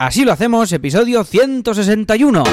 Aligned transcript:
Así 0.00 0.24
lo 0.24 0.30
hacemos, 0.30 0.70
episodio 0.70 1.24
161. 1.24 2.44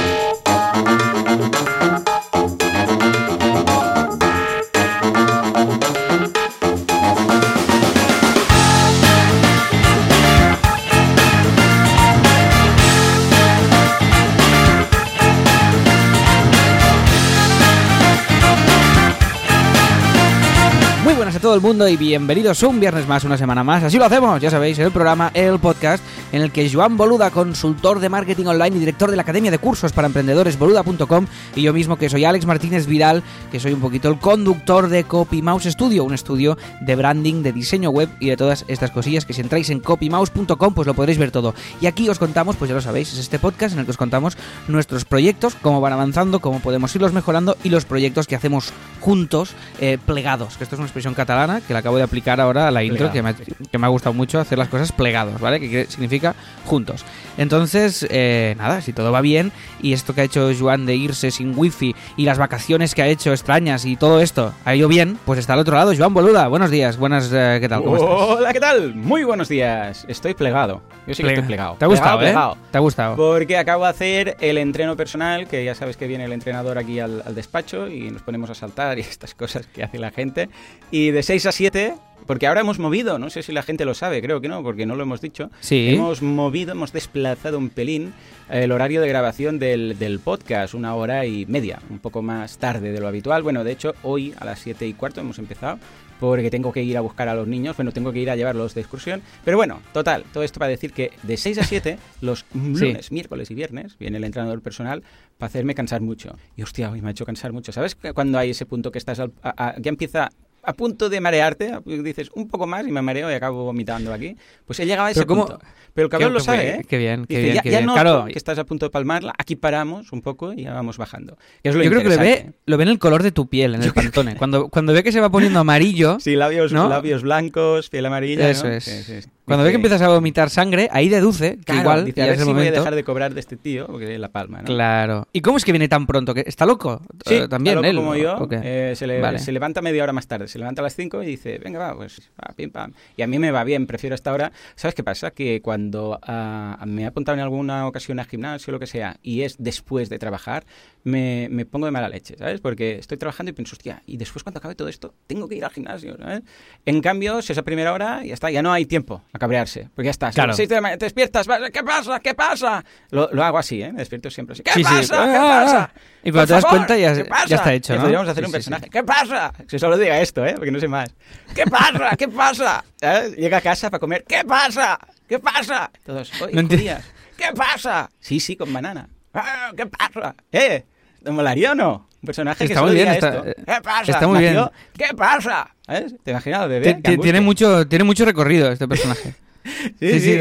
Todo 21.56 21.70
el 21.70 21.74
mundo 21.74 21.88
y 21.88 21.96
bienvenidos 21.96 22.64
un 22.64 22.82
viernes 22.82 23.08
más, 23.08 23.24
una 23.24 23.38
semana 23.38 23.64
más. 23.64 23.82
Así 23.82 23.98
lo 23.98 24.04
hacemos, 24.04 24.42
ya 24.42 24.50
sabéis, 24.50 24.78
el 24.80 24.92
programa, 24.92 25.32
el 25.34 25.58
podcast, 25.58 26.04
en 26.34 26.42
el 26.42 26.52
que 26.52 26.70
Joan 26.70 26.98
Boluda, 26.98 27.30
consultor 27.30 28.02
de 28.02 28.10
marketing 28.10 28.48
online 28.48 28.76
y 28.76 28.80
director 28.80 29.10
de 29.10 29.16
la 29.16 29.22
Academia 29.22 29.52
de 29.52 29.58
Cursos 29.58 29.94
para 29.94 30.08
Emprendedores, 30.08 30.60
boluda.com, 30.60 31.28
y 31.56 31.62
yo 31.62 31.72
mismo, 31.72 31.96
que 31.96 32.10
soy 32.10 32.26
Alex 32.26 32.46
Martínez 32.46 32.88
Vidal, 32.88 33.24
que 33.54 33.62
soy 33.62 33.72
un 33.72 33.80
poquito 33.80 34.10
el 34.10 34.20
conductor 34.20 34.90
de 34.90 35.06
CopyMouse 35.06 35.72
Studio, 35.72 36.04
un 36.04 36.14
estudio 36.14 36.58
de 36.82 36.96
branding, 36.98 37.42
de 37.42 37.54
diseño 37.54 37.90
web 37.90 38.10
y 38.20 38.28
de 38.28 38.36
todas 38.36 38.66
estas 38.68 38.92
cosillas 38.92 39.24
que 39.24 39.32
si 39.32 39.40
entráis 39.40 39.70
en 39.70 39.80
copymouse.com 39.80 40.74
pues 40.74 40.88
lo 40.88 40.94
podréis 40.94 41.20
ver 41.20 41.32
todo. 41.32 41.56
Y 41.80 41.86
aquí 41.86 42.10
os 42.10 42.20
contamos, 42.20 42.58
pues 42.58 42.68
ya 42.68 42.76
lo 42.76 42.82
sabéis, 42.82 43.14
es 43.14 43.20
este 43.20 43.40
podcast 43.40 43.76
en 43.76 43.80
el 43.80 43.86
que 43.86 43.92
os 43.92 43.98
contamos 43.98 44.38
nuestros 44.68 45.06
proyectos, 45.06 45.56
cómo 45.62 45.80
van 45.80 45.94
avanzando, 45.94 46.42
cómo 46.42 46.60
podemos 46.60 46.94
irlos 46.96 47.14
mejorando 47.14 47.56
y 47.64 47.70
los 47.70 47.86
proyectos 47.86 48.28
que 48.28 48.36
hacemos 48.36 48.74
juntos, 49.00 49.54
eh, 49.80 49.98
plegados, 50.06 50.58
que 50.58 50.66
esto 50.66 50.76
es 50.76 50.80
una 50.80 50.88
expresión 50.88 51.14
catalana 51.14 51.45
que 51.68 51.74
la 51.74 51.80
acabo 51.80 51.98
de 51.98 52.04
aplicar 52.04 52.40
ahora 52.42 52.68
a 52.68 52.72
la 52.72 52.84
intro, 52.84 53.12
que 53.12 53.22
me, 53.22 53.30
ha, 53.30 53.34
que 53.34 53.78
me 53.78 53.86
ha 53.86 53.90
gustado 53.90 54.14
mucho 54.14 54.40
hacer 54.40 54.58
las 54.58 54.70
cosas 54.70 54.92
plegados, 54.92 55.40
¿vale? 55.40 55.60
Que 55.60 55.86
significa 55.86 56.36
juntos. 56.66 57.04
Entonces, 57.38 58.06
eh, 58.10 58.56
nada, 58.58 58.82
si 58.82 58.94
todo 58.94 59.12
va 59.12 59.22
bien 59.22 59.52
y 59.82 59.94
esto 59.94 60.16
que 60.16 60.22
ha 60.22 60.24
hecho 60.24 60.50
Joan 60.58 60.86
de 60.86 60.96
irse 60.96 61.32
sin 61.32 61.54
wifi 61.58 61.96
y 62.18 62.26
las 62.26 62.38
vacaciones 62.38 62.96
que 62.96 63.02
ha 63.02 63.08
hecho 63.08 63.32
extrañas 63.32 63.86
y 63.86 63.96
todo 63.98 64.22
esto 64.22 64.54
ha 64.64 64.76
ido 64.76 64.88
bien, 64.88 65.18
pues 65.26 65.38
está 65.40 65.54
al 65.54 65.60
otro 65.60 65.76
lado. 65.76 65.94
Joan 65.96 66.14
Boluda, 66.14 66.48
buenos 66.48 66.72
días, 66.72 66.98
buenas, 66.98 67.30
eh, 67.34 67.58
¿qué 67.62 67.68
tal? 67.70 67.84
¿Cómo 67.84 67.98
estás? 67.98 68.10
Hola, 68.38 68.54
¿qué 68.54 68.60
tal? 68.60 68.96
Muy 68.96 69.24
buenos 69.24 69.50
días. 69.50 70.06
Estoy 70.08 70.34
plegado. 70.34 70.82
Yo 71.08 71.14
sí 71.14 71.22
que 71.22 71.30
Plega- 71.30 71.34
estoy 71.34 71.48
plegado. 71.48 71.76
¿Te 71.78 71.86
ha 71.86 71.88
gustado, 71.88 72.18
Plegado, 72.20 72.52
eh? 72.54 72.56
plegado. 72.56 72.58
¿Te 72.72 72.78
ha 72.78 72.82
gustado? 72.82 73.16
Porque 73.16 73.58
acabo 73.58 73.84
de 73.84 73.90
hacer 73.90 74.38
el 74.40 74.58
entreno 74.58 74.96
personal, 74.96 75.48
que 75.48 75.64
ya 75.64 75.76
sabes 75.76 75.98
que 75.98 76.08
viene 76.08 76.26
el 76.26 76.32
entrenador 76.32 76.78
aquí 76.78 77.00
al, 77.00 77.22
al 77.26 77.36
despacho 77.36 77.88
y 77.88 78.10
nos 78.12 78.22
ponemos 78.22 78.50
a 78.50 78.56
saltar 78.56 78.98
y 78.98 79.02
estas 79.16 79.36
cosas 79.36 79.68
que 79.68 79.84
hace 79.84 80.00
la 80.00 80.12
gente. 80.12 80.50
Y 80.90 81.12
de 81.12 81.22
6 81.22 81.35
a 81.46 81.52
7, 81.52 81.94
porque 82.26 82.48
ahora 82.48 82.62
hemos 82.62 82.80
movido, 82.80 83.20
no 83.20 83.30
sé 83.30 83.44
si 83.44 83.52
la 83.52 83.62
gente 83.62 83.86
lo 83.86 83.94
sabe, 83.94 84.22
creo 84.22 84.42
que 84.42 84.48
no, 84.48 84.64
porque 84.64 84.86
no 84.86 84.96
lo 84.96 85.04
hemos 85.04 85.22
dicho. 85.22 85.52
Sí. 85.60 85.90
Hemos 85.90 86.22
movido, 86.22 86.72
hemos 86.72 86.92
desplazado 86.94 87.58
un 87.58 87.70
pelín 87.70 88.14
el 88.50 88.72
horario 88.72 89.02
de 89.02 89.08
grabación 89.08 89.60
del, 89.60 89.98
del 90.00 90.20
podcast, 90.20 90.74
una 90.74 90.96
hora 90.96 91.26
y 91.26 91.46
media, 91.48 91.80
un 91.90 92.00
poco 92.00 92.22
más 92.22 92.58
tarde 92.58 92.92
de 92.92 93.00
lo 93.00 93.08
habitual. 93.08 93.44
Bueno, 93.44 93.64
de 93.64 93.72
hecho, 93.74 93.94
hoy 94.04 94.34
a 94.40 94.46
las 94.46 94.60
7 94.60 94.88
y 94.88 94.94
cuarto 94.94 95.20
hemos 95.22 95.38
empezado 95.40 95.78
porque 96.20 96.50
tengo 96.50 96.72
que 96.72 96.82
ir 96.82 96.98
a 96.98 97.02
buscar 97.02 97.28
a 97.28 97.36
los 97.36 97.46
niños, 97.48 97.76
bueno, 97.76 97.92
tengo 97.92 98.14
que 98.14 98.20
ir 98.20 98.30
a 98.30 98.36
llevarlos 98.38 98.74
de 98.74 98.82
excursión. 98.82 99.22
Pero 99.44 99.58
bueno, 99.58 99.82
total, 99.94 100.24
todo 100.32 100.44
esto 100.44 100.60
para 100.60 100.70
decir 100.70 100.94
que 100.94 101.12
de 101.24 101.36
6 101.38 101.58
a 101.58 101.64
7, 101.64 101.98
los 102.22 102.46
lunes, 102.54 103.12
miércoles 103.12 103.52
y 103.52 103.54
viernes, 103.56 103.98
viene 104.00 104.18
el 104.18 104.24
entrenador 104.24 104.62
personal 104.62 105.04
para 105.38 105.48
hacerme 105.50 105.76
cansar 105.76 106.00
mucho. 106.02 106.38
Y 106.56 106.62
hostia, 106.64 106.90
hoy 106.90 107.02
me 107.02 107.10
ha 107.10 107.12
hecho 107.12 107.26
cansar 107.26 107.52
mucho. 107.52 107.72
¿Sabes 107.74 107.96
cuando 108.14 108.38
hay 108.40 108.52
ese 108.52 108.66
punto 108.66 108.92
que 108.92 108.98
estás, 108.98 109.20
al- 109.20 109.34
a- 109.44 109.70
a- 109.72 109.76
ya 109.78 109.90
empieza 109.90 110.30
a 110.66 110.74
punto 110.74 111.10
de 111.10 111.22
marearte, 111.22 111.80
dices 111.86 112.30
un 112.34 112.48
poco 112.48 112.66
más 112.68 112.88
y 112.88 112.92
me 112.92 113.02
mareo 113.02 113.30
y 113.30 113.34
acabo 113.34 113.64
vomitando 113.66 114.14
aquí? 114.14 114.36
Pues 114.66 114.80
he 114.80 114.86
llegado 114.86 115.08
a 115.08 115.12
ese 115.12 115.20
Pero 115.22 115.28
¿cómo- 115.28 115.48
punto. 115.48 115.60
Pero 115.94 116.06
el 116.08 116.12
cabrón 116.12 116.30
Qué- 116.32 116.34
lo 116.34 116.40
sabe, 116.42 116.70
¿eh? 116.70 116.86
Qué 116.90 116.98
bien, 116.98 117.26
qué 117.26 117.36
Dice, 117.36 117.42
bien, 117.44 117.56
ya, 117.56 117.62
qué 117.62 117.72
ya 117.72 117.78
bien. 117.78 117.86
noto 117.88 118.02
Claro, 118.02 118.26
que 118.26 118.38
estás 118.38 118.60
a 118.60 118.66
punto 118.66 118.86
de 118.86 118.90
palmarla, 118.90 119.34
aquí 119.38 119.56
paramos 119.56 120.12
un 120.12 120.22
poco 120.22 120.52
y 120.52 120.64
ya 120.64 120.74
vamos 120.74 120.98
bajando. 120.98 121.38
Es 121.64 121.74
lo 121.74 121.82
yo 121.84 121.90
creo 121.90 122.04
que 122.04 122.10
lo 122.10 122.18
ve, 122.22 122.52
lo 122.66 122.76
ve 122.78 122.84
en 122.84 122.90
el 122.90 123.00
color 123.00 123.24
de 123.24 123.32
tu 123.32 123.48
piel, 123.48 123.76
en 123.76 123.84
el 123.84 123.94
pantone. 123.94 124.36
Cuando, 124.36 124.68
cuando 124.68 124.92
ve 124.92 125.04
que 125.04 125.14
se 125.14 125.22
va 125.22 125.30
poniendo 125.30 125.60
amarillo, 125.60 126.18
Sí, 126.20 126.36
labios, 126.36 126.74
¿No? 126.74 126.90
labios 126.90 127.22
blancos, 127.22 127.90
piel 127.90 128.06
amarilla. 128.08 128.50
Eso 128.50 128.68
¿no? 128.68 128.74
es. 128.74 128.84
Sí, 128.84 129.04
sí, 129.04 129.22
sí. 129.22 129.30
Cuando 129.46 129.64
ve 129.64 129.70
que 129.70 129.76
empiezas 129.76 130.02
a 130.02 130.08
vomitar 130.10 130.50
sangre, 130.50 130.90
ahí 130.92 131.08
deduce 131.08 131.58
que 131.58 131.64
claro, 131.64 131.82
igual 131.82 132.06
dice, 132.06 132.22
a 132.22 132.26
ver 132.26 132.34
es 132.36 132.44
si 132.44 132.52
voy 132.52 132.68
a 132.68 132.72
dejar 132.72 132.96
de 132.96 133.04
cobrar 133.04 133.34
de 133.34 133.40
este 133.40 133.56
tío, 133.58 133.88
porque 133.88 134.18
la 134.18 134.30
palma, 134.30 134.60
¿no? 134.60 134.66
Claro. 134.66 135.28
¿Y 135.32 135.42
cómo 135.42 135.58
es 135.58 135.66
que 135.66 135.72
viene 135.72 135.88
tan 135.88 136.08
pronto? 136.08 136.34
¿Que 136.34 136.44
¿Está 136.48 136.66
loco? 136.66 137.02
Sí, 137.26 137.36
Eh, 137.36 137.48
también 137.48 137.78
está 137.78 137.88
loco 137.94 138.14
él. 138.16 138.24
como 138.26 138.42
¿o- 138.44 138.48
yo, 138.50 138.60
eh, 138.64 138.94
se, 138.96 139.06
le- 139.08 139.22
Vale. 139.22 139.40
se 139.40 139.52
levanta 139.52 139.82
media 139.82 140.04
hora 140.04 140.14
más 140.14 140.28
tarde, 140.28 140.48
se 140.48 140.58
levanta 140.60 140.82
a 140.82 140.84
las 140.84 140.96
5 140.96 141.22
y 141.24 141.28
dice, 141.28 141.60
venga, 141.64 141.80
va, 141.80 141.96
pues, 141.96 142.20
va, 142.40 142.54
pim, 142.56 142.72
pam. 142.72 142.92
Y 143.16 143.22
a 143.22 143.28
mí 143.28 143.38
me 143.40 143.52
va 143.52 143.64
bien, 143.64 143.86
prefiero 143.88 144.16
esta 144.16 144.34
hora. 144.34 144.52
¿Sabes 144.76 144.96
qué 144.96 145.04
pasa? 145.04 145.32
Que 145.32 145.62
cuando 145.62 146.20
ah, 146.24 146.84
me 146.88 147.04
he 147.04 147.06
apuntado 147.06 147.38
en 147.38 147.44
alguna 147.44 147.88
ocasión 147.88 148.20
al 148.20 148.26
gimnasio 148.26 148.72
o 148.72 148.74
lo 148.74 148.80
que 148.80 148.88
sea, 148.88 149.18
y 149.22 149.42
es 149.42 149.56
después 149.60 150.10
de 150.10 150.18
trabajar, 150.20 150.64
me, 151.06 151.48
me 151.52 151.66
pongo 151.66 151.86
de 151.86 151.92
mala 151.92 152.10
leche, 152.10 152.36
¿sabes? 152.38 152.60
Porque 152.60 152.98
estoy 152.98 153.18
trabajando 153.18 153.52
y 153.52 153.54
pienso, 153.54 153.76
hostia, 153.76 154.02
y 154.08 154.18
después 154.18 154.44
cuando 154.44 154.58
acabe 154.58 154.74
todo 154.76 154.88
esto, 154.90 155.14
tengo 155.28 155.48
que 155.48 155.56
ir 155.56 155.64
al 155.64 155.70
gimnasio, 155.72 156.18
¿sabes? 156.18 156.42
En 156.86 157.00
cambio, 157.02 157.42
si 157.44 157.54
es 157.54 157.58
a 157.60 157.64
primera 157.64 157.94
hora, 157.94 158.24
ya 158.26 158.34
está, 158.34 158.50
ya 158.52 158.62
no 158.64 158.74
hay 158.74 158.86
tiempo 158.88 159.24
a 159.32 159.38
cabrearse, 159.40 159.90
porque 159.96 160.06
ya 160.08 160.12
está. 160.12 160.32
Claro. 160.32 160.54
La 160.58 160.82
mañana 160.82 160.98
te 160.98 161.06
despiertas, 161.06 161.48
¿qué 161.72 161.84
pasa? 161.84 162.20
¿Qué 162.20 162.34
pasa? 162.34 162.84
Lo, 163.12 163.30
lo 163.32 163.44
hago 163.44 163.60
así, 163.60 163.82
¿eh? 163.82 163.92
Me 163.94 164.00
despierto 164.00 164.30
siempre 164.32 164.54
así. 164.54 164.64
¿Qué 164.64 164.72
Sí, 164.74 164.84
sí. 164.84 164.94
pasa? 164.96 165.24
¿Qué 165.26 165.38
Ah, 165.38 165.62
pasa? 165.64 165.92
y 166.24 166.32
cuando 166.32 166.48
te 166.48 166.54
das 166.54 166.66
cuenta 166.66 166.98
ya- 166.98 167.14
¿qué 167.14 167.30
ya 167.48 167.56
está 167.58 167.74
hecho, 167.74 167.94
¿no? 167.96 168.02
Podríamos 168.02 168.28
hacer 168.28 168.44
Sí, 168.44 168.46
un 168.48 168.52
sí, 168.52 168.54
personaje. 168.54 168.90
¿Qué 168.90 169.04
pasa? 169.04 169.54
Que 169.70 169.78
solo 169.80 169.98
diga 170.00 170.20
esto, 170.20 170.44
¿eh? 170.46 170.56
Porque 170.56 170.72
no 170.72 170.80
sé 170.80 170.88
más. 170.88 171.10
¿Qué 171.54 171.66
pasa? 171.66 172.16
¿Qué 172.18 172.28
pasa? 172.28 172.84
¿Sabes? 173.00 173.36
Llega 173.36 173.58
a 173.58 173.62
casa 173.62 173.92
para 173.92 174.00
comer. 174.00 174.24
¿Qué 174.28 174.44
pasa? 174.44 174.98
¿Qué 175.30 175.38
pasa? 175.38 175.92
Todos, 176.04 176.32
oye, 176.42 176.62
No 176.64 176.68
¿qué 176.68 177.46
pasa? 177.56 178.10
Sí, 178.20 178.40
sí, 178.40 178.56
con 178.56 178.74
banana. 178.74 179.08
"Ah, 179.34 179.72
¿Qué 179.78 179.86
pasa? 179.86 180.36
¿Eh? 180.52 180.84
¿Te 181.26 181.32
molaría 181.32 181.72
o 181.72 181.76
no? 181.76 182.08
Un 182.22 182.26
personaje 182.28 182.60
que 182.60 182.74
Está 182.74 182.82
solo 182.82 182.92
muy 182.92 182.96
bien, 183.02 183.08
está- 183.08 183.30
esto. 183.30 183.44
¿Qué 183.66 183.82
pasa? 183.82 184.12
está 184.12 184.28
muy 184.28 184.44
Nació, 184.44 184.72
bien. 184.96 185.10
¿Qué 185.10 185.16
pasa? 185.16 185.76
¿Te 186.24 186.30
imaginas 186.32 186.70
bebé? 186.70 186.94
Tiene 187.20 187.42
mucho, 187.42 187.88
tiene 187.88 188.04
mucho 188.04 188.26
recorrido 188.26 188.72
este 188.72 188.88
personaje. 188.88 189.34
Sí, 190.00 190.20
Sí, 190.20 190.40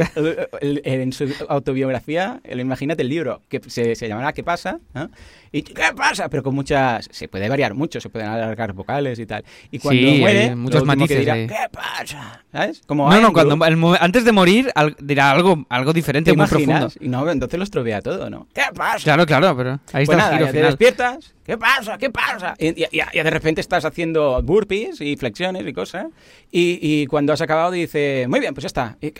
en 0.60 1.12
su 1.12 1.32
autobiografía, 1.48 2.40
el, 2.44 2.60
imagínate 2.60 3.02
el 3.02 3.08
libro, 3.08 3.40
que 3.48 3.60
se, 3.66 3.94
se 3.94 4.08
llamará 4.08 4.32
¿Qué 4.32 4.42
pasa? 4.44 4.78
¿no? 4.94 5.10
Y 5.52 5.62
¿qué 5.62 5.74
pasa? 5.96 6.28
Pero 6.28 6.42
con 6.42 6.54
muchas... 6.54 7.08
Se 7.12 7.28
puede 7.28 7.48
variar 7.48 7.74
mucho, 7.74 8.00
se 8.00 8.08
pueden 8.08 8.28
alargar 8.28 8.72
vocales 8.72 9.18
y 9.20 9.26
tal. 9.26 9.44
Y 9.70 9.78
cuando 9.78 10.02
Sí, 10.08 10.18
muere, 10.18 10.56
muchos 10.56 10.82
último 10.82 11.06
que 11.06 11.14
matices 11.14 11.18
dirá. 11.20 11.34
¿qué 11.46 11.68
pasa? 11.72 12.44
¿Sabes? 12.50 12.82
Como 12.86 13.08
No, 13.08 13.20
no, 13.20 13.32
cuando 13.32 13.64
el 13.64 13.96
antes 14.00 14.24
de 14.24 14.32
morir 14.32 14.70
al- 14.74 14.96
dirá 15.00 15.30
algo, 15.30 15.64
algo 15.68 15.92
¿Te 15.92 15.98
diferente, 15.98 16.32
muy 16.32 16.38
imaginas? 16.44 16.94
profundo. 16.94 17.06
Y 17.06 17.08
no, 17.08 17.30
entonces 17.30 17.56
lo 17.58 17.64
estropea 17.64 18.00
todo, 18.02 18.28
¿no? 18.30 18.48
¿Qué 18.52 18.62
pasa? 18.74 19.04
Claro, 19.04 19.26
claro, 19.26 19.56
pero 19.56 19.70
ahí 19.92 20.04
Pues 20.06 20.08
está 20.08 20.16
nada, 20.16 20.30
el 20.32 20.36
giro 20.38 20.46
ya 20.46 20.52
te 20.52 20.58
final. 20.58 20.70
despiertas. 20.72 21.34
¿Qué 21.44 21.58
pasa? 21.58 21.98
¿Qué 21.98 22.10
pasa? 22.10 22.54
Y, 22.58 22.68
y- 22.82 22.86
y- 22.90 23.00
y 23.12 23.22
de 23.22 23.30
repente 23.30 23.60
estás 23.60 23.84
haciendo 23.84 24.40
burpees 24.42 25.00
y 25.02 25.16
flexiones 25.16 25.64
y 25.66 25.72
cosas. 25.72 26.06
Y, 26.50 26.78
y 26.80 27.06
cuando 27.06 27.32
has 27.34 27.40
acabado 27.42 27.70
dice, 27.70 28.26
muy 28.28 28.40
bien, 28.40 28.54
pues 28.54 28.62
ya 28.62 28.68
está. 28.68 28.96
Y, 29.00 29.12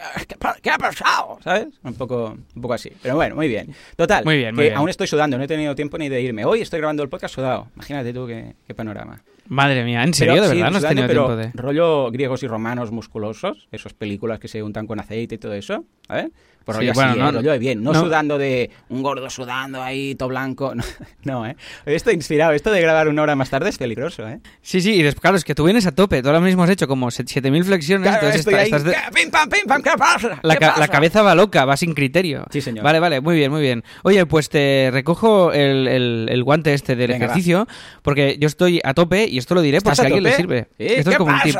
¿Qué, 0.63 0.71
ha 0.71 0.79
pasado? 0.79 1.39
¿Sabes? 1.43 1.69
Un 1.83 1.95
poco, 1.95 2.37
un 2.55 2.63
poco 2.63 2.75
así. 2.75 2.93
Pero 3.03 3.15
bueno, 3.15 3.35
muy 3.35 3.49
bien. 3.49 3.75
Total. 3.97 4.25
Muy 4.25 4.37
bien, 4.37 4.55
muy 4.55 4.65
que 4.65 4.69
bien. 4.71 4.79
aún 4.79 4.89
estoy 4.89 5.07
sudando, 5.07 5.39
no 5.39 5.45
he 5.45 5.49
tenido 5.49 5.75
tiempo 5.75 5.97
ni 5.99 6.09
de 6.09 6.21
irme. 6.21 6.45
Hoy 6.45 6.61
estoy 6.61 6.81
grabando 6.81 7.03
el 7.03 7.09
podcast 7.09 7.35
sudado. 7.35 7.69
Imagínate 7.75 8.13
tú 8.13 8.27
qué, 8.27 8.55
qué 8.67 8.75
panorama. 8.75 9.23
Madre 9.47 9.85
mía, 9.85 10.03
¿en 10.03 10.15
serio? 10.15 10.35
Pero, 10.35 10.45
¿De 10.45 10.51
sí, 10.51 10.57
verdad 10.57 10.71
no 10.71 10.79
has 10.79 10.89
tenido 10.89 11.09
tiempo 11.09 11.37
de...? 11.37 11.51
rollo 11.55 12.11
griegos 12.11 12.43
y 12.43 12.47
romanos 12.47 12.91
musculosos, 12.91 13.69
esas 13.73 13.93
películas 13.93 14.39
que 14.39 14.49
se 14.49 14.63
untan 14.63 14.87
con 14.87 15.01
aceite 15.01 15.35
y 15.35 15.39
todo 15.39 15.53
eso, 15.53 15.85
¿sabes? 16.09 16.31
Por 16.65 16.75
Sí, 16.77 16.81
rollo 16.81 16.93
bueno, 16.95 17.11
así, 17.11 17.19
no- 17.21 17.29
¿eh? 17.29 17.33
rollo 17.33 17.53
de 17.53 17.59
bien, 17.59 17.83
no, 17.83 17.93
no- 17.93 18.01
sudando 18.01 18.39
de 18.39 18.71
un 18.89 19.03
gordo 19.03 19.29
sudando 19.29 19.83
ahí, 19.83 20.15
todo 20.15 20.31
blanco, 20.31 20.75
no, 20.75 20.83
no, 21.25 21.47
¿eh? 21.47 21.57
Estoy 21.87 22.15
inspirado, 22.15 22.53
esto 22.53 22.71
de 22.71 22.81
grabar 22.81 23.09
una 23.09 23.23
hora 23.23 23.37
más 23.37 23.51
tarde 23.51 23.69
es 23.69 23.79
peligroso, 23.79 24.27
¿eh? 24.29 24.41
Sí, 24.63 24.81
sí, 24.81 24.95
y 24.95 25.03
después, 25.03 25.21
claro, 25.21 25.37
es 25.37 25.45
que 25.45 25.55
tú 25.55 25.65
vienes 25.65 25.87
a 25.87 25.93
tope. 25.93 26.23
Tú 26.23 26.29
ahora 26.29 26.41
mismo 26.41 26.63
has 26.65 26.71
hecho 26.71 26.89
como 26.89 27.11
se- 27.11 27.25
7.000 27.25 27.65
flexiones, 27.65 28.05
Claro, 28.09 28.17
entonces 28.27 28.41
estoy 28.41 28.55
está- 28.55 28.63
ahí, 28.63 28.67
estás 28.67 28.85
de- 28.85 28.93
¿qué? 28.93 28.99
pim 29.23 29.31
pam, 29.31 29.49
pim 29.49 29.61
pam, 29.67 29.83
¿qué 29.83 29.91
pasa? 29.99 30.41
La, 30.43 30.55
¿Qué 30.55 30.61
ca- 30.61 30.69
pasa? 30.69 30.81
la 30.81 30.89
cabeza 30.89 31.23
va 31.23 31.35
loca, 31.35 31.65
va 31.65 31.77
sin 31.77 31.93
criterio. 31.95 32.47
Sí, 32.51 32.61
señor. 32.61 32.85
Vale, 32.85 32.99
vale, 33.01 33.21
muy 33.21 33.37
bien, 33.37 33.51
muy 33.51 33.61
bien. 33.61 33.85
Oye, 34.03 34.25
pues 34.27 34.49
te 34.49 34.91
recojo 34.93 35.53
el, 35.53 35.87
el- 35.89 36.29
el 36.31 36.43
guante 36.45 36.73
este 36.75 36.97
del 36.97 37.09
Venga, 37.11 37.27
va. 37.27 37.33
ejercicio, 37.33 37.69
porque 38.03 38.37
yo 38.41 38.47
estoy 38.47 38.81
a 38.85 38.95
tope 38.95 39.27
y 39.29 39.37
esto 39.39 39.55
lo 39.55 39.61
diré 39.61 39.81
por 39.83 39.93
¿Estás 39.93 39.99
si 40.07 40.13
a 40.13 40.15
alguien 40.15 40.23
le 40.25 40.37
sirve. 40.37 40.69
Sí, 40.79 40.85
esto 40.87 41.11
es 41.11 41.15
¿qué 41.15 41.17
como 41.19 41.33
un 41.35 41.41
tip. 41.43 41.57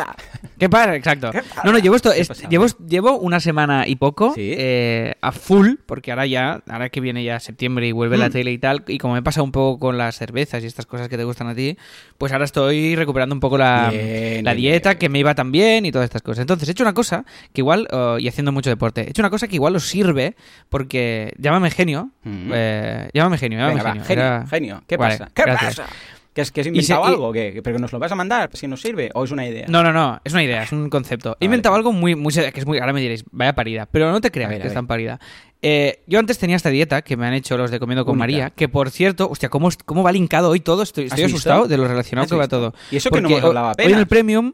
¿Qué 0.59 0.69
pasa? 0.69 0.97
Exacto. 0.97 1.31
¿Qué 1.33 1.43
pasa? 1.43 1.61
No, 1.65 1.73
no, 1.73 1.79
llevo 1.79 1.97
esto, 1.97 2.13
llevo, 2.49 2.67
llevo 2.89 3.19
una 3.19 3.41
semana 3.41 3.87
y 3.87 3.97
poco 3.97 4.33
Sí. 4.35 4.55
eh, 4.57 4.94
a 5.21 5.33
full, 5.33 5.75
porque 5.87 6.11
ahora 6.13 6.27
ya, 6.27 6.63
ahora 6.69 6.89
que 6.89 7.01
viene 7.01 7.23
ya 7.25 7.41
septiembre 7.41 7.87
y 7.87 7.93
vuelve 7.93 8.17
la 8.17 8.29
Mm. 8.29 8.33
tele 8.33 8.53
y 8.53 8.59
tal, 8.59 8.85
y 8.89 8.99
como 8.99 9.15
me 9.15 9.23
pasa 9.23 9.43
un 9.43 9.53
poco 9.53 9.79
con 9.79 9.99
las 9.99 10.17
cervezas 10.17 10.63
y 10.63 10.67
estas 10.67 10.87
cosas 10.87 11.09
que 11.09 11.17
te 11.17 11.25
gustan 11.25 11.47
a 11.49 11.55
ti, 11.55 11.77
pues 12.19 12.33
ahora 12.33 12.45
estoy 12.45 12.97
recuperando 12.97 13.35
un 13.35 13.41
poco 13.41 13.59
la, 13.59 13.91
Bien, 13.91 14.45
la 14.45 14.55
dieta 14.55 14.91
bien. 14.91 14.99
que 14.99 15.09
me 15.09 15.19
iba 15.19 15.35
tan 15.35 15.53
bien 15.53 15.87
y 15.87 15.93
todas 15.93 16.05
estas 16.07 16.23
cosas. 16.23 16.43
Entonces, 16.43 16.69
he 16.69 16.73
hecho 16.73 16.85
una 16.85 16.95
cosa 16.95 17.25
que 17.53 17.61
igual, 17.61 17.89
eh, 17.91 18.17
y 18.21 18.29
haciendo 18.29 18.53
mucho 18.53 18.71
deporte, 18.71 19.03
he 19.03 19.11
hecho 19.11 19.23
una 19.23 19.31
cosa 19.31 19.49
que 19.49 19.55
igual 19.57 19.77
os 19.77 19.85
sirve, 19.89 20.37
porque 20.69 21.35
llámame 21.39 21.71
genio, 21.71 22.11
Mm. 22.25 22.51
eh, 22.55 23.11
llámame 23.13 23.39
genio, 23.39 23.59
llámame 23.59 23.75
Venga, 23.77 23.85
va, 23.85 23.93
genio. 23.93 24.05
genio, 24.07 24.25
Era- 24.25 24.47
genio, 24.47 24.83
¿qué 24.87 24.97
Vale, 24.97 25.19
pasa? 25.19 25.31
¿Qué 25.35 25.43
gracias. 25.43 25.77
pasa? 25.77 25.93
¿Que 26.35 26.41
has, 26.43 26.51
que 26.51 26.63
has 26.63 26.67
inventado 26.67 27.05
se- 27.05 27.11
y- 27.11 27.13
algo? 27.15 27.33
¿Que, 27.33 27.61
¿Pero 27.63 27.77
que 27.77 27.81
nos 27.81 27.93
lo 27.93 27.99
vas 28.01 28.11
a 28.11 28.17
mandar 28.17 28.51
si 28.55 28.67
nos 28.67 28.81
sirve? 28.81 29.09
¿O 29.15 29.23
es 29.25 29.31
una 29.31 29.47
idea? 29.47 29.67
No, 29.69 29.83
no, 29.85 29.93
no, 29.93 30.21
es 30.25 30.33
una 30.33 30.43
idea, 30.43 30.65
es 30.65 30.73
un 30.73 30.91
concepto. 30.91 31.37
He 31.41 31.45
inventado 31.45 31.77
algo 31.77 31.93
muy, 31.93 32.17
muy 32.17 32.33
que 32.35 32.53
es 32.55 32.67
muy, 32.67 32.79
ahora 32.81 32.93
me 32.93 33.01
diréis, 33.01 33.25
vaya 33.31 33.55
parida, 33.55 33.87
pero 33.91 34.11
no 34.11 34.21
te 34.21 34.31
creas 34.33 34.51
ver, 34.51 34.61
que 34.61 34.67
es 34.69 34.75
tan 34.75 34.87
parida. 34.89 35.21
Eh, 35.63 36.01
yo 36.09 36.19
antes 36.19 36.37
tenía 36.39 36.57
esta 36.57 36.69
dieta 36.71 37.03
que 37.03 37.17
me 37.17 37.27
han 37.27 37.35
hecho 37.35 37.57
los 37.57 37.71
de 37.71 37.79
Comiendo 37.79 38.05
con 38.05 38.15
Única. 38.15 38.23
María, 38.25 38.51
que 38.51 38.69
por 38.69 38.91
cierto, 38.91 39.31
hostia, 39.31 39.49
¿cómo, 39.49 39.69
es- 39.69 39.79
cómo 39.79 40.03
va 40.03 40.11
linkado 40.13 40.51
hoy 40.51 40.59
todo? 40.61 40.83
Estoy, 40.83 41.05
estoy 41.07 41.25
asustado 41.25 41.69
de 41.69 41.79
lo 41.79 41.87
relacionado 41.89 42.25
¿Has 42.25 42.31
que 42.31 42.37
va 42.37 42.49
todo. 42.49 42.75
Y 42.91 42.97
eso 42.97 43.11
que 43.11 43.21
no 43.23 43.29
hemos 43.29 43.43
hablado 43.45 43.69
apenas. 43.69 43.87
Hoy 43.87 43.93
en 43.95 43.99
el 44.01 44.07
Premium... 44.07 44.53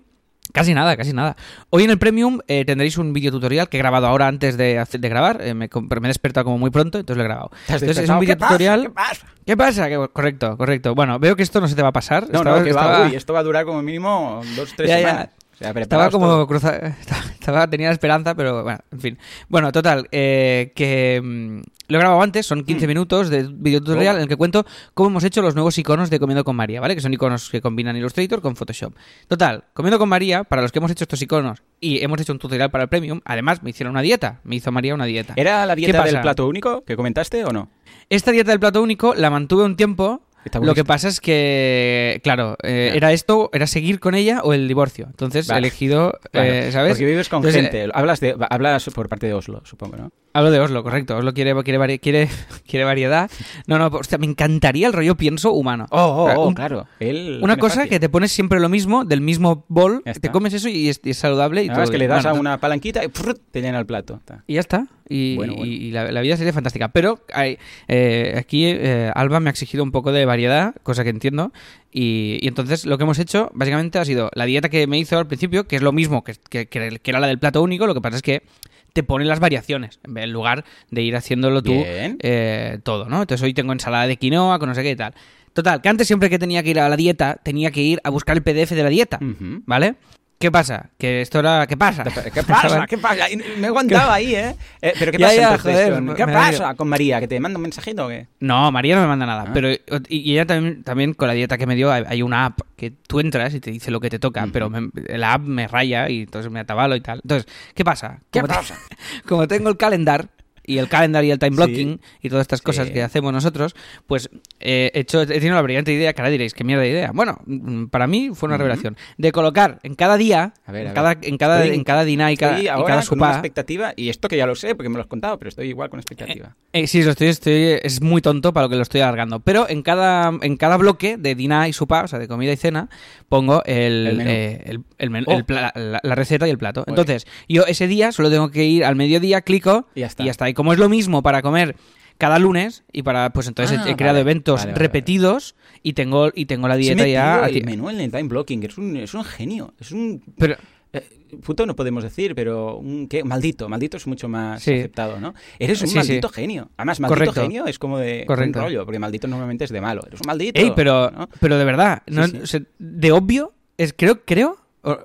Casi 0.53 0.75
nada, 0.75 0.97
casi 0.97 1.13
nada. 1.13 1.37
Hoy 1.71 1.85
en 1.85 1.91
el 1.91 1.99
Premium 1.99 2.41
eh, 2.49 2.65
tendréis 2.65 2.99
un 2.99 3.13
vídeo 3.13 3.31
tutorial 3.31 3.69
que 3.69 3.77
he 3.77 3.81
grabado 3.81 4.07
ahora 4.07 4.27
antes 4.29 4.57
de, 4.57 4.85
de 4.91 5.09
grabar. 5.09 5.41
eh, 5.43 5.55
me, 5.55 5.69
me 5.73 6.07
he 6.07 6.09
despertado 6.09 6.45
como 6.45 6.59
muy 6.59 6.71
pronto, 6.71 6.99
entonces 6.99 7.17
lo 7.19 7.23
he 7.23 7.27
grabado. 7.27 7.51
¿Te 7.67 7.75
has 7.75 7.83
Entonces 7.83 8.05
es 8.05 8.11
un 8.11 8.19
vídeo 8.21 8.35
¿Qué 8.35 8.41
pasa? 8.41 8.49
tutorial. 8.55 8.83
¿Qué 8.83 8.91
pasa? 8.91 9.27
¿Qué 9.45 9.57
pasa? 9.57 10.09
Correcto, 10.13 10.57
correcto. 10.57 10.95
Bueno, 10.95 11.19
veo 11.19 11.37
que 11.37 11.43
esto 11.43 11.61
no 11.61 11.69
se 11.69 11.75
te 11.75 11.83
va 11.83 11.89
a 11.89 11.93
pasar. 11.93 12.25
No, 12.31 12.39
Estaba- 12.39 12.59
no, 12.59 12.65
que 12.65 12.73
va, 12.73 13.07
uy, 13.07 13.15
esto 13.15 13.33
va 13.33 13.41
a 13.41 13.43
durar 13.43 13.65
como 13.65 13.83
mínimo 13.83 14.41
dos, 14.57 14.73
tres 14.77 14.89
Ya, 14.89 14.99
semanas. 14.99 15.29
Sea, 15.65 15.71
Estaba 15.71 16.11
como 16.11 16.27
todo. 16.27 16.47
cruza... 16.47 16.77
estaba, 17.41 17.69
tenía 17.69 17.89
la 17.89 17.93
esperanza, 17.93 18.35
pero 18.35 18.63
bueno, 18.63 18.79
en 18.91 19.01
fin. 19.01 19.19
Bueno, 19.49 19.71
total, 19.73 20.09
eh, 20.13 20.73
que 20.75 21.21
mm, 21.23 21.61
lo 21.89 21.97
he 21.99 22.01
grabado 22.01 22.23
antes, 22.23 22.47
son 22.47 22.65
15 22.65 22.87
minutos 22.87 23.29
de 23.31 23.43
video 23.51 23.81
tutorial 23.81 24.15
Oh. 24.15 24.19
en 24.19 24.23
el 24.23 24.29
que 24.29 24.37
cuento 24.37 24.65
cómo 24.95 25.11
hemos 25.11 25.25
hecho 25.25 25.43
los 25.43 25.55
nuevos 25.55 25.77
iconos 25.79 26.09
de 26.11 26.19
Comiendo 26.19 26.45
con 26.45 26.57
María, 26.57 26.81
¿vale? 26.81 26.95
Que 26.95 27.01
son 27.01 27.13
iconos 27.13 27.51
que 27.51 27.61
combinan 27.61 27.97
Illustrator 27.97 28.41
con 28.41 28.57
Photoshop. 28.57 28.95
Total, 29.29 29.65
Comiendo 29.75 29.99
con 29.99 30.09
María, 30.09 30.45
para 30.45 30.63
los 30.63 30.73
que 30.73 30.79
hemos 30.79 30.91
hecho 30.91 31.05
estos 31.05 31.21
iconos 31.23 31.63
y 31.81 32.03
hemos 32.03 32.21
hecho 32.21 32.33
un 32.33 32.39
tutorial 32.39 32.71
para 32.71 32.85
el 32.85 32.89
Premium, 32.89 33.21
además 33.25 33.63
me 33.63 33.71
hicieron 33.71 33.93
una 33.93 34.03
dieta, 34.03 34.41
me 34.45 34.57
hizo 34.57 34.73
María 34.73 34.95
una 34.95 35.05
dieta. 35.05 35.35
¿Era 35.37 35.67
la 35.67 35.75
¿Qué 35.75 35.83
dieta 35.83 36.05
del 36.05 36.21
plato 36.21 36.47
único 36.47 36.85
que 36.85 36.97
comentaste 36.97 37.45
o 37.45 37.53
no? 37.53 37.69
Esta 38.09 38.33
dieta 38.33 38.51
del 38.51 38.61
plato 38.61 38.83
único 38.83 39.15
la 39.15 39.31
mantuve 39.31 39.65
un 39.65 39.77
tiempo. 39.77 40.23
Lo 40.63 40.75
que 40.75 40.85
pasa 40.85 41.09
es 41.09 41.21
que, 41.21 42.21
claro, 42.23 42.57
eh, 42.63 42.93
era 42.95 43.13
esto, 43.13 43.51
era 43.53 43.67
seguir 43.67 44.01
con 44.01 44.15
ella 44.15 44.41
o 44.43 44.53
el 44.55 44.67
divorcio. 44.69 45.07
Entonces 45.07 45.49
he 45.49 45.53
Vale. 45.53 45.67
elegido, 45.67 46.19
Claro, 46.33 46.51
eh, 46.51 46.73
¿sabes? 46.73 46.93
Porque 46.93 47.05
vives 47.05 47.29
con 47.29 47.39
Entonces, 47.39 47.63
gente. 47.63 47.91
Hablas, 47.93 48.21
de, 48.21 48.37
hablas 48.49 48.89
por 48.95 49.09
parte 49.09 49.27
de 49.27 49.35
Oslo, 49.35 49.63
supongo, 49.65 49.97
¿no? 49.97 50.13
Hablo 50.33 50.53
de 50.53 50.61
Oslo, 50.61 50.85
correcto. 50.85 51.17
Oslo 51.17 51.35
quiere, 51.35 51.53
quiere, 51.65 51.79
vari- 51.79 51.99
quiere, 52.01 52.29
quiere 52.69 52.85
variedad. 52.85 53.29
No, 53.67 53.79
no, 53.79 53.87
hostia, 53.89 54.17
me 54.17 54.27
encantaría 54.27 54.87
el 54.87 54.93
rollo 54.93 55.17
pienso 55.17 55.51
humano. 55.53 55.87
Oh, 55.91 55.99
oh, 55.99 56.33
oh, 56.37 56.49
un- 56.49 56.55
claro. 56.55 56.87
Él 57.01 57.41
Una 57.43 57.57
cosa 57.57 57.77
fácil. 57.77 57.91
que 57.91 57.99
te 58.01 58.09
pones 58.09 58.31
siempre 58.31 58.61
lo 58.61 58.69
mismo, 58.69 59.05
del 59.05 59.21
mismo 59.21 59.65
bol, 59.69 60.03
te 60.21 60.31
comes 60.31 60.55
eso 60.55 60.69
y 60.69 60.89
es, 60.89 61.01
y 61.03 61.11
es 61.11 61.17
saludable. 61.19 61.65
Y 61.65 61.67
Nada 61.67 61.75
todo 61.79 61.83
más 61.83 61.91
que 61.91 61.99
le 61.99 62.07
das 62.07 62.23
Bueno, 62.23 62.37
a 62.37 62.41
una 62.41 62.59
palanquita 62.61 63.05
y 63.05 63.09
te 63.51 63.61
llena 63.61 63.79
el 63.81 63.87
plato. 63.87 64.21
Y 64.47 64.55
ya 64.55 64.61
está. 64.61 64.87
Y, 65.09 65.35
Bueno, 65.35 65.55
bueno. 65.57 65.67
y 65.73 65.91
la, 65.91 66.13
la 66.13 66.21
vida 66.21 66.37
sería 66.37 66.53
fantástica. 66.53 66.89
Pero 66.91 67.19
hay, 67.35 67.59
eh, 67.89 68.35
aquí 68.39 68.67
eh, 68.67 69.11
Alba 69.13 69.41
me 69.41 69.49
ha 69.49 69.53
exigido 69.53 69.83
un 69.83 69.91
poco 69.91 70.13
de 70.13 70.25
variedad, 70.27 70.75
cosa 70.85 71.03
que 71.03 71.11
entiendo. 71.11 71.53
Y, 71.91 72.39
y 72.41 72.47
entonces 72.47 72.87
lo 72.87 72.97
que 72.99 73.03
hemos 73.03 73.19
hecho 73.19 73.51
básicamente 73.53 73.99
ha 73.99 74.05
sido 74.05 74.31
la 74.35 74.45
dieta 74.45 74.69
que 74.69 74.87
me 74.87 74.97
hizo 74.97 75.19
al 75.19 75.27
principio, 75.27 75.67
que 75.67 75.75
es 75.75 75.83
lo 75.83 75.91
mismo 75.91 76.23
que, 76.23 76.35
que- 76.49 76.67
que 76.69 77.11
era 77.11 77.19
la 77.19 77.27
del 77.27 77.41
plato 77.41 77.61
único, 77.63 77.89
lo 77.89 77.95
que 77.95 78.01
pasa 78.01 78.15
es 78.17 78.23
que 78.23 78.43
te 78.93 79.03
ponen 79.03 79.29
las 79.29 79.41
variaciones 79.41 80.01
en 80.05 80.33
lugar 80.33 80.65
de 80.91 81.03
ir 81.03 81.17
haciéndolo 81.17 81.63
tú 81.63 81.73
eh, 81.75 82.79
todo, 82.83 83.09
¿no? 83.09 83.23
Entonces 83.23 83.45
hoy 83.45 83.55
tengo 83.55 83.73
ensalada 83.73 84.07
de 84.07 84.17
quinoa 84.17 84.59
con 84.59 84.69
no 84.69 84.75
sé 84.75 84.83
qué 84.83 84.91
y 84.91 84.97
tal. 84.97 85.15
Total, 85.53 85.81
que 85.81 85.89
antes 85.89 86.07
siempre 86.07 86.31
que 86.31 86.39
tenía 86.39 86.63
que 86.63 86.71
ir 86.71 86.81
a 86.81 86.89
la 86.89 86.97
dieta, 86.97 87.41
tenía 87.43 87.71
que 87.71 87.83
ir 87.83 88.01
a 88.05 88.11
buscar 88.11 88.37
el 88.37 88.43
PDF 88.43 88.71
de 88.71 88.83
la 88.83 88.89
dieta. 88.89 89.19
¿vale? 89.67 89.97
¿Qué 90.41 90.51
pasa? 90.51 90.89
Que 90.97 91.21
esto 91.21 91.39
era... 91.41 91.67
¿Qué 91.67 91.77
pasa? 91.77 92.03
¿Qué 92.03 92.43
pasa? 92.43 92.87
¿Qué 92.87 92.97
pasa? 92.97 93.27
Me 93.59 93.65
he 93.65 93.67
aguantado 93.67 94.11
ahí, 94.11 94.35
¿eh? 94.35 94.57
Eh, 94.81 94.95
¿Pero 94.99 95.13
qué 95.13 95.19
pasa 95.19 95.35
ya, 95.35 95.59
joder, 95.59 96.15
¿Qué 96.17 96.25
pasa 96.27 96.75
con 96.77 96.89
María? 96.89 97.21
¿Que 97.21 97.29
te 97.29 97.39
manda 97.39 97.59
un 97.59 97.63
mensajito 97.63 98.07
o 98.07 98.09
qué? 98.09 98.27
No, 98.41 98.73
María 98.73 98.95
no 98.95 99.03
me 99.03 99.09
manda 99.09 99.27
nada. 99.27 99.45
Ah. 99.49 99.51
Pero 99.53 99.69
y, 100.09 100.33
ella 100.33 100.47
también, 100.47 100.83
también 100.83 101.13
con 101.13 101.29
la 101.29 101.35
dieta 101.35 101.59
que 101.59 101.67
me 101.67 101.77
dio 101.77 101.93
hay, 101.93 102.23
una 102.23 102.47
app 102.47 102.61
que 102.75 102.91
tú 102.91 103.21
entras 103.21 103.53
y 103.53 103.61
te 103.61 103.71
dice 103.71 103.91
lo 103.91 104.01
que 104.01 104.09
te 104.09 104.19
toca, 104.19 104.49
pero 104.51 104.71
me- 104.71 104.89
la 105.09 105.35
app 105.35 105.43
me 105.43 105.69
raya 105.69 106.09
y 106.09 106.23
entonces 106.23 106.51
me 106.51 106.61
atabalo 106.61 106.97
y 106.97 107.03
tal. 107.03 107.21
Entonces, 107.23 107.47
¿qué 107.75 107.85
pasa? 107.85 108.21
¿Qué 108.31 108.41
Como 108.41 108.49
te- 108.51 108.59
pasa? 108.61 108.79
como 109.29 109.47
tengo 109.47 109.69
el 109.69 109.77
calendar 109.77 110.27
y 110.67 110.79
el 110.79 110.89
calendar 110.89 111.25
y 111.25 111.31
el 111.31 111.39
time 111.39 111.51
Sí. 111.53 111.57
blocking 111.57 112.01
y 112.23 112.29
todas 112.29 112.43
estas 112.43 112.63
cosas 112.63 112.89
Sí. 112.89 112.93
que 112.95 113.03
hacemos 113.03 113.33
nosotros, 113.33 113.75
pues 114.07 114.29
eh, 114.61 114.91
he 114.95 115.01
hecho 115.01 115.23
he 115.23 115.27
tenido 115.27 115.55
la 115.55 115.63
brillante 115.63 115.93
idea, 115.93 116.13
que 116.13 116.21
ahora 116.21 116.31
diréis, 116.31 116.55
qué 116.55 116.65
mierda 116.65 116.83
de 116.83 116.91
idea. 116.91 117.11
Bueno, 117.15 117.39
mm, 117.47 117.87
para 117.87 118.07
mí 118.07 118.31
fue 118.35 118.47
una 118.49 118.57
revelación 118.57 118.97
de 119.19 119.33
colocar 119.33 119.79
en 119.83 119.95
cada 119.95 120.17
día, 120.17 120.55
A 120.67 120.73
ver, 120.73 120.87
a 120.87 120.91
en, 120.91 120.95
cada, 120.95 121.13
en 121.23 121.37
cada 121.39 121.67
en 121.67 121.85
cada 121.85 122.05
dina 122.05 122.31
y 122.33 122.37
cada, 122.37 122.57
ahora 122.73 122.87
cada 122.97 123.03
con 123.07 123.19
una 123.19 123.27
supá, 123.27 123.31
expectativa, 123.33 123.93
y 123.97 124.09
esto 124.11 124.29
que 124.29 124.37
ya 124.37 124.47
lo 124.47 124.55
sé 124.55 124.75
porque 124.75 124.89
me 124.89 124.97
lo 124.97 125.03
has 125.03 125.07
contado, 125.09 125.39
pero 125.39 125.49
estoy 125.49 125.69
igual 125.69 125.91
con 125.91 125.99
expectativa. 126.01 126.57
Eh, 126.73 126.87
sí, 126.87 127.03
lo 127.03 127.11
estoy, 127.13 127.29
estoy, 127.29 127.79
es 127.83 128.01
muy 128.03 128.21
tonto 128.23 128.53
para 128.53 128.67
lo 128.67 128.71
que 128.71 128.77
lo 128.77 128.83
estoy 128.83 129.01
alargando. 129.01 129.41
Pero 129.41 129.69
en 129.69 129.83
cada, 129.83 130.33
en 130.43 130.57
cada 130.57 130.77
bloque 130.77 131.17
de 131.17 131.35
Dina 131.35 131.69
y 131.69 131.73
Supa, 131.73 132.05
o 132.05 132.09
sea, 132.09 132.19
de 132.19 132.29
comida 132.29 132.53
y 132.53 132.57
cena, 132.57 132.89
pongo 133.29 133.63
el, 133.65 134.07
El 134.07 134.17
menú. 134.17 134.31
eh, 134.31 134.63
el- 134.67 134.81
el 134.99 135.11
menú- 135.11 135.25
Oh. 135.27 135.43
la, 135.53 136.01
la 136.03 136.15
receta 136.15 136.47
y 136.47 136.51
el 136.51 136.59
plato. 136.59 136.85
Entonces, 136.87 137.27
yo 137.49 137.65
ese 137.67 137.87
día 137.87 138.13
solo 138.13 138.31
tengo 138.31 138.51
que 138.51 138.65
ir 138.65 138.85
al 138.85 138.97
mediodía, 138.97 139.41
clico 139.43 139.87
Y 139.95 140.01
ya 140.01 140.07
está. 140.07 140.23
y 140.23 140.27
ya 140.27 140.31
está. 140.33 140.50
Y 140.51 140.55
como 140.55 140.73
es 140.73 140.79
lo 140.79 140.89
mismo 140.89 141.23
para 141.23 141.43
comer 141.43 141.77
cada 142.19 142.39
lunes 142.39 142.85
y 142.93 143.03
para 143.03 143.31
pues 143.31 143.49
entonces 143.49 143.79
Ah, 143.81 143.85
he, 143.89 143.93
he 143.93 143.97
creado 143.97 144.17
vale, 144.17 144.21
eventos 144.31 144.61
vale, 144.61 144.73
vale, 144.73 144.79
repetidos 144.83 145.55
y 145.83 145.95
tengo 145.95 146.31
y 146.35 146.45
tengo 146.45 146.69
la 146.69 146.77
dieta 146.77 147.07
ya 147.07 147.47
el 147.47 147.65
menú 147.65 147.89
en 147.89 147.99
el 148.01 148.11
time 148.11 148.25
blocking, 148.25 148.63
es 148.65 148.77
un, 148.77 148.97
es 148.99 149.15
un 149.15 149.25
genio, 149.25 149.73
es 149.81 149.91
un... 149.93 150.23
pero 150.37 150.57
eh, 150.93 151.09
puto 151.43 151.65
no 151.65 151.75
podemos 151.77 152.03
decir, 152.03 152.35
pero 152.35 152.77
un 152.77 153.07
¿qué? 153.09 153.25
maldito, 153.25 153.69
maldito 153.71 153.97
es 153.97 154.07
mucho 154.07 154.29
más 154.29 154.63
Sí. 154.63 154.73
aceptado, 154.75 155.19
¿no? 155.21 155.33
Eres 155.59 155.81
un 155.81 155.87
Sí, 155.87 155.93
sí. 155.93 155.99
maldito 155.99 156.29
genio. 156.29 156.69
Además, 156.77 156.99
maldito 157.01 157.19
Correcto. 157.21 157.41
genio 157.43 157.67
es 157.67 157.79
como 157.79 157.97
de 157.99 158.25
Correcto. 158.27 158.59
un 158.59 158.65
rollo, 158.67 158.85
porque 158.85 158.99
maldito 158.99 159.29
normalmente 159.29 159.65
es 159.65 159.71
de 159.71 159.81
malo. 159.81 160.03
Eres 160.07 160.21
un 160.21 160.27
maldito. 160.27 160.61
Ey, 160.61 160.73
pero, 160.77 161.11
¿no? 161.13 161.29
pero 161.41 161.57
de 161.57 161.65
verdad, 161.65 162.03
Sí, 162.09 162.15
no- 162.15 162.27
sí. 162.27 162.37
o 162.43 162.47
sea, 162.47 162.61
de 162.81 163.13
obvio, 163.13 163.55
es, 163.79 163.95
creo, 163.97 164.25
creo, 164.27 164.59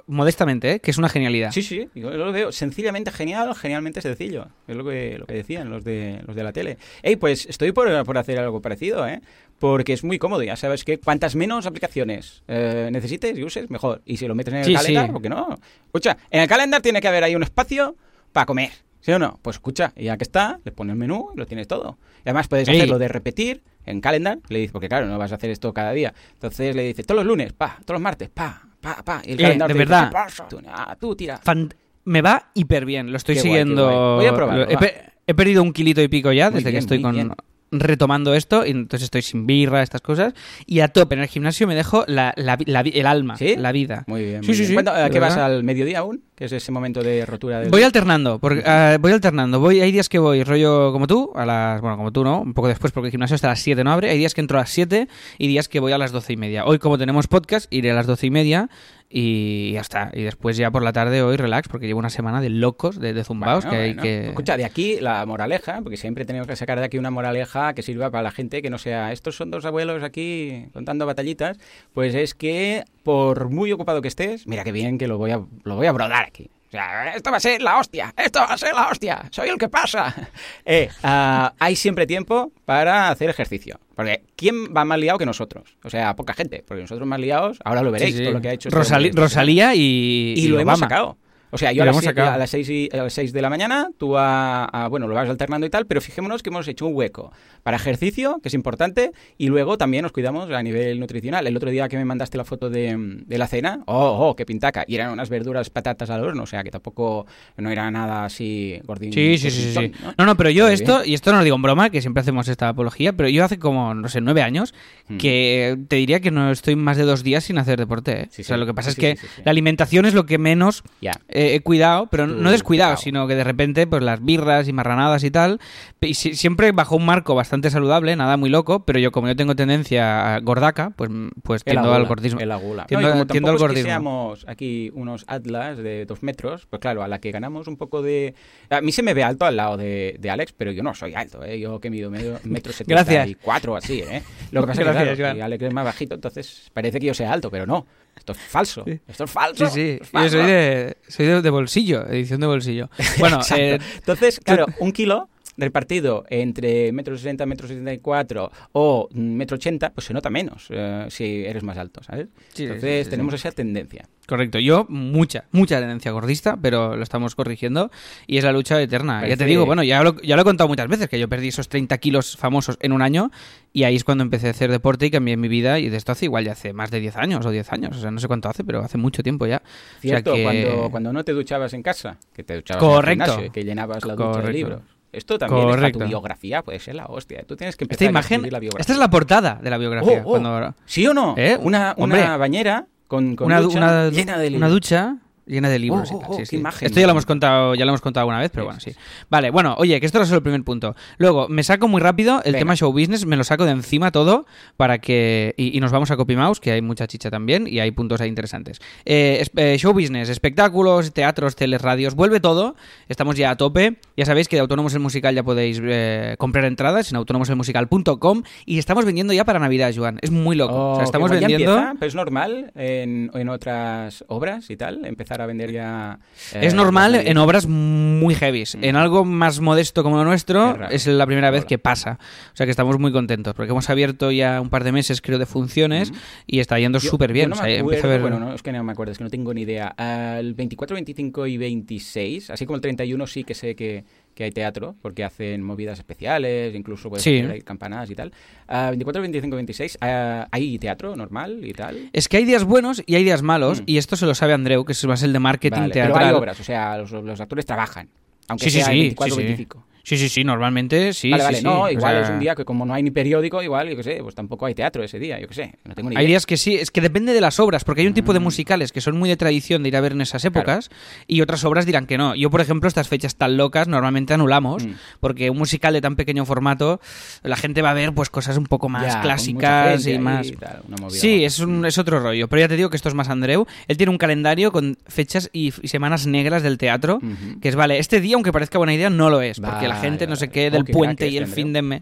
modestamente, 0.07 0.71
¿eh? 0.73 0.79
que 0.79 0.91
es 0.91 0.97
una 0.97 1.09
genialidad. 1.09 1.51
Sí, 1.51 1.61
sí, 1.61 1.89
yo 1.95 2.09
lo 2.11 2.31
veo 2.31 2.51
sencillamente 2.51 3.11
genial, 3.11 3.53
genialmente 3.55 4.01
sencillo. 4.01 4.47
Es 4.67 4.75
lo 4.75 4.85
que, 4.85 5.17
lo 5.19 5.25
que 5.25 5.33
decían 5.33 5.69
los 5.69 5.83
de, 5.83 6.21
los 6.25 6.35
de 6.35 6.43
la 6.43 6.53
tele. 6.53 6.77
Ey, 7.03 7.15
pues 7.17 7.45
estoy 7.47 7.71
por, 7.71 8.03
por 8.05 8.17
hacer 8.17 8.39
algo 8.39 8.61
parecido, 8.61 9.07
¿eh? 9.07 9.21
Porque 9.59 9.93
es 9.93 10.03
muy 10.03 10.17
cómodo, 10.19 10.43
ya 10.43 10.55
sabes 10.55 10.83
que 10.83 10.99
cuantas 10.99 11.35
menos 11.35 11.65
aplicaciones 11.65 12.43
eh, 12.47 12.89
necesites 12.91 13.37
y 13.37 13.43
uses, 13.43 13.69
mejor. 13.69 14.01
Y 14.05 14.17
si 14.17 14.27
lo 14.27 14.35
metes 14.35 14.53
en 14.53 14.59
el 14.61 14.65
Sí, 14.65 14.73
calendar, 14.73 15.05
sí. 15.07 15.11
¿por 15.11 15.21
qué 15.21 15.29
no? 15.29 15.57
Escucha, 15.85 16.17
en 16.29 16.41
el 16.41 16.47
calendar 16.47 16.81
tiene 16.81 17.01
que 17.01 17.07
haber 17.07 17.23
ahí 17.23 17.35
un 17.35 17.43
espacio 17.43 17.95
para 18.31 18.45
comer. 18.45 18.71
¿Sí 19.01 19.11
o 19.11 19.19
no? 19.19 19.39
Pues 19.43 19.57
escucha, 19.57 19.93
y 19.95 20.05
ya 20.05 20.17
que 20.17 20.23
está, 20.23 20.59
le 20.63 20.71
pones 20.71 20.93
el 20.93 20.97
menú 20.97 21.29
y 21.35 21.37
lo 21.37 21.45
tienes 21.45 21.67
todo. 21.67 21.99
Y 22.19 22.21
además 22.29 22.47
puedes 22.47 22.67
Ey. 22.67 22.77
hacerlo 22.77 22.97
de 22.97 23.07
repetir 23.07 23.61
en 23.85 24.01
calendar, 24.01 24.39
le 24.49 24.57
dices, 24.57 24.71
porque 24.71 24.89
claro, 24.89 25.05
no 25.05 25.19
vas 25.19 25.31
a 25.31 25.35
hacer 25.35 25.51
esto 25.51 25.71
cada 25.75 25.91
día. 25.91 26.11
Entonces 26.33 26.75
le 26.75 26.81
dices, 26.81 27.05
todos 27.05 27.17
los 27.19 27.27
lunes, 27.27 27.53
pa, 27.53 27.77
todos 27.85 27.93
los 27.95 28.01
martes, 28.01 28.29
pa, 28.29 28.64
pa, 28.95 29.03
pa. 29.03 29.21
El 29.25 29.39
Eh, 29.41 29.47
de 29.47 29.53
dice, 29.67 29.73
verdad. 29.73 30.07
¿qué 30.09 30.13
pasa? 30.13 30.47
Tú, 30.47 30.59
ah, 30.67 30.95
tú 30.99 31.15
tira. 31.15 31.37
Fan- 31.37 31.73
me 32.05 32.21
va 32.21 32.51
hiper 32.53 32.85
bien, 32.85 33.11
lo 33.11 33.17
estoy 33.17 33.35
Qué 33.35 33.41
guay, 33.41 33.49
siguiendo. 33.51 33.87
qué 33.89 33.95
guay. 33.95 34.15
Voy 34.17 34.25
a 34.27 34.35
probarlo, 34.35 34.69
He, 34.69 34.77
pe- 34.77 35.01
he 35.25 35.33
perdido 35.33 35.63
un 35.63 35.73
kilito 35.73 36.01
y 36.01 36.07
pico 36.07 36.31
ya 36.31 36.49
Muy 36.51 36.55
desde 36.59 36.65
que 36.67 36.71
bien, 36.71 36.79
estoy 36.79 36.97
muy 36.99 37.03
con 37.03 37.15
bien. 37.15 37.31
Retomando 37.71 38.33
esto, 38.33 38.65
y 38.65 38.71
entonces 38.71 39.05
estoy 39.05 39.21
sin 39.21 39.47
birra, 39.47 39.81
estas 39.83 40.01
cosas, 40.01 40.33
y 40.65 40.79
a 40.79 40.87
tope 40.89 41.15
en 41.15 41.21
el 41.21 41.27
gimnasio 41.27 41.67
me 41.67 41.75
dejo 41.75 42.05
la, 42.07 42.33
el 42.35 43.05
alma, 43.05 43.37
¿Sí? 43.37 43.55
la 43.57 43.71
vida. 43.71 44.03
Muy 44.07 44.23
bien. 44.23 44.43
Sí, 44.43 44.47
muy 44.47 44.55
sí, 44.55 44.59
bien. 44.61 44.67
sí, 44.69 44.73
¿Cuándo- 44.75 44.91
¿A 44.91 45.09
qué 45.09 45.19
vas 45.19 45.35
al 45.37 45.63
mediodía 45.63 45.99
aún? 45.99 46.23
Que 46.35 46.45
es 46.45 46.51
ese 46.51 46.71
momento 46.71 47.01
de 47.01 47.25
rotura 47.25 47.59
del. 47.61 47.69
Voy 47.69 47.83
alternando, 47.83 48.39
porque, 48.39 48.61
ah, 48.65 48.97
voy 48.99 49.11
alternando. 49.13 49.59
Voy, 49.59 49.79
hay 49.81 49.91
días 49.91 50.09
que 50.09 50.19
voy 50.19 50.43
rollo 50.43 50.91
como 50.91 51.07
tú, 51.07 51.31
a 51.35 51.45
las, 51.45 51.81
bueno, 51.81 51.95
como 51.97 52.11
tú, 52.11 52.23
¿no? 52.23 52.41
Un 52.41 52.53
poco 52.53 52.67
después 52.67 52.91
porque 52.91 53.07
el 53.07 53.11
gimnasio 53.11 53.35
hasta 53.35 53.47
las 53.47 53.59
7 53.61 53.83
no 53.83 53.91
abre. 53.91 54.09
Hay 54.09 54.17
días 54.17 54.33
que 54.33 54.41
entro 54.41 54.57
a 54.57 54.61
las 54.61 54.69
7 54.69 55.07
y 55.37 55.47
días 55.47 55.69
que 55.69 55.79
voy 55.79 55.93
a 55.93 55.97
las 55.97 56.11
12 56.11 56.33
y 56.33 56.37
media. 56.37 56.65
Hoy, 56.65 56.77
como 56.79 56.97
tenemos 56.97 57.27
podcast, 57.27 57.71
iré 57.73 57.91
a 57.91 57.93
las 57.95 58.05
12 58.05 58.27
y 58.27 58.31
media 58.31 58.69
y 59.17 59.71
ya 59.71 59.79
está. 59.79 60.11
Y 60.13 60.23
después 60.23 60.57
ya 60.57 60.71
por 60.71 60.83
la 60.83 60.91
tarde 60.91 61.21
hoy 61.21 61.37
relax 61.37 61.69
porque 61.69 61.87
llevo 61.87 61.99
una 61.99 62.09
semana 62.09 62.41
de 62.41 62.49
locos, 62.49 62.99
de, 62.99 63.13
de 63.13 63.23
zumbaos, 63.23 63.63
Bueno, 63.63 63.77
que 63.77 63.83
hay 63.83 63.89
bueno. 63.93 64.03
que... 64.03 64.27
Escucha, 64.27 64.57
de 64.57 64.65
aquí 64.65 64.97
la 64.99 65.25
moraleja, 65.25 65.79
porque 65.83 65.95
siempre 65.95 66.25
tenemos 66.25 66.49
que 66.49 66.57
sacar 66.57 66.79
de 66.79 66.83
aquí 66.83 66.97
una 66.97 67.11
moraleja 67.11 67.73
que 67.73 67.81
sirva 67.81 68.11
para 68.11 68.23
la 68.23 68.31
gente 68.31 68.61
que 68.61 68.69
no 68.69 68.77
sea 68.77 69.13
estos 69.13 69.37
son 69.37 69.51
dos 69.51 69.63
abuelos 69.63 70.03
aquí 70.03 70.65
contando 70.73 71.05
batallitas, 71.05 71.57
pues 71.93 72.13
es 72.13 72.33
que 72.33 72.83
por 73.03 73.49
muy 73.49 73.71
ocupado 73.71 74.01
que 74.01 74.09
estés, 74.09 74.47
mira 74.47 74.65
qué 74.65 74.73
bien 74.73 74.97
que 74.97 75.07
lo 75.07 75.17
voy 75.17 75.31
a 75.31 75.39
lo 75.63 75.75
voy 75.77 75.87
a 75.87 75.93
brodar 75.93 76.25
aquí. 76.25 76.49
O 76.67 76.71
sea, 76.71 77.15
esto 77.15 77.31
va 77.31 77.37
a 77.37 77.39
ser 77.39 77.61
la 77.61 77.77
hostia, 77.77 78.13
esto 78.17 78.39
va 78.39 78.53
a 78.53 78.57
ser 78.57 78.73
la 78.73 78.89
hostia, 78.89 79.25
soy 79.31 79.49
el 79.49 79.57
que 79.57 79.69
pasa. 79.69 80.13
Eh, 80.65 80.89
ah, 81.03 81.53
hay 81.59 81.75
siempre 81.75 82.07
tiempo 82.07 82.51
para 82.65 83.09
hacer 83.09 83.29
ejercicio. 83.29 83.79
Porque 83.95 84.23
¿quién 84.35 84.75
va 84.75 84.83
más 84.83 84.97
liado 84.99 85.17
que 85.19 85.25
nosotros? 85.25 85.77
O 85.83 85.89
sea, 85.89 86.15
poca 86.15 86.33
gente. 86.33 86.63
Porque 86.67 86.81
nosotros 86.81 87.07
más 87.07 87.19
liados, 87.19 87.59
ahora 87.63 87.81
lo 87.83 87.91
veréis, 87.91 88.11
Sí, 88.13 88.17
sí. 88.17 88.23
todo 88.23 88.33
lo 88.33 88.41
que 88.41 88.49
ha 88.49 88.53
hecho. 88.53 88.69
este 88.69 88.77
Rosali-. 88.79 89.11
Rosalía 89.13 89.75
y, 89.75 90.33
y 90.35 90.47
lo 90.47 90.59
hemos 90.59 90.79
sacado. 90.79 91.17
O 91.55 91.57
sea, 91.57 91.71
yo 91.71 91.83
a 91.83 91.85
las, 91.85 92.01
sacado. 92.03 92.31
a 92.31 92.37
las 92.37 92.49
6 92.49 92.69
y, 92.69 92.89
a 92.93 92.97
las 92.97 93.13
seis 93.13 93.33
de 93.33 93.41
la 93.41 93.49
mañana, 93.49 93.89
tú 93.97 94.17
a, 94.17 94.65
a- 94.65 94.87
bueno, 94.87 95.07
lo 95.07 95.15
vas 95.15 95.27
alternando 95.29 95.65
y 95.65 95.69
tal, 95.69 95.85
pero 95.87 96.01
fijémonos 96.01 96.43
que 96.43 96.49
hemos 96.49 96.67
hecho 96.67 96.85
un 96.85 96.95
hueco 96.95 97.31
para 97.63 97.77
ejercicio, 97.77 98.39
que 98.43 98.49
es 98.49 98.53
importante, 98.53 99.11
y 99.37 99.47
luego 99.47 99.77
también 99.77 100.03
nos 100.03 100.11
cuidamos 100.11 100.49
a 100.51 100.61
nivel 100.61 100.99
nutricional. 100.99 101.47
El 101.47 101.57
otro 101.57 101.69
día 101.71 101.89
que 101.89 101.97
me 101.97 102.05
mandaste 102.05 102.37
la 102.37 102.45
foto 102.45 102.69
de, 102.69 102.95
de 103.25 103.37
la 103.37 103.47
cena, 103.47 103.81
oh, 103.87 104.29
oh, 104.29 104.35
qué 104.35 104.45
pintaca, 104.45 104.83
y 104.87 104.95
eran 104.95 105.11
unas 105.11 105.29
verduras, 105.29 105.69
patatas 105.71 106.09
al 106.11 106.23
horno, 106.23 106.43
o 106.43 106.45
sea, 106.45 106.63
que 106.63 106.69
tampoco, 106.71 107.25
no 107.57 107.69
era 107.71 107.89
nada 107.89 108.25
así 108.25 108.79
gordín. 108.85 109.11
Sí, 109.13 109.37
sí, 109.37 109.49
sí, 109.49 109.73
sí. 109.73 109.91
No, 110.17 110.25
no, 110.25 110.37
pero 110.37 110.49
yo 110.51 110.65
Muy 110.65 110.73
esto, 110.75 110.97
bien. 110.99 111.09
y 111.09 111.13
esto 111.15 111.31
no 111.31 111.39
lo 111.39 111.43
digo 111.43 111.55
en 111.55 111.61
broma, 111.63 111.89
que 111.89 112.01
siempre 112.01 112.21
hacemos 112.21 112.47
esta 112.47 112.69
apología, 112.69 113.13
pero 113.13 113.29
yo 113.29 113.43
hace 113.43 113.57
como, 113.57 113.93
no 113.95 114.07
sé, 114.09 114.21
nueve 114.21 114.41
años, 114.43 114.73
Hmm. 115.07 115.17
que 115.17 115.77
te 115.87 115.97
diría 115.97 116.19
que 116.19 116.31
no 116.31 116.49
estoy 116.49 116.75
más 116.75 116.97
de 116.97 117.03
dos 117.03 117.21
días 117.23 117.43
sin 117.43 117.59
hacer 117.59 117.77
deporte. 117.77 118.21
¿eh? 118.23 118.27
Sí, 118.31 118.41
o 118.41 118.45
sea, 118.45 118.57
lo 118.57 118.65
que 118.65 118.73
pasa 118.73 118.89
es 118.89 118.95
que 118.95 119.17
la 119.43 119.51
alimentación 119.51 120.05
es 120.07 120.15
lo 120.15 120.25
que 120.25 120.39
menos 120.39 120.81
Ya. 120.99 121.11
eh, 121.29 121.44
he 121.53 121.59
cuidado, 121.59 122.07
pero 122.09 122.25
no 122.25 122.49
descuidado, 122.49 122.91
cuidado. 122.93 123.03
sino 123.03 123.27
que 123.27 123.35
de 123.35 123.43
repente, 123.43 123.85
pues 123.85 124.01
las 124.01 124.23
birras 124.25 124.67
y 124.67 124.73
marranadas 124.73 125.23
y 125.23 125.29
tal, 125.29 125.59
y 126.01 126.13
si- 126.15 126.33
siempre 126.33 126.71
bajo 126.71 126.95
un 126.95 127.05
marco 127.05 127.35
bastante 127.35 127.69
saludable, 127.69 128.15
nada 128.15 128.37
muy 128.37 128.49
loco, 128.49 128.85
pero 128.85 128.97
yo 128.97 129.11
como 129.11 129.27
yo 129.27 129.35
tengo 129.35 129.55
tendencia 129.55 130.35
a 130.35 130.39
gordaca, 130.39 130.91
pues, 130.95 131.09
pues 131.43 131.61
El 131.65 131.73
tiendo 131.73 131.89
agula, 131.89 131.97
al 132.01 132.05
gordismo. 132.07 132.39
El 132.39 132.51
agula. 132.51 132.85
Tiendo- 132.87 133.07
No, 133.07 133.13
como 133.13 133.27
tiendo 133.27 133.49
al 133.49 133.57
tampoco 133.57 133.71
es 133.73 133.75
que 133.75 133.81
gordismo. 133.83 133.89
seamos 133.89 134.45
aquí 134.47 134.91
unos 134.95 135.25
atlas 135.27 135.77
de 135.77 136.05
dos 136.05 136.23
metros, 136.23 136.65
pues 136.69 136.79
claro, 136.79 137.03
a 137.03 137.07
la 137.07 137.19
que 137.19 137.31
ganamos 137.31 137.67
un 137.67 137.77
poco 137.77 138.01
de... 138.01 138.33
A 138.69 138.81
mí 138.81 138.91
se 138.91 139.03
me 139.03 139.13
ve 139.13 139.23
alto 139.23 139.45
al 139.45 139.57
lado 139.57 139.77
de, 139.77 140.15
de 140.19 140.29
Alex, 140.29 140.53
pero 140.57 140.71
yo 140.71 140.81
no 140.81 140.93
soy 140.95 141.13
alto, 141.13 141.43
¿eh? 141.43 141.59
Yo 141.59 141.79
que 141.79 141.89
mido 141.89 142.09
medio, 142.09 142.39
metro 142.43 142.71
setenta 142.73 143.27
y 143.27 143.35
cuatro 143.35 143.75
así, 143.75 143.99
¿eh? 143.99 144.23
Lo 144.51 144.61
que 144.61 144.67
pasa 144.67 144.81
es 144.81 144.87
que, 144.87 144.93
Gracias, 144.93 145.17
claro, 145.17 145.43
Alex 145.43 145.63
es 145.63 145.73
más 145.73 145.85
bajito, 145.85 146.15
entonces 146.15 146.69
parece 146.73 146.99
que 146.99 147.07
yo 147.07 147.13
sea 147.13 147.31
alto, 147.33 147.49
pero 147.51 147.65
no. 147.65 147.85
Esto 148.15 148.31
es 148.31 148.37
falso. 148.39 148.83
Sí. 148.85 148.97
Esto 149.09 149.25
es 149.25 149.31
falso. 149.31 149.65
Sí, 149.67 149.71
sí, 149.73 149.89
es 149.99 149.99
yo 149.99 150.05
falso. 150.05 150.37
soy 150.37 150.45
de, 150.47 150.97
soy 151.07 151.25
de, 151.25 151.34
de 151.41 151.49
bolsillo, 151.49 152.07
edición 152.07 152.39
de 152.39 152.47
bolsillo. 152.47 152.89
Bueno, 153.19 153.39
eh, 153.55 153.79
Entonces, 153.97 154.39
claro, 154.39 154.65
un 154.79 154.91
kilo 154.91 155.29
repartido 155.57 156.25
entre 156.29 156.91
metro 156.91 157.15
sesenta, 157.17 157.45
metro 157.45 157.67
setenta 157.67 157.93
y 157.93 157.99
cuatro 157.99 158.51
o 158.73 159.07
metro 159.13 159.55
ochenta, 159.55 159.91
pues 159.91 160.05
se 160.07 160.13
nota 160.13 160.29
menos 160.29 160.67
eh, 160.69 161.05
si 161.09 161.45
eres 161.45 161.63
más 161.63 161.77
alto, 161.77 162.03
¿sabes? 162.03 162.27
Sí, 162.53 162.63
Entonces 162.63 162.99
sí, 162.99 163.03
sí, 163.05 163.09
tenemos 163.09 163.33
esa 163.33 163.51
tendencia. 163.51 164.07
Correcto, 164.27 164.57
yo 164.57 164.85
mucha, 164.89 165.45
mucha 165.51 165.79
tendencia 165.79 166.11
gordista, 166.11 166.57
pero 166.59 166.95
lo 166.95 167.03
estamos 167.03 167.35
corrigiendo 167.35 167.91
y 168.25 168.37
es 168.37 168.43
la 168.43 168.51
lucha 168.51 168.81
eterna. 168.81 169.21
Ya 169.21 169.27
te 169.29 169.37
Parece- 169.37 169.45
digo, 169.45 169.65
bueno, 169.67 169.83
ya 169.83 170.01
lo, 170.03 170.19
ya 170.21 170.35
lo 170.35 170.41
he 170.41 170.45
contado 170.45 170.67
muchas 170.67 170.87
veces, 170.87 171.07
que 171.07 171.19
yo 171.19 171.29
perdí 171.29 171.49
esos 171.49 171.69
30 171.69 171.97
kilos 171.99 172.35
famosos 172.35 172.77
en 172.81 172.91
un 172.91 173.01
año 173.03 173.29
y 173.71 173.83
ahí 173.83 173.95
es 173.95 174.03
cuando 174.03 174.23
empecé 174.23 174.47
a 174.47 174.51
hacer 174.51 174.71
deporte 174.71 175.05
y 175.05 175.11
cambié 175.11 175.37
mi 175.37 175.47
vida 175.47 175.79
y 175.79 175.89
de 175.89 175.97
esto 175.97 176.11
hace 176.11 176.25
igual 176.25 176.43
ya 176.45 176.53
hace 176.53 176.73
más 176.73 176.89
de 176.89 176.99
10 177.01 177.17
años 177.17 177.45
o 177.45 177.51
10 177.51 177.71
años, 177.71 177.97
o 177.97 178.01
sea, 178.01 178.09
no 178.09 178.19
sé 178.19 178.27
cuánto 178.27 178.49
hace, 178.49 178.63
pero 178.63 178.81
hace 178.81 178.97
mucho 178.97 179.21
tiempo 179.21 179.45
ya. 179.45 179.61
Cierto, 179.99 180.33
o 180.33 180.35
sea 180.35 180.51
que... 180.51 180.63
cuando, 180.65 180.89
cuando 180.89 181.13
no 181.13 181.23
te 181.23 181.31
duchabas 181.33 181.73
en 181.73 181.83
casa, 181.83 182.17
que 182.33 182.43
te 182.43 182.55
duchabas 182.55 182.81
Correcto. 182.81 183.11
en 183.11 183.21
el 183.21 183.27
gimnasio, 183.35 183.51
que 183.51 183.63
llenabas 183.63 184.05
la 184.05 184.15
ducha 184.15 184.25
Correcto. 184.31 184.47
de 184.47 184.53
libros. 184.53 184.81
Esto 185.15 185.37
también 185.39 185.61
es 185.61 185.65
para 185.67 185.77
Correcto. 185.81 185.99
tu 185.99 186.05
biografía, 186.07 186.61
puede 186.61 186.79
ser 186.79 186.95
la 186.95 187.05
hostia. 187.05 187.43
Tú 187.47 187.55
tienes 187.55 187.75
que 187.75 187.85
empezar 187.85 188.03
Esta 188.03 188.09
a 188.09 188.09
imagen, 188.11 188.35
escribir 188.35 188.53
la 188.53 188.59
biografía. 188.59 188.81
esta 188.81 188.93
es 188.93 188.99
la 188.99 189.09
portada 189.09 189.59
de 189.61 189.69
la 189.69 189.77
biografía. 189.77 190.21
Oh, 190.25 190.27
oh, 190.35 190.39
cuando- 190.41 190.75
¿Sí 190.85 191.05
o 191.07 191.13
no? 191.13 191.35
¿Eh? 191.37 191.57
Una, 191.61 191.93
una 191.97 192.37
bañera 192.37 192.85
con, 193.07 193.35
con 193.35 193.47
una, 193.47 193.61
ducha 193.61 193.77
una- 193.77 194.09
llena 194.09 194.37
de 194.37 194.55
una 194.55 194.69
ducha 194.69 195.17
llena 195.45 195.69
de 195.69 195.79
libros 195.79 196.09
Oh, 196.11 196.17
y 196.17 196.19
tal. 196.19 196.29
oh, 196.29 196.33
sí, 196.33 196.39
qué 196.39 196.45
sí. 196.45 196.55
imagen. 196.57 196.85
Esto 196.85 196.99
ya 196.99 197.05
lo 197.07 197.11
hemos 197.11 197.25
contado, 197.25 197.75
ya 197.75 197.85
lo 197.85 197.91
hemos 197.91 198.01
contado 198.01 198.21
alguna 198.21 198.39
vez, 198.39 198.51
pero 198.51 198.63
Sí, 198.63 198.65
bueno, 198.65 198.79
sí. 198.79 198.95
Vale, 199.29 199.49
bueno, 199.51 199.75
oye, 199.77 199.99
que 199.99 200.05
esto 200.05 200.17
era 200.17 200.25
solo 200.25 200.37
el 200.37 200.43
primer 200.43 200.63
punto. 200.63 200.95
Luego, 201.17 201.47
me 201.49 201.63
saco 201.63 201.87
muy 201.87 202.01
rápido 202.01 202.37
el 202.43 202.53
Venga. 202.53 202.59
tema 202.59 202.75
show 202.75 202.91
business, 202.91 203.25
me 203.25 203.35
lo 203.37 203.43
saco 203.43 203.65
de 203.65 203.71
encima 203.71 204.11
todo 204.11 204.45
para 204.77 204.99
que. 204.99 205.53
Y, 205.57 205.77
y 205.77 205.79
nos 205.79 205.91
vamos 205.91 206.11
a 206.11 206.17
CopyMouse, 206.17 206.59
que 206.59 206.71
hay 206.71 206.81
mucha 206.81 207.07
chicha 207.07 207.29
también 207.29 207.67
y 207.67 207.79
hay 207.79 207.91
puntos 207.91 208.21
ahí 208.21 208.29
interesantes. 208.29 208.79
Eh, 209.05 209.45
eh, 209.55 209.75
show 209.77 209.93
business, 209.93 210.29
espectáculos, 210.29 211.13
teatros, 211.13 211.55
teles, 211.55 211.81
radios, 211.81 212.15
vuelve 212.15 212.39
todo. 212.39 212.75
Estamos 213.09 213.35
ya 213.35 213.51
a 213.51 213.55
tope. 213.57 213.97
Ya 214.17 214.25
sabéis 214.25 214.47
que 214.47 214.55
de 214.55 214.61
Autónomos 214.61 214.93
el 214.93 214.99
Musical 214.99 215.35
ya 215.35 215.43
podéis 215.43 215.79
eh, 215.83 216.35
comprar 216.37 216.65
entradas 216.65 217.11
en 217.11 217.17
autonomoselmusical.com 217.17 218.43
y 218.65 218.77
estamos 218.79 219.05
vendiendo 219.05 219.33
ya 219.33 219.45
para 219.45 219.59
Navidad, 219.59 219.91
Joan. 219.95 220.19
Es 220.21 220.31
muy 220.31 220.55
loco. 220.55 220.73
Oh, 220.75 220.91
o 220.93 220.95
sea, 220.95 221.05
estamos 221.05 221.29
vendiendo. 221.29 221.71
empieza, 221.73 221.93
pero 221.99 222.07
es 222.07 222.15
normal 222.15 222.71
en, 222.75 223.31
en 223.33 223.49
otras 223.49 224.23
obras 224.27 224.69
y 224.69 224.77
tal, 224.77 225.05
empezar 225.05 225.34
a 225.41 225.45
vender 225.45 225.71
ya... 225.71 226.19
eh, 226.53 226.59
Es 226.63 226.73
normal 226.73 227.15
en 227.15 227.37
obras 227.37 227.67
muy 227.67 228.35
heavies. 228.35 228.75
Mm. 228.75 228.83
En 228.83 228.95
algo 228.95 229.25
más 229.25 229.59
modesto 229.59 230.03
como 230.03 230.17
lo 230.17 230.23
nuestro, 230.25 230.73
raro. 230.75 230.93
es 230.93 231.07
la 231.07 231.25
primera 231.25 231.51
vez 231.51 231.61
Mola. 231.61 231.67
que 231.67 231.77
pasa. 231.79 232.19
O 232.53 232.55
sea 232.55 232.65
que 232.65 232.71
estamos 232.71 232.99
muy 232.99 233.11
contentos, 233.11 233.53
porque 233.53 233.71
hemos 233.71 233.89
abierto 233.89 234.31
ya 234.31 234.61
un 234.61 234.69
par 234.69 234.83
de 234.83 234.91
meses, 234.91 235.21
creo, 235.21 235.39
de 235.39 235.45
funciones 235.45 236.11
Mm. 236.11 236.15
y 236.47 236.59
está 236.59 236.79
yendo 236.79 236.99
súper 236.99 237.33
bien. 237.33 237.49
no 237.49 237.55
O 237.55 237.59
sea, 237.59 237.69
empieza 237.69 238.07
a 238.07 238.09
ver- 238.09 238.17
acuerdo, 238.19 238.37
bueno, 238.37 238.49
no, 238.51 238.55
es 238.55 238.61
que 238.63 238.71
no 238.71 238.83
me 238.83 238.91
acuerdo, 238.91 239.11
es 239.11 239.17
que 239.17 239.23
no 239.23 239.29
tengo 239.29 239.53
ni 239.53 239.61
idea. 239.61 239.93
El 240.39 240.53
24, 240.53 240.93
25 240.95 241.47
y 241.47 241.57
26, 241.57 242.49
así 242.49 242.65
como 242.65 242.75
el 242.75 242.81
31 242.81 243.27
sí 243.27 243.43
que 243.43 243.53
sé 243.53 243.75
que, 243.75 244.03
que 244.35 244.43
hay 244.43 244.51
teatro, 244.51 244.95
porque 245.01 245.23
hacen 245.23 245.63
movidas 245.63 245.97
especiales, 245.97 246.75
incluso 246.75 247.09
puedes 247.09 247.23
Sí. 247.23 247.39
hacer 247.39 247.63
campanadas 247.63 248.11
y 248.11 248.15
tal. 248.15 248.33
Ah, 248.67 248.87
24, 248.89 249.21
25 249.21 249.55
y 249.55 249.57
26, 249.57 249.97
ah, 250.01 250.47
¿hay 250.51 250.77
teatro 250.77 251.15
normal 251.15 251.61
y 251.65 251.71
tal? 251.73 252.09
Es 252.11 252.27
que 252.27 252.37
hay 252.37 252.45
días 252.45 252.65
buenos 252.65 253.01
y 253.05 253.15
hay 253.15 253.23
días 253.23 253.41
malos, 253.41 253.79
Mm. 253.81 253.83
y 253.87 253.97
esto 253.97 254.17
se 254.17 254.25
lo 254.25 254.35
sabe 254.35 254.51
Andreu, 254.53 254.83
que 254.83 254.91
es 254.91 255.05
más 255.05 255.23
el 255.23 255.31
de 255.33 255.39
marketing 255.39 255.79
Vale, 255.79 255.93
pero 255.93 256.07
teatral. 256.07 256.27
hay 256.29 256.35
obras, 256.35 256.59
o 256.59 256.63
sea, 256.65 256.97
los, 256.97 257.11
los 257.13 257.39
actores 257.39 257.65
trabajan, 257.65 258.09
aunque 258.49 258.65
Sí, 258.65 258.71
sea 258.71 258.85
sí, 258.87 258.91
24 258.91 259.35
sí, 259.35 259.41
sí. 259.41 259.47
25. 259.47 259.84
Sí, 260.05 260.17
sí, 260.17 260.29
sí, 260.29 260.43
normalmente 260.43 261.13
sí. 261.13 261.31
vale, 261.31 261.41
sí, 261.41 261.45
vale, 261.47 261.57
sí. 261.57 261.63
no, 261.63 261.81
O 261.81 261.89
igual 261.89 262.13
sea, 262.13 262.21
es 262.21 262.29
un 262.29 262.39
día 262.39 262.53
que 262.55 262.63
como 262.63 262.85
no 262.85 262.93
hay 262.93 263.01
ni 263.01 263.09
periódico, 263.11 263.61
igual, 263.63 263.89
yo 263.89 263.95
qué 263.97 264.03
sé, 264.03 264.19
pues 264.21 264.35
tampoco 264.35 264.67
hay 264.67 264.75
teatro 264.75 265.03
ese 265.03 265.17
día, 265.17 265.39
yo 265.39 265.47
qué 265.47 265.53
sé, 265.55 265.73
no 265.83 265.95
tengo 265.95 266.09
ni 266.09 266.13
idea. 266.13 266.19
Hay 266.21 266.27
días 266.27 266.45
que 266.45 266.57
sí, 266.57 266.75
es 266.75 266.91
que 266.91 267.01
depende 267.01 267.33
de 267.33 267.41
las 267.41 267.59
obras, 267.59 267.83
porque 267.83 268.01
hay 268.01 268.07
un 268.07 268.13
tipo 268.13 268.31
de 268.31 268.39
Mm. 268.39 268.43
musicales 268.43 268.91
que 268.91 269.01
son 269.01 269.17
muy 269.17 269.27
de 269.29 269.35
tradición 269.35 269.81
de 269.81 269.89
ir 269.89 269.97
a 269.97 270.01
ver 270.01 270.11
en 270.11 270.21
esas 270.21 270.45
épocas 270.45 270.91
y 271.27 271.41
otras 271.41 271.63
obras 271.65 271.87
dirán 271.87 272.05
que 272.05 272.17
no. 272.19 272.35
Yo, 272.35 272.51
por 272.51 272.61
ejemplo, 272.61 272.87
estas 272.87 273.07
fechas 273.09 273.35
tan 273.35 273.57
locas 273.57 273.87
normalmente 273.87 274.33
anulamos, 274.35 274.85
Mm. 274.85 274.91
porque 275.19 275.49
un 275.49 275.57
musical 275.57 275.91
de 275.93 276.01
tan 276.01 276.15
pequeño 276.15 276.45
formato, 276.45 277.01
la 277.41 277.55
gente 277.57 277.81
va 277.81 277.89
a 277.89 277.93
ver 277.95 278.13
pues 278.13 278.29
cosas 278.29 278.57
un 278.57 278.65
poco 278.67 278.89
más 278.89 279.11
Ya, 279.11 279.21
clásicas 279.21 280.05
y 280.05 280.19
más... 280.19 280.47
y 280.47 280.51
tal, 280.51 280.81
una 280.87 280.97
movida 280.97 281.19
Sí, 281.19 281.43
es, 281.43 281.57
un, 281.59 281.83
es 281.83 281.97
otro 281.97 282.19
rollo, 282.19 282.47
pero 282.47 282.59
ya 282.59 282.67
te 282.67 282.75
digo 282.75 282.91
que 282.91 282.95
esto 282.95 283.09
es 283.09 283.15
más 283.15 283.29
Andreu. 283.29 283.65
Él 283.87 283.97
tiene 283.97 284.11
un 284.11 284.19
calendario 284.19 284.71
con 284.71 284.97
fechas 285.07 285.49
y, 285.51 285.73
y 285.81 285.87
semanas 285.87 286.27
negras 286.27 286.61
del 286.61 286.77
teatro, 286.77 287.19
que 287.59 287.69
es, 287.69 287.75
vale, 287.75 287.97
este 287.97 288.21
día, 288.21 288.35
aunque 288.35 288.51
parezca 288.51 288.77
buena 288.77 288.93
idea, 288.93 289.09
no 289.09 289.31
lo 289.31 289.41
es, 289.41 289.59
porque 289.59 289.87
la 289.87 289.94
Vale, 289.95 290.07
gente 290.09 290.27
no 290.27 290.35
sé 290.35 290.45
vale. 290.47 290.53
qué 290.53 290.71
del 290.71 290.85
puente 290.85 291.27
y 291.27 291.37
el 291.37 291.43
este, 291.43 291.55
fin 291.55 291.73
de 291.73 291.81
mes. 291.81 292.01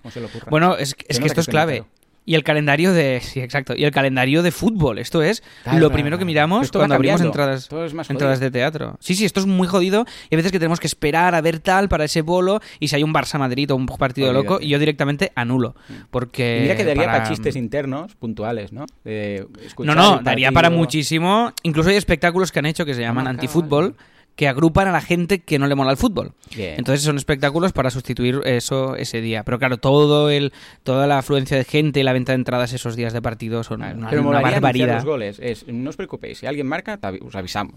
Bueno, 0.50 0.78
es, 0.78 0.96
es 1.08 1.20
que 1.20 1.28
esto 1.28 1.42
es 1.42 1.48
clave. 1.48 1.84
Y 2.26 2.36
el 2.36 2.44
calendario 2.44 2.94
de. 2.94 3.20
Sí, 3.22 3.42
exacto. 3.42 3.74
Y 3.76 3.84
el 3.84 3.92
calendario 3.92 4.44
de 4.44 4.52
fútbol. 4.52 4.98
Esto 4.98 5.22
es 5.22 5.44
Claro, 5.64 5.80
lo 5.80 5.92
primero 5.92 6.18
que 6.18 6.24
miramos 6.24 6.72
cuando 6.72 6.96
abrimos 6.96 7.20
entradas, 7.20 7.70
entradas 8.10 8.40
de 8.40 8.50
teatro. 8.50 8.96
Sí, 9.02 9.14
sí, 9.16 9.26
esto 9.26 9.42
es 9.42 9.46
muy 9.46 9.68
jodido. 9.68 10.06
Y 10.30 10.36
a 10.36 10.38
veces 10.38 10.52
que 10.54 10.60
tenemos 10.60 10.80
que 10.80 10.88
esperar 10.88 11.36
a 11.36 11.42
ver 11.42 11.60
tal 11.60 11.90
para 11.90 12.06
ese 12.06 12.22
bolo. 12.22 12.62
Y 12.80 12.88
si 12.88 12.96
hay 12.96 13.04
un 13.04 13.14
Barça-Madrid 13.14 13.72
o 13.72 13.76
un 13.76 13.88
partido 13.88 14.30
Olvídate. 14.30 14.48
loco, 14.48 14.62
y 14.62 14.70
yo 14.70 14.80
directamente 14.80 15.34
anulo. 15.36 15.76
Porque. 16.12 16.60
Y 16.60 16.62
mira 16.62 16.78
que 16.78 16.86
daría 16.86 17.06
para, 17.06 17.18
para 17.18 17.30
chistes 17.30 17.58
internos 17.58 18.16
puntuales, 18.16 18.72
¿no? 18.72 18.86
De 19.04 19.46
No, 19.80 19.94
no, 19.94 20.20
daría 20.24 20.52
para 20.54 20.70
muchísimo. 20.70 21.52
Incluso 21.64 21.90
hay 21.90 21.98
espectáculos 21.98 22.54
que 22.54 22.60
han 22.60 22.68
hecho 22.68 22.86
que 22.86 22.94
se 22.94 23.02
llaman 23.02 23.28
antifútbol, 23.28 23.96
claro. 23.96 24.13
Que 24.36 24.48
agrupan 24.48 24.88
a 24.88 24.92
la 24.92 25.02
gente 25.02 25.40
que 25.40 25.60
no 25.60 25.68
le 25.68 25.76
mola 25.76 25.92
el 25.92 25.98
fútbol. 25.98 26.34
Bien. 26.56 26.74
Entonces 26.78 27.04
son 27.04 27.18
espectáculos 27.18 27.72
para 27.72 27.92
sustituir 27.92 28.42
eso 28.46 28.96
ese 28.96 29.22
día. 29.22 29.44
Pero 29.44 29.60
claro, 29.60 29.78
todo 29.78 30.30
el, 30.32 30.54
toda 30.84 31.06
la 31.06 31.20
afluencia 31.20 31.56
de 31.56 31.64
gente 31.66 32.00
y 32.00 32.04
la 32.04 32.14
venta 32.14 32.32
de 32.32 32.38
entradas 32.38 32.74
esos 32.74 32.96
días 32.96 33.14
de 33.14 33.22
partido 33.22 33.64
son 33.64 33.82
una, 33.84 34.10
Pero 34.10 34.28
una 34.28 34.42
barbaridad. 34.42 34.96
los 34.96 35.06
goles. 35.06 35.38
Es, 35.40 35.68
no 35.68 35.90
os 35.92 35.96
preocupéis, 35.98 36.40
si 36.40 36.48
alguien 36.48 36.66
marca, 36.68 37.00
os 37.24 37.36
avisamos. 37.36 37.76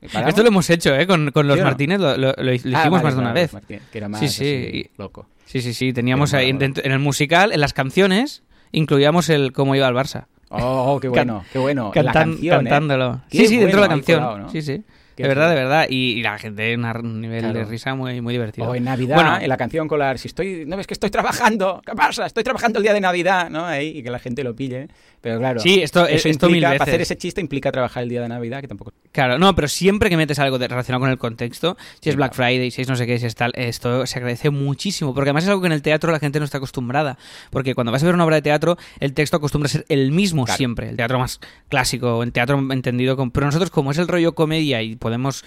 Esto 0.02 0.42
lo 0.42 0.48
hemos 0.48 0.68
hecho, 0.68 0.94
¿eh? 0.94 1.06
Con, 1.06 1.30
con 1.30 1.48
los. 1.48 1.58
Martínez, 1.60 1.98
lo, 1.98 2.16
lo- 2.18 2.34
lo 2.36 2.52
hicimos 2.52 2.80
Ah, 2.84 2.90
vale, 2.90 3.04
más 3.04 3.14
de 3.14 3.20
una 3.20 3.32
vez. 3.32 3.52
Martín, 3.54 3.80
que 3.90 3.98
era 3.98 4.08
más 4.08 4.20
Sí, 4.20 4.28
sí, 4.28 4.90
loco. 4.98 5.26
Sí, 5.46 5.62
sí, 5.62 5.72
sí. 5.72 5.92
Teníamos 5.94 6.34
ahí 6.34 6.50
en 6.50 6.60
el 6.92 6.98
musical, 6.98 7.52
en 7.52 7.60
las 7.60 7.72
canciones, 7.72 8.42
incluíamos 8.72 9.28
el 9.30 9.52
cómo 9.52 9.74
iba 9.74 9.86
al 9.86 9.94
Barça. 9.94 10.24
Oh, 10.50 10.98
qué 11.00 11.08
bueno, 11.08 11.44
qué 11.52 11.58
bueno. 11.58 11.92
La 11.94 12.02
Cantan- 12.02 12.12
canción, 12.32 12.54
¿eh? 12.54 12.58
cantándolo. 12.70 13.20
Sí, 13.30 13.46
sí, 13.46 13.56
dentro 13.56 13.80
de 13.80 13.82
la 13.82 13.88
canción. 13.88 14.20
colado, 14.20 14.38
¿no? 14.38 14.50
Sí, 14.50 14.60
sí. 14.62 14.82
De 15.22 15.28
verdad, 15.28 15.48
de 15.48 15.54
verdad. 15.54 15.86
Y, 15.88 16.12
y 16.18 16.22
la 16.22 16.38
gente, 16.38 16.74
un 16.76 17.20
nivel 17.20 17.52
de 17.52 17.64
risa 17.64 17.94
muy, 17.94 18.20
muy 18.20 18.34
divertido. 18.34 18.68
O 18.68 18.74
en 18.74 18.84
Navidad, 18.84 19.14
Bueno, 19.14 19.38
en 19.40 19.48
la 19.48 19.56
canción 19.56 19.86
colar, 19.88 20.18
si 20.18 20.28
estoy, 20.28 20.64
no 20.66 20.76
ves 20.76 20.86
que 20.86 20.94
estoy 20.94 21.10
trabajando, 21.10 21.80
¿qué 21.86 21.92
pasa? 21.94 22.26
Estoy 22.26 22.42
trabajando 22.44 22.78
el 22.78 22.82
día 22.82 22.92
de 22.92 23.00
Navidad, 23.00 23.48
¿no? 23.50 23.64
Ahí, 23.64 23.98
y 23.98 24.02
que 24.02 24.10
la 24.10 24.18
gente 24.18 24.42
lo 24.44 24.54
pille. 24.56 24.88
Pero 25.20 25.38
claro, 25.38 25.58
Sí, 25.60 25.80
esto- 25.82 26.06
eso 26.06 26.28
esto 26.28 26.46
mil 26.48 26.56
implica, 26.56 26.68
veces. 26.70 26.78
para 26.80 26.90
hacer 26.90 27.00
ese 27.00 27.16
chiste 27.16 27.40
implica 27.40 27.72
trabajar 27.72 28.02
el 28.02 28.10
día 28.10 28.20
de 28.20 28.28
Navidad, 28.28 28.60
que 28.60 28.68
tampoco... 28.68 28.92
Claro, 29.10 29.38
no, 29.38 29.54
pero 29.54 29.68
siempre 29.68 30.10
que 30.10 30.18
metes 30.18 30.38
algo 30.38 30.58
de- 30.58 30.68
relacionado 30.68 31.00
con 31.00 31.08
el 31.10 31.16
contexto, 31.16 31.78
si 32.00 32.10
es 32.10 32.16
Black 32.16 32.34
claro. 32.34 32.50
Friday, 32.50 32.70
si 32.70 32.82
es 32.82 32.88
no 32.88 32.96
sé 32.96 33.06
qué, 33.06 33.18
si 33.18 33.24
es 33.24 33.34
tal, 33.34 33.52
esto 33.54 34.04
se 34.06 34.18
agradece 34.18 34.50
muchísimo, 34.50 35.14
porque 35.14 35.30
además 35.30 35.44
es 35.44 35.48
algo 35.50 35.62
que 35.62 35.68
en 35.68 35.72
el 35.72 35.80
teatro 35.80 36.12
la 36.12 36.18
gente 36.18 36.38
no 36.40 36.44
está 36.44 36.58
acostumbrada, 36.58 37.16
porque 37.50 37.74
cuando 37.74 37.90
vas 37.90 38.02
a 38.02 38.06
ver 38.06 38.14
una 38.14 38.24
obra 38.26 38.36
de 38.36 38.42
teatro, 38.42 38.76
el 39.00 39.14
texto 39.14 39.38
acostumbra 39.38 39.66
a 39.68 39.70
ser 39.70 39.86
el 39.88 40.10
mismo 40.12 40.44
Claro. 40.44 40.58
siempre, 40.58 40.90
el 40.90 40.96
teatro 40.96 41.18
más 41.18 41.40
clásico, 41.70 42.22
el 42.22 42.32
teatro 42.32 42.58
entendido 42.70 43.16
con... 43.16 43.30
Pero 43.30 43.46
nosotros 43.46 43.70
como 43.70 43.92
es 43.92 43.98
el 43.98 44.08
rollo 44.08 44.34
comedia 44.34 44.82
y 44.82 44.96
podemos 45.04 45.44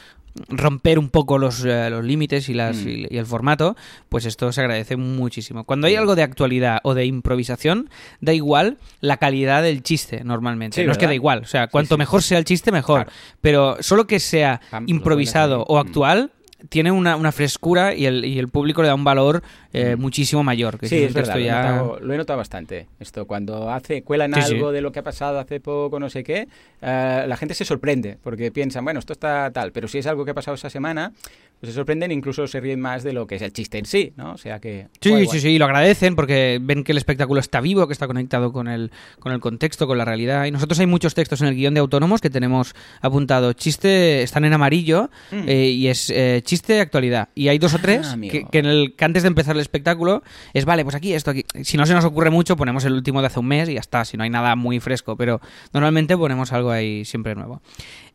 romper 0.49 0.99
un 0.99 1.09
poco 1.09 1.39
los, 1.39 1.65
eh, 1.65 1.89
los 1.89 2.05
límites 2.05 2.47
y, 2.47 2.53
las, 2.53 2.77
Mm. 2.77 2.87
y, 2.89 3.07
y 3.09 3.17
el 3.17 3.25
formato, 3.25 3.75
pues 4.07 4.23
esto 4.25 4.51
se 4.51 4.61
agradece 4.61 4.95
muchísimo. 4.95 5.63
Cuando 5.63 5.87
hay 5.87 5.95
algo 5.95 6.15
de 6.15 6.21
actualidad 6.21 6.77
o 6.83 6.93
de 6.93 7.05
improvisación, 7.07 7.89
da 8.21 8.33
igual 8.33 8.77
la 9.01 9.17
calidad 9.17 9.63
del 9.63 9.81
chiste 9.81 10.23
normalmente. 10.23 10.79
Sí, 10.79 10.85
no 10.85 10.91
es 10.91 10.99
que 10.99 11.07
da 11.07 11.15
igual, 11.15 11.39
o 11.39 11.47
sea, 11.47 11.65
cuanto 11.67 11.95
sí, 11.95 11.99
mejor 11.99 12.21
sea 12.21 12.37
el 12.37 12.45
chiste, 12.45 12.71
mejor. 12.71 13.05
Claro. 13.05 13.11
Pero 13.41 13.77
solo 13.79 14.05
que 14.05 14.19
sea 14.19 14.61
improvisado 14.85 15.63
o 15.63 15.75
Mm. 15.75 15.87
actual, 15.87 16.31
tiene 16.69 16.91
una, 16.91 17.15
una 17.15 17.31
frescura 17.31 17.93
y 17.93 18.05
el, 18.05 18.25
y 18.25 18.39
el 18.39 18.47
público 18.47 18.81
le 18.81 18.87
da 18.87 18.95
un 18.95 19.03
valor 19.03 19.43
eh, 19.73 19.95
muchísimo 19.95 20.43
mayor. 20.43 20.79
Que 20.79 20.87
Mm. 20.87 20.89
Sí, 20.89 20.95
es 21.03 21.13
verdad, 21.13 21.37
esto 21.37 21.39
lo, 21.39 21.43
he 21.43 21.47
ya- 21.47 21.61
notado, 21.71 21.99
lo 22.01 22.13
he 22.13 22.17
notado 22.17 22.37
bastante. 22.37 22.87
Esto, 22.99 23.25
cuando 23.27 23.69
hace, 23.69 24.01
cuelan 24.03 24.33
Sí, 24.33 24.41
sí. 24.41 24.53
algo 24.55 24.71
de 24.71 24.81
lo 24.81 24.91
que 24.91 24.99
ha 24.99 25.03
pasado 25.03 25.39
hace 25.39 25.59
poco, 25.59 25.99
no 25.99 26.09
sé 26.09 26.23
qué, 26.23 26.47
eh, 26.81 27.25
la 27.27 27.37
gente 27.37 27.53
se 27.53 27.65
sorprende, 27.65 28.17
porque 28.23 28.51
piensan, 28.51 28.83
bueno, 28.83 28.99
esto 28.99 29.13
está 29.13 29.51
tal, 29.51 29.71
pero 29.71 29.87
si 29.87 29.99
es 29.99 30.07
algo 30.07 30.25
que 30.25 30.31
ha 30.31 30.33
pasado 30.33 30.55
esa 30.55 30.69
semana, 30.69 31.11
pues 31.59 31.71
se 31.71 31.75
sorprenden 31.75 32.11
e 32.11 32.13
incluso 32.13 32.45
se 32.47 32.59
ríen 32.59 32.79
más 32.79 33.03
de 33.03 33.13
lo 33.13 33.25
que 33.25 33.35
es 33.35 33.41
el 33.41 33.51
chiste 33.51 33.79
en 33.79 33.85
sí, 33.85 34.13
¿no? 34.15 34.33
O 34.33 34.37
sea 34.37 34.59
que... 34.59 34.87
Sí, 35.01 35.09
guay, 35.09 35.23
sí, 35.23 35.27
guay. 35.27 35.39
sí, 35.41 35.49
y 35.49 35.57
lo 35.57 35.65
agradecen 35.65 36.15
porque 36.15 36.59
ven 36.61 36.83
que 36.83 36.91
el 36.91 36.99
espectáculo 36.99 37.39
está 37.39 37.61
vivo, 37.61 37.87
que 37.87 37.93
está 37.93 38.05
conectado 38.07 38.51
con 38.53 38.67
el, 38.67 38.91
con 39.19 39.31
el 39.31 39.39
contexto, 39.39 39.87
con 39.87 39.97
la 39.97 40.05
realidad. 40.05 40.45
Y 40.45 40.51
nosotros 40.51 40.79
hay 40.79 40.85
muchos 40.85 41.15
textos 41.15 41.41
en 41.41 41.47
el 41.47 41.55
guion 41.55 41.73
de 41.73 41.79
autónomos 41.79 42.21
que 42.21 42.29
tenemos 42.29 42.75
apuntado. 43.01 43.53
Chiste, 43.53 44.21
están 44.23 44.45
en 44.45 44.53
amarillo 44.53 45.09
Mm. 45.31 45.43
eh, 45.47 45.69
y 45.69 45.87
es 45.87 46.09
eh, 46.11 46.41
chiste 46.47 46.81
actualidad. 46.81 47.29
Y 47.35 47.49
hay 47.49 47.59
dos 47.59 47.73
o 47.73 47.77
Ah, 47.77 47.81
tres 47.81 48.15
que, 48.31 48.45
que 48.45 48.57
en 48.57 48.65
el, 48.65 48.95
que 48.95 49.05
antes 49.05 49.21
de 49.21 49.27
empezar 49.27 49.55
el 49.55 49.61
espectáculo 49.61 50.23
es, 50.53 50.65
vale, 50.65 50.83
pues 50.83 50.95
aquí, 50.95 51.13
esto 51.13 51.29
aquí. 51.29 51.45
Si 51.61 51.77
no 51.77 51.85
se 51.85 51.93
nos 51.93 52.05
ocurre 52.05 52.31
mucho, 52.31 52.55
ponemos 52.55 52.83
el 52.85 52.93
último 52.93 53.21
de 53.21 53.27
hace 53.27 53.39
un 53.39 53.47
mes 53.47 53.69
y 53.69 53.75
ya 53.75 53.79
está, 53.79 54.03
si 54.03 54.17
no 54.17 54.23
hay 54.23 54.31
nada 54.31 54.55
muy 54.55 54.79
fresco. 54.79 55.15
Pero 55.15 55.39
normalmente 55.73 56.17
ponemos 56.17 56.51
algo 56.53 56.71
ahí 56.71 57.05
siempre 57.05 57.35
nuevo. 57.35 57.61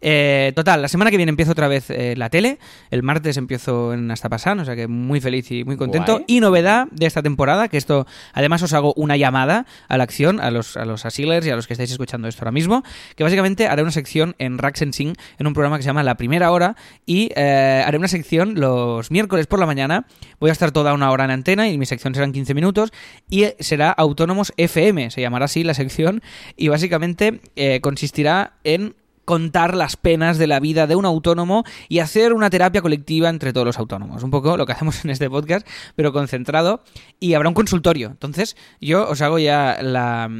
Eh, 0.00 0.52
total, 0.56 0.82
la 0.82 0.88
semana 0.88 1.12
que 1.12 1.16
viene 1.16 1.30
empiezo 1.30 1.52
otra 1.52 1.68
vez 1.68 1.90
eh, 1.90 2.14
la 2.16 2.28
tele. 2.28 2.58
El 2.90 3.04
martes 3.04 3.36
empiezo 3.36 3.92
en 3.92 4.10
Hasta 4.10 4.28
Pasan, 4.28 4.58
o 4.58 4.64
sea 4.64 4.74
que 4.74 4.88
muy 4.88 5.20
feliz 5.20 5.50
y 5.52 5.62
muy 5.62 5.76
contento. 5.76 6.14
Guay. 6.14 6.24
Y 6.26 6.40
novedad 6.40 6.88
de 6.90 7.06
esta 7.06 7.22
temporada, 7.22 7.68
que 7.68 7.76
esto, 7.76 8.06
además 8.32 8.62
os 8.62 8.72
hago 8.72 8.94
una 8.96 9.16
llamada 9.16 9.64
a 9.88 9.96
la 9.96 10.02
acción, 10.02 10.40
a 10.40 10.50
los, 10.50 10.76
a 10.76 10.84
los 10.84 11.06
asilers 11.06 11.46
y 11.46 11.50
a 11.50 11.56
los 11.56 11.68
que 11.68 11.74
estáis 11.74 11.92
escuchando 11.92 12.26
esto 12.26 12.40
ahora 12.40 12.50
mismo, 12.52 12.82
que 13.14 13.22
básicamente 13.22 13.68
haré 13.68 13.82
una 13.82 13.92
sección 13.92 14.34
en 14.38 14.58
Rack 14.58 14.76
Sing 14.76 15.14
en 15.38 15.46
un 15.46 15.52
programa 15.52 15.76
que 15.76 15.84
se 15.84 15.88
llama 15.88 16.02
La 16.02 16.16
Primera 16.16 16.50
Hora 16.50 16.74
y 17.06 17.30
eh, 17.36 17.84
haré 17.86 17.98
una 17.98 18.08
sección 18.08 18.21
los 18.54 19.10
miércoles 19.10 19.46
por 19.46 19.58
la 19.58 19.66
mañana. 19.66 20.06
Voy 20.40 20.50
a 20.50 20.52
estar 20.52 20.72
toda 20.72 20.94
una 20.94 21.10
hora 21.10 21.24
en 21.24 21.30
antena 21.30 21.68
y 21.68 21.78
mi 21.78 21.86
sección 21.86 22.14
serán 22.14 22.32
15 22.32 22.54
minutos 22.54 22.92
y 23.28 23.46
será 23.58 23.90
Autónomos 23.90 24.52
FM, 24.56 25.10
se 25.10 25.20
llamará 25.20 25.46
así 25.46 25.64
la 25.64 25.74
sección 25.74 26.22
y 26.56 26.68
básicamente 26.68 27.40
eh, 27.56 27.80
consistirá 27.80 28.54
en 28.64 28.94
contar 29.24 29.74
las 29.74 29.96
penas 29.96 30.38
de 30.38 30.46
la 30.46 30.60
vida 30.60 30.86
de 30.86 30.96
un 30.96 31.04
autónomo 31.04 31.64
y 31.88 32.00
hacer 32.00 32.32
una 32.32 32.50
terapia 32.50 32.82
colectiva 32.82 33.28
entre 33.28 33.52
todos 33.52 33.66
los 33.66 33.78
autónomos. 33.78 34.22
Un 34.22 34.30
poco 34.30 34.56
lo 34.56 34.66
que 34.66 34.72
hacemos 34.72 35.04
en 35.04 35.10
este 35.10 35.28
podcast, 35.30 35.66
pero 35.96 36.12
concentrado. 36.12 36.82
Y 37.20 37.34
habrá 37.34 37.48
un 37.48 37.54
consultorio. 37.54 38.08
Entonces, 38.08 38.56
yo 38.80 39.08
os 39.08 39.22
hago 39.22 39.38
ya 39.38 39.78
la, 39.80 40.30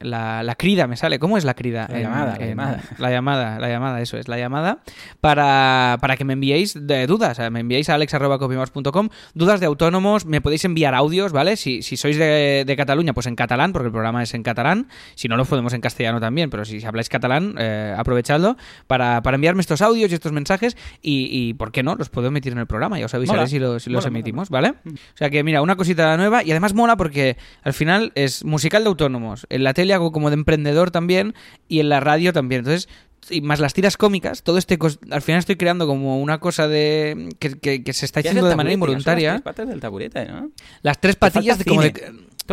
la, 0.00 0.42
la 0.42 0.54
crida, 0.54 0.86
me 0.86 0.96
sale. 0.96 1.18
¿Cómo 1.18 1.36
es 1.36 1.44
la 1.44 1.54
crida? 1.54 1.86
La 1.90 2.00
llamada, 2.00 2.38
la 2.38 2.46
llamada. 2.46 2.82
La 2.98 3.10
llamada, 3.10 3.58
la 3.58 3.68
llamada, 3.68 4.00
eso 4.00 4.16
es, 4.16 4.28
la 4.28 4.38
llamada. 4.38 4.82
Para, 5.20 5.98
para 6.00 6.16
que 6.16 6.24
me 6.24 6.32
enviéis 6.32 6.74
de 6.86 7.06
dudas. 7.06 7.38
Me 7.50 7.60
enviéis 7.60 7.88
a 7.90 7.94
alex.copimars.com 7.94 9.08
dudas 9.34 9.60
de 9.60 9.66
autónomos. 9.66 10.24
Me 10.24 10.40
podéis 10.40 10.64
enviar 10.64 10.94
audios, 10.94 11.32
¿vale? 11.32 11.56
Si, 11.56 11.82
si 11.82 11.96
sois 11.96 12.16
de, 12.16 12.64
de 12.66 12.76
Cataluña, 12.76 13.12
pues 13.12 13.26
en 13.26 13.36
catalán, 13.36 13.72
porque 13.72 13.86
el 13.86 13.92
programa 13.92 14.22
es 14.22 14.34
en 14.34 14.42
catalán. 14.42 14.88
Si 15.14 15.28
no, 15.28 15.36
lo 15.36 15.44
podemos 15.44 15.72
en 15.72 15.80
castellano 15.80 16.20
también, 16.20 16.50
pero 16.50 16.64
si 16.64 16.84
habláis 16.84 17.08
catalán, 17.08 17.54
eh, 17.58 17.94
aprovechadlo 18.22 18.56
para, 18.86 19.22
para 19.22 19.34
enviarme 19.34 19.60
estos 19.60 19.82
audios 19.82 20.10
y 20.10 20.14
estos 20.14 20.32
mensajes 20.32 20.76
y, 21.02 21.28
y, 21.30 21.54
¿por 21.54 21.72
qué 21.72 21.82
no? 21.82 21.94
Los 21.96 22.08
puedo 22.08 22.28
emitir 22.28 22.52
en 22.52 22.58
el 22.58 22.66
programa, 22.66 22.98
ya 22.98 23.06
os 23.06 23.14
avisaré 23.14 23.38
Mola. 23.38 23.48
si 23.48 23.58
los, 23.58 23.82
si 23.82 23.90
los 23.90 24.04
mola, 24.04 24.08
emitimos, 24.16 24.48
¿vale? 24.50 24.74
O 24.86 25.16
sea 25.16 25.30
que 25.30 25.42
mira, 25.44 25.62
una 25.62 25.76
cosita 25.76 26.16
nueva 26.16 26.42
y 26.44 26.50
además 26.50 26.74
mola 26.74 26.96
porque 26.96 27.36
al 27.62 27.72
final 27.72 28.12
es 28.14 28.44
musical 28.44 28.82
de 28.84 28.88
autónomos. 28.88 29.46
En 29.50 29.64
la 29.64 29.74
tele 29.74 29.94
hago 29.94 30.12
como 30.12 30.30
de 30.30 30.34
emprendedor 30.34 30.90
también 30.90 31.34
y 31.68 31.80
en 31.80 31.88
la 31.88 32.00
radio 32.00 32.32
también. 32.32 32.60
Entonces, 32.60 32.88
y 33.30 33.40
más 33.40 33.60
las 33.60 33.72
tiras 33.72 33.96
cómicas, 33.96 34.42
todo 34.42 34.58
este 34.58 34.76
al 35.12 35.22
final 35.22 35.38
estoy 35.38 35.54
creando 35.56 35.86
como 35.86 36.20
una 36.20 36.38
cosa 36.38 36.66
de 36.66 37.28
que, 37.38 37.56
que- 37.58 37.84
que 37.84 37.92
se 37.92 38.04
está 38.04 38.20
¿Qué 38.20 38.28
hace 38.28 38.38
haciendo 38.38 38.48
de 38.48 38.56
manera 38.56 38.74
involuntaria. 38.74 39.34
Las 39.34 39.42
tres 39.42 39.44
patas 39.54 39.68
del 39.68 39.80
taburete, 39.80 40.24
¿no? 40.26 40.50
Las 40.82 41.00
tres 41.00 41.16
falta 41.16 41.34
patillas 41.38 41.58
de, 41.58 41.64
como 41.64 41.82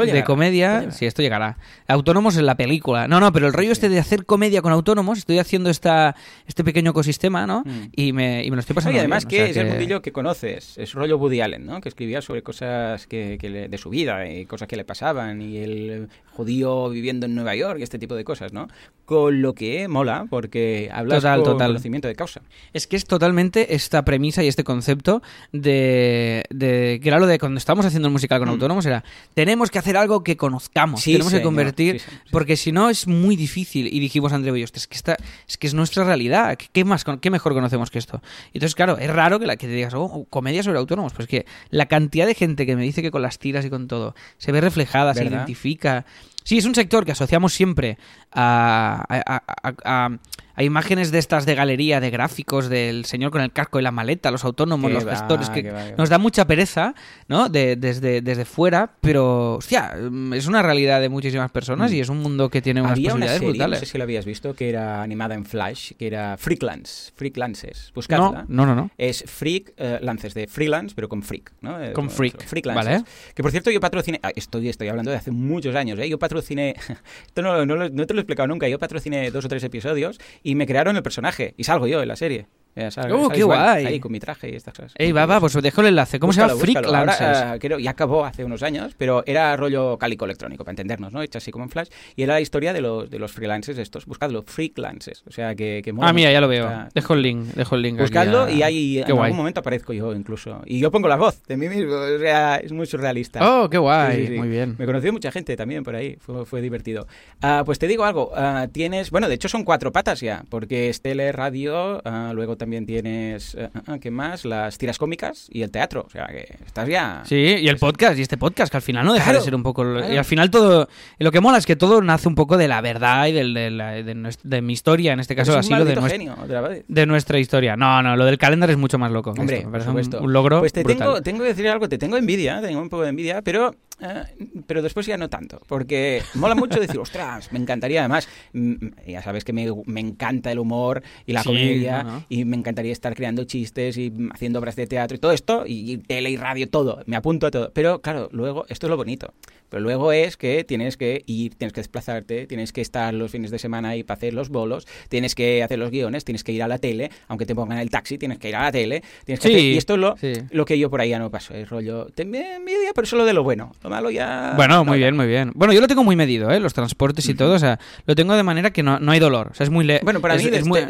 de 0.07 0.23
comedia. 0.23 0.91
Sí, 0.91 1.05
esto 1.05 1.21
llegará. 1.21 1.57
Autónomos 1.87 2.37
en 2.37 2.45
la 2.45 2.55
película. 2.55 3.07
No, 3.07 3.19
no, 3.19 3.31
pero 3.31 3.47
el 3.47 3.53
rollo 3.53 3.71
este 3.71 3.89
de 3.89 3.99
hacer 3.99 4.25
comedia 4.25 4.61
con 4.61 4.71
autónomos, 4.71 5.17
estoy 5.19 5.39
haciendo 5.39 5.69
esta, 5.69 6.15
este 6.47 6.63
pequeño 6.63 6.91
ecosistema, 6.91 7.45
¿no? 7.47 7.61
Mm. 7.65 7.89
Y, 7.95 8.13
me, 8.13 8.43
y 8.43 8.49
me 8.49 8.55
lo 8.55 8.59
estoy 8.61 8.73
pasando 8.75 8.95
y 8.95 8.99
además 8.99 9.25
bien, 9.25 9.41
o 9.41 9.45
sea 9.45 9.53
que 9.53 9.59
es 9.59 9.65
el 9.65 9.71
mundillo 9.71 10.01
que 10.01 10.11
conoces, 10.11 10.77
es 10.77 10.93
rollo 10.93 11.17
Woody 11.17 11.41
Allen, 11.41 11.65
¿no? 11.65 11.81
Que 11.81 11.89
escribía 11.89 12.21
sobre 12.21 12.41
cosas 12.43 13.07
que, 13.07 13.37
que 13.39 13.49
le- 13.49 13.67
de 13.69 13.77
su 13.77 13.89
vida 13.89 14.29
y 14.29 14.45
cosas 14.45 14.67
que 14.67 14.75
le 14.75 14.85
pasaban 14.85 15.41
y 15.41 15.57
el 15.57 16.09
judío 16.31 16.89
viviendo 16.89 17.25
en 17.25 17.35
Nueva 17.35 17.55
York 17.55 17.79
y 17.79 17.83
este 17.83 17.99
tipo 17.99 18.15
de 18.15 18.23
cosas, 18.23 18.53
¿no? 18.53 18.67
Con 19.05 19.41
lo 19.41 19.53
que 19.53 19.87
mola 19.87 20.25
porque 20.29 20.89
hablas 20.93 21.17
Total, 21.23 21.41
con 21.41 21.51
total. 21.53 21.67
conocimiento 21.69 22.07
de 22.07 22.15
causa. 22.15 22.41
Es 22.73 22.87
que 22.87 22.95
es 22.95 23.05
totalmente 23.05 23.73
esta 23.75 24.05
premisa 24.05 24.43
y 24.43 24.47
este 24.47 24.63
concepto 24.63 25.21
de, 25.51 26.43
de- 26.49 26.99
que 27.01 27.09
era 27.09 27.19
lo 27.19 27.27
de 27.27 27.39
cuando 27.39 27.57
estábamos 27.57 27.85
haciendo 27.85 28.07
el 28.07 28.11
musical 28.11 28.39
con 28.39 28.47
Mm. 28.49 28.51
autónomos 28.51 28.85
era 28.85 29.03
tenemos 29.33 29.69
que 29.69 29.79
hacer 29.79 29.88
algo 29.97 30.23
que 30.23 30.37
conozcamos, 30.37 31.01
Sí, 31.01 31.13
tenemos 31.13 31.33
que 31.33 31.41
convertir 31.41 31.99
sí, 31.99 32.05
señor, 32.05 32.21
sí. 32.25 32.29
porque 32.31 32.57
si 32.57 32.71
no 32.71 32.89
es 32.89 33.07
muy 33.07 33.35
difícil 33.35 33.87
y 33.87 33.99
dijimos 33.99 34.33
Andreu 34.33 34.55
y 34.55 34.59
yo, 34.59 34.63
"Hostia, 34.65 34.79
es 34.79 34.87
que 34.87 34.95
esta, 34.95 35.17
es 35.47 35.57
que 35.57 35.67
es 35.67 35.73
nuestra 35.73 36.03
realidad, 36.03 36.57
¿qué- 36.57 36.67
¿qué 36.71 36.83
más 36.85 37.05
qué 37.21 37.29
mejor 37.29 37.53
conocemos 37.53 37.89
que 37.91 37.99
esto? 37.99 38.21
Entonces 38.53 38.75
claro, 38.75 38.97
es 38.97 39.09
raro 39.09 39.39
que 39.39 39.45
la 39.47 39.55
que 39.57 39.67
te 39.67 39.73
digas, 39.73 39.93
"Oh, 39.95 40.25
comedia 40.29 40.63
sobre 40.63 40.79
autónomos", 40.79 41.13
pues 41.13 41.27
que 41.27 41.45
la 41.69 41.87
cantidad 41.87 42.25
de 42.27 42.35
gente 42.35 42.65
que 42.65 42.75
me 42.75 42.83
dice 42.83 43.01
que 43.01 43.11
con 43.11 43.21
las 43.21 43.39
tiras 43.39 43.65
y 43.65 43.69
con 43.69 43.87
todo 43.87 44.15
se 44.37 44.51
ve 44.51 44.61
reflejada, 44.61 45.13
se 45.13 45.23
identifica. 45.25 46.05
Sí, 46.43 46.57
es 46.57 46.65
un 46.65 46.73
sector 46.73 47.05
que 47.05 47.11
asociamos 47.11 47.53
siempre 47.53 47.97
a, 48.31 49.03
a- 49.07 49.43
a- 49.45 49.73
a- 49.83 50.17
a 50.59 50.63
imágenes 50.63 51.09
de 51.11 51.19
estas 51.19 51.45
de 51.45 51.55
galería, 51.55 52.01
de 52.01 52.09
gráficos, 52.09 52.67
del 52.67 53.05
señor 53.05 53.31
con 53.31 53.39
el 53.41 53.53
casco 53.53 53.79
y 53.79 53.81
la 53.81 53.91
maleta, 53.91 54.29
los 54.29 54.43
autónomos, 54.43 54.91
los 54.91 55.07
va, 55.07 55.11
gestores, 55.11 55.49
que 55.49 55.71
va, 55.71 55.85
nos 55.97 56.09
da 56.09 56.17
mucha 56.17 56.45
pereza, 56.45 56.93
¿no? 57.29 57.47
De- 57.47 57.77
desde, 57.77 58.21
desde 58.21 58.43
fuera, 58.43 58.91
pero, 58.99 59.55
hostia, 59.55 59.93
es 60.33 60.47
una 60.47 60.61
realidad 60.61 60.99
de 60.99 61.07
muchísimas 61.07 61.49
personas 61.49 61.91
Mm. 61.91 61.95
y 61.95 61.99
es 62.01 62.09
un 62.09 62.17
mundo 62.17 62.49
que 62.49 62.61
tiene 62.61 62.81
unas 62.81 62.91
Había 62.91 63.13
una 63.13 63.25
posibilidades 63.27 63.39
serie, 63.39 63.47
no 63.47 63.53
brutales. 63.53 63.79
sé 63.79 63.85
si 63.85 63.97
la 63.97 64.03
habías 64.03 64.25
visto, 64.25 64.53
que 64.53 64.69
era 64.69 65.01
animada 65.01 65.33
en 65.35 65.45
Flash, 65.45 65.93
que 65.97 66.07
era 66.07 66.35
Freaklands, 66.37 67.13
Freaklances. 67.15 67.85
no, 67.87 67.93
Buscadla. 67.95 68.45
no, 68.49 68.65
no, 68.65 68.75
no. 68.75 68.91
Es 68.97 69.23
Freak 69.27 69.71
eh, 69.77 69.99
Lances 70.01 70.33
de 70.33 70.47
freelance, 70.47 70.93
pero 70.93 71.07
con 71.07 71.23
freak, 71.23 71.53
¿no? 71.61 71.81
Eh, 71.81 71.93
Con 71.93 72.09
freak, 72.09 72.43
Freaklances. 72.45 72.85
vale. 73.01 73.03
Que 73.33 73.41
por 73.43 73.51
cierto, 73.51 73.71
yo 73.71 73.79
patrociné. 73.79 74.19
ah, 74.23 74.31
Estoy, 74.35 74.67
estoy 74.67 74.89
hablando 74.89 75.11
de 75.11 75.17
hace 75.17 75.31
muchos 75.31 75.73
años, 75.75 75.97
¿eh? 75.99 76.09
Yo 76.09 76.19
patrociné. 76.19 76.75
Esto 77.27 77.41
no, 77.41 77.65
no, 77.65 77.75
lo- 77.77 77.89
no 77.89 78.05
te 78.05 78.13
lo 78.13 78.19
he 78.19 78.23
explicado 78.23 78.47
nunca. 78.47 78.67
Yo 78.67 78.77
patrociné 78.77 79.31
dos 79.31 79.45
o 79.45 79.47
tres 79.47 79.63
episodios 79.63 80.19
y 80.43 80.48
me 80.55 80.67
crearon 80.67 80.95
el 80.95 81.03
personaje. 81.03 81.53
Y 81.57 81.63
salgo 81.63 81.87
yo 81.87 82.01
en 82.01 82.07
la 82.07 82.15
serie. 82.15 82.47
Ya 82.75 82.89
¡Oh, 83.11 83.29
qué 83.29 83.43
guay! 83.43 83.85
Ahí 83.85 83.99
con 83.99 84.11
mi 84.11 84.19
traje 84.19 84.49
y 84.51 84.55
estas 84.55 84.73
cosas. 84.73 84.93
Ey, 84.97 85.11
va, 85.11 85.25
va, 85.25 85.39
pues 85.39 85.55
os 85.55 85.61
dejo 85.61 85.81
el 85.81 85.87
enlace. 85.87 86.17
¿Cómo 86.19 86.31
se 86.31 86.39
llama? 86.41 86.53
Búscalo. 86.53 86.95
Ahora, 86.95 87.57
creo, 87.59 87.77
ya 87.79 87.91
acabó 87.91 88.23
hace 88.23 88.45
unos 88.45 88.63
años, 88.63 88.93
pero 88.97 89.23
era 89.25 89.55
rollo 89.57 89.97
cálico 89.97 90.23
electrónico, 90.25 90.63
para 90.63 90.71
entendernos, 90.73 91.11
¿no? 91.11 91.21
Hecho 91.21 91.39
así 91.39 91.51
como 91.51 91.65
en 91.65 91.71
Flash. 91.71 91.89
Y 92.15 92.23
era 92.23 92.35
la 92.35 92.41
historia 92.41 92.71
de 92.71 92.81
los, 92.81 93.09
de 93.09 93.19
los 93.19 93.31
freelancers 93.33 93.77
estos. 93.79 94.05
Buscadlo, 94.05 94.43
freaklances. 94.43 95.23
O 95.27 95.31
sea, 95.31 95.55
que, 95.55 95.81
que 95.83 95.91
mola 95.93 96.09
ah, 96.09 96.13
mira, 96.13 96.31
ya 96.31 96.39
lo 96.39 96.47
veo. 96.47 96.65
Está- 96.65 96.89
Dejo 96.93 97.13
el 97.15 97.21
link, 97.21 97.45
dejo 97.55 97.75
el 97.75 97.81
link. 97.81 97.99
Buscadlo 97.99 98.43
a- 98.43 98.51
y 98.51 98.61
ahí 98.61 99.01
Qué 99.05 99.11
en 99.11 99.15
guay. 99.17 99.25
algún 99.25 99.37
momento 99.37 99.59
aparezco 99.59 99.91
yo 99.93 100.13
incluso. 100.13 100.61
Y 100.65 100.79
yo 100.79 100.91
pongo 100.91 101.07
la 101.07 101.17
voz 101.17 101.43
de 101.47 101.57
mí 101.57 101.67
mismo. 101.67 101.93
O 101.95 102.19
sea, 102.19 102.57
es 102.57 102.71
muy 102.71 102.85
surrealista. 102.85 103.39
Oh, 103.63 103.69
qué 103.69 103.77
guay. 103.77 104.15
Sí, 104.15 104.21
sí, 104.27 104.33
sí. 104.33 104.37
Muy 104.39 104.47
bien. 104.49 104.75
Me 104.77 104.85
conoció 104.85 105.11
mucha 105.11 105.31
gente 105.31 105.57
también 105.57 105.83
por 105.83 105.95
ahí. 105.95 106.15
Fue, 106.19 106.45
fue 106.45 106.61
divertido. 106.61 107.07
Ah, 107.41 107.63
pues 107.65 107.77
te 107.79 107.87
digo 107.87 108.05
algo. 108.05 108.31
ah, 108.35 108.67
tienes, 108.71 109.11
bueno, 109.11 109.27
de 109.27 109.35
hecho 109.35 109.49
son 109.49 109.63
cuatro 109.63 109.91
patas 109.91 110.21
ya, 110.21 110.43
porque 110.49 110.89
es 110.89 111.01
tele, 111.01 111.31
radio, 111.31 112.01
luego 112.33 112.55
también 112.59 112.85
tienes, 112.85 113.57
ah, 113.59 113.71
ah, 113.87 113.97
¿qué 113.99 114.11
más? 114.11 114.45
Las 114.45 114.77
tiras 114.77 114.99
cómicas 114.99 115.47
y 115.51 115.63
el 115.63 115.71
teatro. 115.71 116.03
O 116.05 116.09
sea, 116.11 116.27
que 116.27 116.57
estás 116.63 116.87
ya... 116.87 117.23
Sí, 117.25 117.35
y 117.35 117.67
el 117.67 117.77
podcast, 117.77 118.19
y 118.19 118.21
este 118.21 118.37
podcast, 118.37 118.69
que 118.69 118.77
al 118.77 118.83
final 118.83 119.03
no 119.03 119.13
deja 119.13 119.23
Claro, 119.25 119.39
de 119.39 119.45
ser 119.45 119.55
un 119.55 119.63
poco... 119.63 119.81
claro. 119.81 120.13
Y 120.13 120.17
al 120.17 120.25
final 120.25 120.51
todo... 120.51 120.87
lo 121.17 121.31
que 121.31 121.39
mola 121.39 121.57
es 121.57 121.65
que 121.65 121.75
todo 121.75 122.01
nace 122.03 122.27
un 122.27 122.35
poco 122.35 122.57
de 122.57 122.67
la 122.67 122.81
verdad 122.81 123.25
y 123.25 123.31
del- 123.31 123.53
de, 123.55 123.71
la- 123.71 123.93
de 123.93 124.61
mi 124.61 124.73
historia, 124.73 125.13
en 125.13 125.19
este 125.19 125.35
caso 125.35 125.57
así 125.57 125.73
lo 125.73 125.85
de, 125.85 125.95
nuestra- 125.95 126.69
de 126.87 127.05
nuestra 127.07 127.39
historia. 127.39 127.75
No, 127.75 128.03
no, 128.03 128.15
lo 128.15 128.25
del 128.25 128.37
calendar 128.37 128.69
es 128.69 128.77
mucho 128.77 128.99
más 128.99 129.11
loco. 129.11 129.31
Hombre, 129.31 129.57
Esto 129.57 129.69
me 129.69 129.79
por 129.79 129.93
parece 129.95 130.17
un- 130.17 130.33
logro 130.33 130.59
Pues 130.59 130.73
te 130.73 130.83
brutal. 130.83 130.99
tengo, 130.99 131.21
tengo 131.23 131.39
que 131.43 131.47
decir 131.49 131.67
algo, 131.67 131.89
te 131.89 131.97
tengo 131.97 132.17
envidia, 132.17 132.61
tengo 132.61 132.81
un 132.81 132.89
poco 132.89 133.03
de 133.03 133.09
envidia, 133.09 133.41
pero 133.41 133.73
eh, 134.01 134.23
pero 134.67 134.81
después 134.81 135.05
ya 135.05 135.17
no 135.17 135.29
tanto, 135.29 135.61
porque 135.67 136.21
mola 136.35 136.55
mucho 136.55 136.79
decir, 136.79 136.99
ostras, 136.99 137.51
me 137.51 137.59
encantaría 137.59 137.99
además, 138.01 138.27
mm, 138.53 138.73
ya 139.07 139.21
sabes 139.21 139.43
que 139.43 139.53
me, 139.53 139.67
me 139.85 139.99
encanta 139.99 140.51
el 140.51 140.59
humor 140.59 141.01
y 141.25 141.33
la 141.33 141.41
Sí, 141.43 141.49
comedia, 141.49 142.03
no, 142.03 142.11
no. 142.19 142.25
y 142.29 142.45
me 142.45 142.55
encantaría 142.57 142.91
estar 142.91 143.15
creando 143.15 143.43
chistes 143.43 143.97
y 143.97 144.11
haciendo 144.33 144.59
obras 144.59 144.75
de 144.75 144.87
teatro 144.87 145.15
y 145.15 145.19
todo 145.19 145.31
esto, 145.31 145.63
y, 145.65 145.91
y 145.93 145.97
tele 145.97 146.29
y 146.29 146.37
radio, 146.37 146.69
todo, 146.69 147.03
me 147.05 147.15
apunto 147.15 147.47
a 147.47 147.51
todo. 147.51 147.71
Pero 147.73 148.01
claro, 148.01 148.29
luego, 148.31 148.65
esto 148.69 148.87
es 148.87 148.89
lo 148.89 148.97
bonito. 148.97 149.33
Pero 149.69 149.81
luego 149.83 150.11
es 150.11 150.35
que 150.35 150.63
tienes 150.63 150.97
que 150.97 151.21
ir, 151.27 151.53
tienes 151.53 151.73
que 151.73 151.81
desplazarte, 151.81 152.47
tienes 152.47 152.73
que 152.73 152.81
estar 152.81 153.13
los 153.13 153.29
fines 153.29 153.51
de 153.51 153.59
semana 153.59 153.89
ahí 153.89 154.01
para 154.03 154.17
hacer 154.17 154.33
los 154.33 154.49
bolos, 154.49 154.87
tienes 155.09 155.35
que 155.35 155.61
hacer 155.61 155.77
los 155.77 155.91
guiones, 155.91 156.25
tienes 156.25 156.43
que 156.43 156.51
ir 156.51 156.63
a 156.63 156.67
la 156.67 156.79
tele, 156.79 157.11
aunque 157.27 157.45
te 157.45 157.53
pongan 157.53 157.77
el 157.77 157.91
taxi, 157.91 158.17
tienes 158.17 158.39
que 158.39 158.49
ir 158.49 158.55
a 158.55 158.63
la 158.63 158.71
tele, 158.71 159.03
tienes 159.25 159.39
que 159.39 159.47
Sí, 159.49 159.53
hacer- 159.53 159.73
y 159.73 159.77
esto 159.77 159.93
es 159.93 159.99
lo, 159.99 160.17
sí. 160.17 160.33
lo 160.49 160.65
que 160.65 160.79
yo 160.79 160.89
por 160.89 161.01
ahí 161.01 161.09
ya 161.09 161.19
no 161.19 161.29
paso, 161.29 161.53
es 161.53 161.69
rollo, 161.69 162.07
te 162.07 162.23
envidia, 162.23 162.93
pero 162.95 163.05
solo 163.05 163.25
de 163.25 163.33
lo 163.33 163.43
bueno, 163.43 163.71
lo 163.89 163.95
malo 163.95 164.11
ya... 164.11 164.53
Bueno, 164.55 164.75
no, 164.75 164.85
muy 164.85 164.97
bien, 164.99 165.15
muy 165.15 165.27
bien. 165.27 165.51
Bueno, 165.55 165.73
yo 165.73 165.81
lo 165.81 165.87
tengo 165.87 166.03
muy 166.03 166.15
medido, 166.15 166.49
¿eh? 166.51 166.59
Los 166.59 166.73
transportes 166.73 167.27
y 167.27 167.33
todo, 167.33 167.55
o 167.55 167.59
sea, 167.59 167.79
lo 168.05 168.15
tengo 168.15 168.35
de 168.35 168.43
manera 168.43 168.71
que 168.71 168.83
no, 168.83 168.99
no 168.99 169.11
hay 169.11 169.19
dolor. 169.19 169.49
O 169.51 169.53
sea, 169.55 169.63
es 169.63 169.69
muy... 169.69 169.83
le- 169.85 169.99
Bueno, 170.03 170.21
para 170.21 170.35
es- 170.35 170.43
mí 170.43 170.49
es 170.55 170.65
muy- 170.65 170.81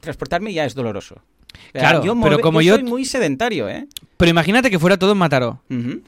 transportarme 0.00 0.52
ya 0.52 0.64
es 0.64 0.74
doloroso. 0.74 1.16
Claro, 1.72 2.02
yo 2.04 2.18
pero 2.22 2.40
como 2.40 2.60
yo- 2.62 2.74
soy 2.76 2.84
muy 2.84 3.04
sedentario, 3.04 3.68
¿eh? 3.68 3.86
Pero 4.16 4.30
imagínate 4.30 4.70
que 4.70 4.78
fuera 4.78 4.96
todo 4.98 5.12
en 5.12 5.18
Mataró. 5.18 5.62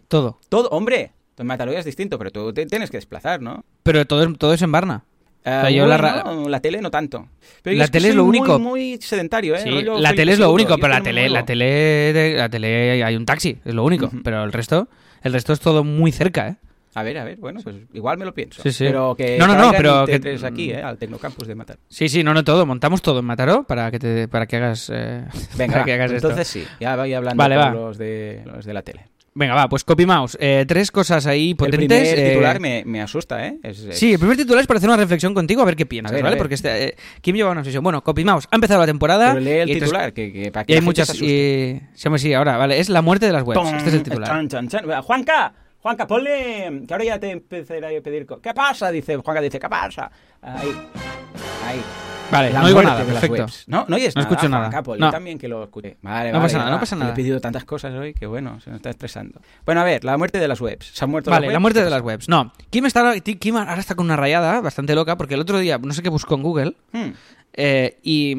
Todo. 0.09 0.39
Todo, 0.49 0.69
hombre, 0.71 1.13
en 1.37 1.47
Mataró 1.47 1.73
ya 1.73 1.79
es 1.81 1.85
distinto, 1.85 2.19
pero 2.19 2.31
tú 2.31 2.53
te 2.53 2.67
tienes 2.67 2.91
que 2.91 2.97
desplazar, 2.97 3.41
¿no? 3.43 3.65
Pero 3.83 4.07
todo 4.07 4.23
es, 4.25 4.39
todo 4.39 4.55
es 4.55 4.63
en 4.63 4.73
Varna. 4.73 5.05
Ah, 5.45 5.63
sea, 5.63 5.71
yo 5.71 5.87
la 5.87 6.61
tele 6.61 6.81
no 6.83 6.91
tanto. 6.91 7.27
Pero 7.63 7.77
La 7.77 7.85
es 7.85 7.91
que 7.91 7.99
tele 7.99 8.09
es 8.11 8.15
lo 8.15 8.25
muy, 8.25 8.39
único. 8.39 8.59
Muy, 8.59 8.99
sedentario, 9.01 9.55
¿eh? 9.55 9.61
Sí, 9.63 9.71
la 9.71 10.13
tele 10.13 10.33
es 10.33 10.39
lo 10.39 10.53
único, 10.53 10.77
pero 10.77 10.89
la 10.89 11.03
tele, 11.03 11.29
la 11.31 11.45
tele, 11.47 12.35
la 12.37 12.49
tele 12.49 13.03
hay 13.03 13.17
un 13.17 13.25
taxi, 13.25 13.57
es 13.65 13.73
lo 13.75 13.85
único. 13.85 14.11
Pero 14.25 14.45
el 14.45 14.53
resto, 14.53 14.89
el 15.23 15.33
resto 15.33 15.53
es 15.53 15.61
todo 15.61 15.85
muy 15.85 16.13
cerca, 16.13 16.49
¿eh? 16.49 16.57
A 16.95 17.03
ver, 17.03 17.19
a 17.19 17.25
ver, 17.25 17.37
bueno, 17.37 17.61
pues 17.63 17.77
igual 17.93 18.19
me 18.19 18.25
lo 18.25 18.35
pienso. 18.35 18.61
Sí, 18.63 18.73
sí. 18.73 18.85
Pero 18.87 19.15
que 19.15 19.39
No, 19.39 19.47
no, 19.47 19.55
no, 19.57 19.71
pero 19.71 20.05
que- 20.05 20.21
T3 20.21 20.43
aquí, 20.43 20.71
¿eh? 20.73 20.83
Al 20.83 20.99
Tecnocampus 20.99 21.47
de 21.47 21.55
Matar. 21.55 21.79
Sí, 21.89 22.09
sí, 22.09 22.25
no, 22.25 22.35
no 22.35 22.43
todo. 22.43 22.67
Montamos 22.67 23.03
todo 23.03 23.21
en 23.21 23.25
Mataró 23.27 23.65
para 23.65 23.91
que 23.91 23.99
te, 24.01 24.27
para 24.27 24.47
que 24.47 24.57
hagas, 24.57 24.91
eh, 24.93 25.25
Venga, 25.57 25.75
para 25.75 25.85
que 25.85 25.93
hagas 25.93 26.11
esto. 26.11 26.29
entonces 26.29 26.49
sí, 26.49 26.65
ya 26.81 26.97
vaya 26.97 27.19
hablando 27.19 27.37
Vale, 27.41 27.55
con 27.57 27.65
va. 27.65 27.71
los 27.71 27.99
de, 27.99 28.43
los 28.47 28.65
de 28.65 28.73
la 28.73 28.83
tele. 28.83 29.07
Venga, 29.39 29.55
va, 29.55 29.69
pues 29.69 29.85
copy 29.85 30.05
mouse. 30.05 30.37
Eh, 30.41 30.65
tres 30.67 30.91
cosas 30.91 31.25
ahí 31.27 31.51
El 31.51 31.57
potentes. 31.57 31.87
primer 31.89 32.19
eh, 32.19 32.29
titular 32.31 32.59
me, 32.59 32.83
me 32.85 33.01
asusta, 33.01 33.47
¿eh? 33.47 33.57
Es- 33.63 33.79
es- 33.79 33.97
Sí, 33.97 34.13
el 34.15 34.19
primer 34.19 34.37
titular 34.37 34.61
es 34.61 34.67
para 34.67 34.79
hacer 34.79 34.89
una 34.91 34.97
reflexión 34.97 35.33
contigo 35.33 35.63
a 35.63 35.65
ver 35.65 35.77
qué 35.77 35.87
piensas, 35.87 36.13
ver, 36.13 36.25
¿vale? 36.25 36.37
Porque 36.37 36.55
este, 36.55 36.89
eh, 36.89 36.97
¿quién 37.23 37.37
lleva 37.37 37.53
una 37.53 37.63
sesión? 37.63 37.85
Bueno, 37.85 38.03
Copy 38.03 38.25
Mouse. 38.25 38.49
Ha 38.51 38.57
empezado 38.57 38.81
la 38.81 38.87
temporada. 38.87 39.29
Pero 39.35 39.41
lee 39.41 39.51
el 39.61 39.71
y 39.71 39.75
titular, 39.75 40.13
que, 40.13 40.33
que 40.33 40.51
para 40.51 40.65
que 40.65 40.73
Y 40.73 40.77
hay 40.77 40.83
muchas. 40.83 41.09
se. 41.09 41.25
Y... 41.25 41.81
Sí, 42.19 42.35
ahora, 42.35 42.57
vale. 42.57 42.81
Es 42.81 42.89
la 42.89 43.01
muerte 43.01 43.27
de 43.27 43.33
las 43.33 43.45
webs. 43.45 43.73
Este 43.77 43.89
es 43.91 43.95
el 43.95 44.03
titular. 44.03 44.29
chan, 44.29 44.49
chan, 44.49 44.69
chan. 44.69 45.03
Juanca, 45.03 45.53
Juanca, 45.79 46.07
ponle. 46.09 46.83
Que 46.89 46.95
ahora 46.95 47.05
ya 47.05 47.21
te 47.21 47.31
empezaré 47.31 47.97
a 47.97 48.01
pedir. 48.03 48.27
¿Qué 48.43 48.53
pasa? 48.53 48.91
Dice 48.91 49.17
Juanca, 49.19 49.41
dice, 49.41 49.61
¿qué 49.61 49.69
pasa? 49.69 50.11
Ahí. 50.43 50.75
Ahí. 51.65 51.81
Vale, 52.31 52.53
La 52.53 52.61
no 52.61 52.67
oigo 52.67 52.83
nada, 52.83 53.05
perfecto. 53.05 53.33
webs. 53.43 53.65
No, 53.69 53.87
no 53.89 53.97
oyes 53.97 54.15
No 54.15 54.23
nada. 54.23 54.35
escucho 54.35 54.49
nada. 54.51 54.83
Ponle 54.83 55.01
No. 55.01 55.11
también 55.11 55.39
que 55.39 55.49
lo 55.49 55.65
escuche. 55.65 55.97
Vale, 56.03 56.31
No 56.31 56.39
vale, 56.39 56.45
pasa 56.49 56.59
nada, 56.59 56.71
no 56.71 56.81
pasa 56.81 56.97
nada. 56.97 57.07
Le 57.07 57.13
he 57.13 57.17
pedido 57.17 57.41
tantas 57.41 57.65
cosas 57.65 57.95
hoy 57.95 58.13
que 58.15 58.27
bueno, 58.27 58.61
se 58.61 58.71
nos 58.71 58.77
está 58.77 58.91
estresando. 58.91 59.41
Bueno, 59.65 59.81
a 59.81 59.85
ver, 59.85 60.05
la 60.05 60.17
muerte 60.19 60.39
de 60.39 60.47
las 60.49 60.61
webs. 60.61 60.91
¿Se 60.93 61.05
han 61.05 61.11
muerto 61.11 61.31
Vale, 61.31 61.47
las 61.47 61.53
la 61.53 61.57
webs? 61.59 61.63
muerte 61.63 61.79
¿Qué 61.81 61.85
de 61.85 61.91
las 61.91 62.03
webs. 62.03 62.29
No, 62.29 62.53
Kim, 62.71 62.85
está, 62.87 63.19
Kim 63.21 63.57
ahora 63.57 63.79
está 63.81 63.95
con 63.95 64.05
una 64.07 64.17
rayada 64.17 64.61
bastante 64.61 64.95
loca 64.95 65.17
porque 65.17 65.35
el 65.35 65.41
otro 65.41 65.59
día, 65.59 65.79
no 65.79 65.93
sé 65.95 66.03
qué 66.03 66.11
buscó 66.11 66.35
en 66.35 66.43
Google, 66.43 66.75
Hmm. 66.93 67.11
eh, 67.55 67.99
y, 68.03 68.37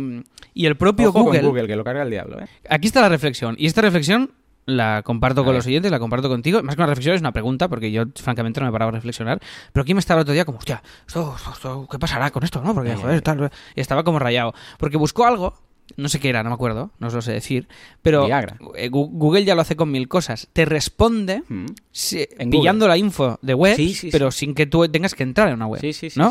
y 0.54 0.66
el 0.66 0.76
propio 0.78 1.10
Ojo 1.10 1.14
con 1.20 1.24
Google, 1.28 1.42
Google, 1.42 1.68
que 1.68 1.76
lo 1.76 1.84
carga 1.84 2.04
el 2.04 2.10
diablo, 2.12 2.40
¿eh? 2.42 2.48
Aquí 2.70 2.88
está 2.88 3.02
la 3.02 3.10
reflexión. 3.10 3.56
Y 3.58 3.66
esta 3.66 3.82
reflexión 3.82 4.32
la 4.70 5.02
comparto 5.04 5.44
con 5.44 5.54
los 5.56 5.66
oyentes, 5.68 5.92
la 5.92 6.00
comparto 6.00 6.30
contigo. 6.30 6.62
Más 6.64 6.76
que 6.76 6.82
una 6.82 6.88
reflexión, 6.88 7.16
es 7.16 7.22
una 7.22 7.32
pregunta, 7.32 7.68
porque 7.68 7.92
yo, 7.92 8.04
francamente, 8.16 8.60
no 8.60 8.66
me 8.66 8.70
he 8.70 8.74
parado 8.74 8.90
a 8.90 8.94
reflexionar. 8.94 9.40
Pero 9.74 9.82
aquí 9.82 9.94
me 9.94 10.00
estaba 10.00 10.20
el 10.20 10.24
otro 10.24 10.34
día 10.34 10.46
como, 10.46 10.58
hostia, 10.60 10.82
esto, 11.08 11.36
esto- 11.54 11.88
¿qué 11.90 12.00
pasará 12.00 12.32
con 12.32 12.44
esto? 12.44 12.62
no 12.64 12.74
Porque, 12.74 12.96
joder, 12.96 13.22
tal. 13.22 13.50
Y 13.76 13.82
estaba 13.82 14.04
como 14.04 14.20
rayado. 14.20 14.54
Porque 14.78 14.98
buscó 14.98 15.26
algo, 15.26 15.54
no 15.98 16.10
sé 16.10 16.20
qué 16.20 16.30
era, 16.30 16.44
no 16.44 16.50
me 16.50 16.54
acuerdo, 16.56 16.92
no 17.00 17.08
os 17.08 17.14
lo 17.14 17.22
sé 17.22 17.32
decir. 17.32 17.68
Pero 18.02 18.26
Viagra. 18.26 18.58
eh, 18.76 18.90
Google 18.90 19.44
ya 19.46 19.56
lo 19.56 19.62
hace 19.62 19.76
con 19.76 19.92
mil 19.92 20.08
cosas. 20.08 20.48
Te 20.54 20.66
responde 20.66 21.44
En 21.50 22.50
pillando 22.50 22.88
la 22.88 22.98
info 22.98 23.40
de 23.42 23.54
web, 23.54 23.76
Sí, 23.76 23.94
sí, 23.94 24.10
pero 24.12 24.32
sin 24.32 24.56
que 24.56 24.66
tú 24.66 24.88
tengas 24.90 25.16
que 25.16 25.24
entrar 25.24 25.48
en 25.50 25.56
una 25.56 25.68
web. 25.68 25.82
Sí, 25.82 25.94
sí, 25.94 26.10
sí. 26.10 26.20
¿no? 26.20 26.30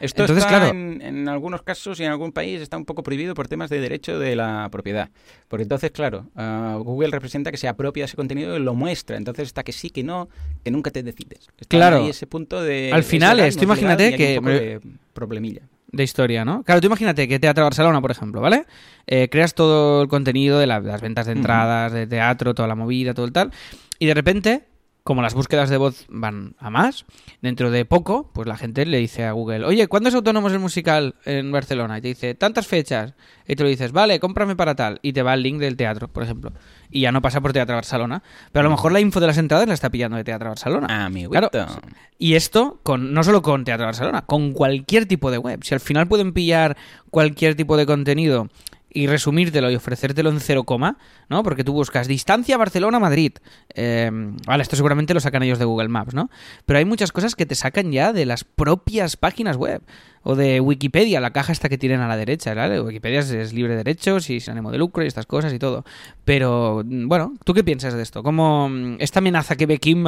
Esto 0.00 0.22
Entonces, 0.22 0.38
está 0.38 0.48
claro. 0.48 0.66
en, 0.68 1.00
en 1.02 1.28
algunos 1.28 1.62
casos 1.62 1.98
y 2.00 2.04
en 2.04 2.10
algún 2.10 2.32
país 2.32 2.60
está 2.60 2.76
un 2.76 2.84
poco 2.84 3.02
prohibido 3.02 3.34
por 3.34 3.48
temas 3.48 3.70
de 3.70 3.80
derecho 3.80 4.18
de 4.18 4.36
la 4.36 4.68
propiedad. 4.70 5.10
Porque 5.48 5.62
entonces, 5.62 5.90
claro, 5.90 6.26
ah, 6.36 6.78
Google 6.82 7.10
representa 7.10 7.50
que 7.50 7.56
se 7.56 7.68
apropia 7.68 8.04
ese 8.04 8.16
contenido 8.16 8.56
y 8.56 8.60
lo 8.60 8.74
muestra. 8.74 9.16
Entonces 9.16 9.46
está 9.48 9.62
que 9.62 9.72
sí, 9.72 9.90
que 9.90 10.02
no, 10.02 10.28
que 10.64 10.70
nunca 10.70 10.90
te 10.90 11.02
decides. 11.02 11.48
Está 11.58 11.76
Claro. 11.76 11.96
ahí 11.98 12.10
ese 12.10 12.26
punto 12.26 12.62
de... 12.62 12.90
Al 12.92 13.02
final 13.04 13.36
legal, 13.36 13.48
es, 13.48 13.56
no 13.56 13.62
tú 13.62 13.68
legal, 13.74 13.78
imagínate 14.00 14.16
que- 14.16 14.80
problemilla. 15.12 15.62
De 15.92 16.02
historia, 16.02 16.44
¿no? 16.44 16.62
Claro, 16.64 16.80
tú 16.80 16.86
imagínate 16.88 17.28
que 17.28 17.38
Teatro 17.38 17.64
Barcelona, 17.64 18.00
por 18.00 18.10
ejemplo, 18.10 18.40
¿vale? 18.40 18.64
Eh, 19.06 19.28
creas 19.30 19.54
todo 19.54 20.02
el 20.02 20.08
contenido 20.08 20.58
de 20.58 20.66
la- 20.66 20.80
las 20.80 21.00
ventas 21.00 21.26
de 21.26 21.32
entradas, 21.32 21.92
de 21.92 22.06
teatro, 22.06 22.54
toda 22.54 22.68
la 22.68 22.74
movida, 22.74 23.14
todo 23.14 23.24
el 23.26 23.32
tal, 23.32 23.52
y 23.98 24.06
de 24.06 24.14
repente, 24.14 24.64
como 25.06 25.22
las 25.22 25.34
búsquedas 25.34 25.70
de 25.70 25.76
voz 25.76 26.04
van 26.08 26.56
a 26.58 26.68
más, 26.68 27.04
dentro 27.40 27.70
de 27.70 27.84
poco, 27.84 28.28
pues 28.34 28.48
la 28.48 28.56
gente 28.56 28.84
le 28.86 28.98
dice 28.98 29.22
a 29.24 29.30
Google, 29.30 29.64
oye, 29.64 29.86
¿cuándo 29.86 30.08
es 30.08 30.16
Autónomos 30.16 30.52
el 30.52 30.58
musical 30.58 31.14
en 31.24 31.52
Barcelona? 31.52 31.98
Y 31.98 32.00
te 32.00 32.08
dice, 32.08 32.34
tantas 32.34 32.66
fechas. 32.66 33.14
Y 33.46 33.54
tú 33.54 33.62
le 33.62 33.70
dices, 33.70 33.92
vale, 33.92 34.18
cómprame 34.18 34.56
para 34.56 34.74
tal. 34.74 34.98
Y 35.02 35.12
te 35.12 35.22
va 35.22 35.34
el 35.34 35.44
link 35.44 35.60
del 35.60 35.76
teatro, 35.76 36.08
por 36.08 36.24
ejemplo. 36.24 36.52
Y 36.90 37.02
ya 37.02 37.12
no 37.12 37.22
pasa 37.22 37.40
por 37.40 37.52
Teatro 37.52 37.76
Barcelona. 37.76 38.24
Pero 38.50 38.62
a 38.62 38.64
lo 38.64 38.70
mejor 38.74 38.90
la 38.90 38.98
info 38.98 39.20
de 39.20 39.28
las 39.28 39.38
entradas 39.38 39.68
la 39.68 39.74
está 39.74 39.90
pillando 39.90 40.16
de 40.16 40.24
Teatro 40.24 40.48
Barcelona. 40.48 40.88
Ah, 40.90 41.08
mi 41.08 41.24
Claro, 41.28 41.50
y 42.18 42.34
esto 42.34 42.80
con 42.82 43.14
no 43.14 43.22
solo 43.22 43.42
con 43.42 43.64
Teatro 43.64 43.86
Barcelona, 43.86 44.22
con 44.22 44.54
cualquier 44.54 45.06
tipo 45.06 45.30
de 45.30 45.38
web. 45.38 45.62
Si 45.62 45.72
al 45.72 45.80
final 45.80 46.08
pueden 46.08 46.32
pillar 46.32 46.76
cualquier 47.10 47.54
tipo 47.54 47.76
de 47.76 47.86
contenido 47.86 48.48
y 48.96 49.06
resumírtelo 49.06 49.70
y 49.70 49.76
ofrecértelo 49.76 50.30
en 50.30 50.40
cero 50.40 50.64
coma, 50.64 50.98
¿no? 51.28 51.42
Porque 51.42 51.64
tú 51.64 51.72
buscas 51.72 52.08
distancia 52.08 52.56
Barcelona-Madrid. 52.56 53.32
Eh, 53.74 54.10
vale, 54.46 54.62
esto 54.62 54.76
seguramente 54.76 55.14
lo 55.14 55.20
sacan 55.20 55.42
ellos 55.42 55.58
de 55.58 55.64
Google 55.64 55.88
Maps, 55.88 56.14
¿no? 56.14 56.30
Pero 56.64 56.78
hay 56.78 56.84
muchas 56.84 57.12
cosas 57.12 57.34
que 57.34 57.46
te 57.46 57.54
sacan 57.54 57.92
ya 57.92 58.12
de 58.12 58.26
las 58.26 58.44
propias 58.44 59.16
páginas 59.16 59.56
web. 59.56 59.82
O 60.28 60.34
de 60.34 60.58
Wikipedia, 60.58 61.20
la 61.20 61.30
caja 61.30 61.52
esta 61.52 61.68
que 61.68 61.78
tienen 61.78 62.00
a 62.00 62.08
la 62.08 62.16
derecha, 62.16 62.52
¿vale? 62.52 62.80
Wikipedia 62.80 63.20
es, 63.20 63.30
es 63.30 63.52
libre 63.52 63.76
de 63.76 63.84
derechos 63.84 64.28
y 64.28 64.40
sin 64.40 64.52
ánimo 64.52 64.72
de 64.72 64.78
lucro 64.78 65.04
y 65.04 65.06
estas 65.06 65.24
cosas 65.24 65.52
y 65.52 65.60
todo. 65.60 65.84
Pero, 66.24 66.82
mm, 66.84 67.06
bueno, 67.06 67.34
¿tú 67.44 67.54
qué 67.54 67.62
piensas 67.62 67.94
de 67.94 68.02
esto? 68.02 68.24
¿Cómo 68.24 68.68
mm, 68.68 68.96
esta 68.98 69.20
amenaza 69.20 69.54
que 69.54 69.66
ve 69.66 69.78
Kim 69.78 70.04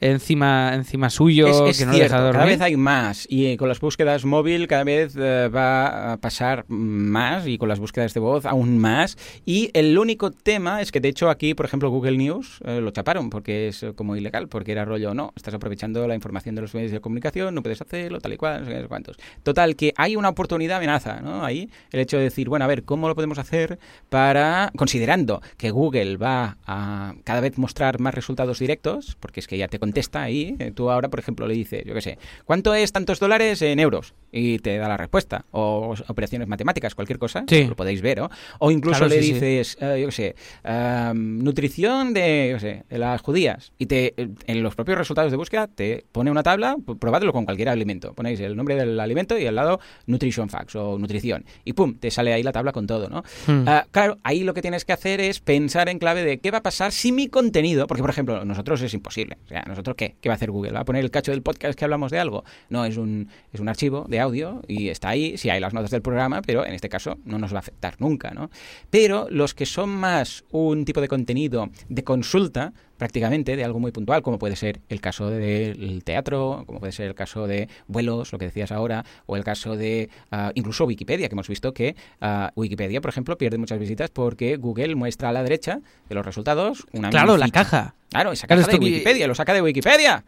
encima, 0.00 0.74
encima 0.74 1.10
suyo, 1.10 1.46
Es, 1.46 1.72
es 1.72 1.78
que 1.78 1.84
no 1.84 1.92
cierto, 1.92 2.14
deja 2.14 2.32
cada 2.32 2.46
vez 2.46 2.60
hay 2.62 2.78
más 2.78 3.26
y 3.28 3.58
con 3.58 3.68
las 3.68 3.80
búsquedas 3.80 4.24
móvil 4.24 4.66
cada 4.66 4.84
vez 4.84 5.14
eh, 5.18 5.50
va 5.54 6.14
a 6.14 6.16
pasar 6.16 6.64
más 6.68 7.46
y 7.46 7.58
con 7.58 7.68
las 7.68 7.80
búsquedas 7.80 8.14
de 8.14 8.20
voz 8.20 8.46
aún 8.46 8.78
más 8.78 9.18
y 9.44 9.70
el 9.74 9.98
único 9.98 10.30
tema 10.30 10.49
es 10.54 10.90
que 10.90 10.98
de 11.00 11.08
hecho 11.08 11.30
aquí 11.30 11.54
por 11.54 11.64
ejemplo 11.66 11.90
Google 11.90 12.16
News 12.16 12.58
eh, 12.64 12.80
lo 12.80 12.90
chaparon 12.90 13.30
porque 13.30 13.68
es 13.68 13.82
eh, 13.84 13.92
como 13.94 14.16
ilegal 14.16 14.48
porque 14.48 14.72
era 14.72 14.84
rollo 14.84 15.14
no 15.14 15.32
estás 15.36 15.54
aprovechando 15.54 16.06
la 16.08 16.14
información 16.16 16.54
de 16.56 16.62
los 16.62 16.74
medios 16.74 16.90
de 16.90 17.00
comunicación 17.00 17.54
no 17.54 17.62
puedes 17.62 17.80
hacerlo 17.80 18.20
tal 18.20 18.32
y 18.32 18.36
cual 18.36 18.64
no 18.64 18.70
sé 18.70 18.88
cuántos 18.88 19.16
total 19.44 19.76
que 19.76 19.92
hay 19.96 20.16
una 20.16 20.28
oportunidad 20.28 20.78
amenaza 20.78 21.20
no 21.20 21.44
ahí 21.44 21.70
el 21.92 22.00
hecho 22.00 22.16
de 22.16 22.24
decir 22.24 22.48
bueno 22.48 22.64
a 22.64 22.68
ver 22.68 22.82
cómo 22.82 23.06
lo 23.08 23.14
podemos 23.14 23.38
hacer 23.38 23.78
para 24.08 24.72
considerando 24.76 25.40
que 25.56 25.70
Google 25.70 26.16
va 26.16 26.56
a 26.66 27.14
cada 27.24 27.40
vez 27.40 27.58
mostrar 27.58 28.00
más 28.00 28.14
resultados 28.14 28.58
directos 28.58 29.16
porque 29.20 29.38
es 29.40 29.46
que 29.46 29.56
ya 29.56 29.68
te 29.68 29.78
contesta 29.78 30.22
ahí 30.22 30.56
eh, 30.58 30.72
tú 30.74 30.90
ahora 30.90 31.08
por 31.08 31.20
ejemplo 31.20 31.46
le 31.46 31.54
dices 31.54 31.84
yo 31.86 31.94
qué 31.94 32.00
sé 32.00 32.18
cuánto 32.44 32.74
es 32.74 32.90
tantos 32.92 33.20
dólares 33.20 33.62
en 33.62 33.78
euros 33.78 34.14
y 34.32 34.58
te 34.58 34.76
da 34.78 34.88
la 34.88 34.96
respuesta 34.96 35.44
o 35.52 35.94
operaciones 36.08 36.48
matemáticas 36.48 36.94
cualquier 36.94 37.18
cosa 37.18 37.44
Sí. 37.48 37.64
lo 37.66 37.76
podéis 37.76 38.02
ver 38.02 38.18
¿no? 38.18 38.30
o 38.58 38.70
incluso 38.70 38.98
Claro, 39.00 39.14
le 39.14 39.22
sí, 39.22 39.28
sí. 39.28 39.32
dices 39.34 39.76
eh, 39.80 39.98
yo 40.00 40.06
qué 40.06 40.12
sé 40.12 40.34
am, 40.64 41.38
nutrición 41.42 42.12
de 42.12 42.50
qué 42.54 42.60
sé 42.60 42.84
de 42.88 42.98
las 42.98 43.20
judías 43.20 43.72
y 43.78 43.86
te 43.86 44.14
en 44.16 44.62
los 44.62 44.74
propios 44.74 44.98
resultados 44.98 45.30
de 45.30 45.36
búsqueda 45.36 45.66
te 45.66 46.04
pone 46.12 46.30
una 46.30 46.42
tabla 46.42 46.76
probadlo 46.98 47.32
con 47.32 47.44
cualquier 47.44 47.68
alimento 47.68 48.12
ponéis 48.14 48.40
el 48.40 48.56
nombre 48.56 48.74
del 48.74 48.98
alimento 48.98 49.38
y 49.38 49.46
al 49.46 49.54
lado 49.54 49.80
nutrition 50.06 50.48
facts 50.48 50.76
o 50.76 50.98
nutrición 50.98 51.44
y 51.64 51.72
pum 51.72 51.94
te 51.94 52.10
sale 52.10 52.32
ahí 52.32 52.42
la 52.42 52.52
tabla 52.52 52.72
con 52.72 52.86
todo 52.86 53.08
no 53.08 53.20
Hmm. 53.46 53.64
Ah, 53.66 53.86
claro, 53.90 54.18
ahí 54.22 54.44
lo 54.44 54.54
que 54.54 54.62
tienes 54.62 54.84
que 54.84 54.92
hacer 54.92 55.20
es 55.20 55.40
pensar 55.40 55.88
en 55.88 55.98
clave 55.98 56.24
de 56.24 56.38
qué 56.38 56.50
va 56.50 56.58
a 56.58 56.62
pasar 56.62 56.92
si 56.92 57.12
mi 57.12 57.28
contenido, 57.28 57.86
porque 57.86 58.02
por 58.02 58.10
ejemplo, 58.10 58.44
nosotros 58.44 58.80
es 58.82 58.94
imposible. 58.94 59.38
O 59.46 59.48
sea, 59.48 59.64
¿nosotros 59.66 59.96
qué? 59.96 60.16
¿Qué 60.20 60.28
va 60.28 60.34
a 60.34 60.36
hacer 60.36 60.50
Google? 60.50 60.72
¿Va 60.72 60.80
a 60.80 60.84
poner 60.84 61.04
el 61.04 61.10
cacho 61.10 61.32
del 61.32 61.42
podcast 61.42 61.78
que 61.78 61.84
hablamos 61.84 62.10
de 62.10 62.18
algo? 62.18 62.44
No, 62.68 62.84
es 62.84 62.96
un, 62.96 63.28
es 63.52 63.60
un 63.60 63.68
archivo 63.68 64.06
de 64.08 64.20
audio 64.20 64.62
y 64.68 64.88
está 64.88 65.10
ahí, 65.10 65.36
si 65.36 65.50
hay 65.50 65.60
las 65.60 65.74
notas 65.74 65.90
del 65.90 66.02
programa, 66.02 66.42
pero 66.42 66.64
en 66.64 66.74
este 66.74 66.88
caso 66.88 67.18
no 67.24 67.38
nos 67.38 67.52
va 67.52 67.56
a 67.56 67.60
afectar 67.60 67.94
nunca, 67.98 68.32
¿no? 68.32 68.50
Pero 68.90 69.26
los 69.30 69.54
que 69.54 69.66
son 69.66 69.90
más 69.90 70.29
un 70.50 70.84
tipo 70.84 71.00
de 71.00 71.08
contenido 71.08 71.70
de 71.88 72.04
consulta, 72.04 72.72
prácticamente 72.96 73.56
de 73.56 73.64
algo 73.64 73.78
muy 73.80 73.92
puntual, 73.92 74.22
como 74.22 74.38
puede 74.38 74.56
ser 74.56 74.80
el 74.88 75.00
caso 75.00 75.30
del 75.30 76.02
teatro, 76.04 76.64
como 76.66 76.80
puede 76.80 76.92
ser 76.92 77.06
el 77.06 77.14
caso 77.14 77.46
de 77.46 77.68
vuelos, 77.86 78.32
lo 78.32 78.38
que 78.38 78.46
decías 78.46 78.72
ahora, 78.72 79.04
o 79.26 79.36
el 79.36 79.44
caso 79.44 79.76
de 79.76 80.10
ah, 80.30 80.52
incluso 80.54 80.84
Wikipedia, 80.84 81.28
que 81.28 81.34
hemos 81.34 81.48
visto 81.48 81.72
que 81.72 81.96
ah, 82.20 82.52
Wikipedia, 82.56 83.00
por 83.00 83.10
ejemplo, 83.10 83.38
pierde 83.38 83.58
muchas 83.58 83.78
visitas 83.78 84.10
porque 84.10 84.56
Google 84.56 84.94
muestra 84.94 85.30
a 85.30 85.32
la 85.32 85.42
derecha 85.42 85.80
de 86.08 86.14
los 86.14 86.24
resultados 86.24 86.86
una 86.92 87.10
Claro, 87.10 87.36
la 87.36 87.48
caja. 87.48 87.94
Claro, 88.10 88.32
esa 88.32 88.46
Claro, 88.46 88.62
caja 88.62 88.72
de 88.72 88.84
Wikipedia, 88.84 89.26
lo 89.26 89.34
saca 89.34 89.54
de 89.54 89.62
Wikipedia. 89.62 90.24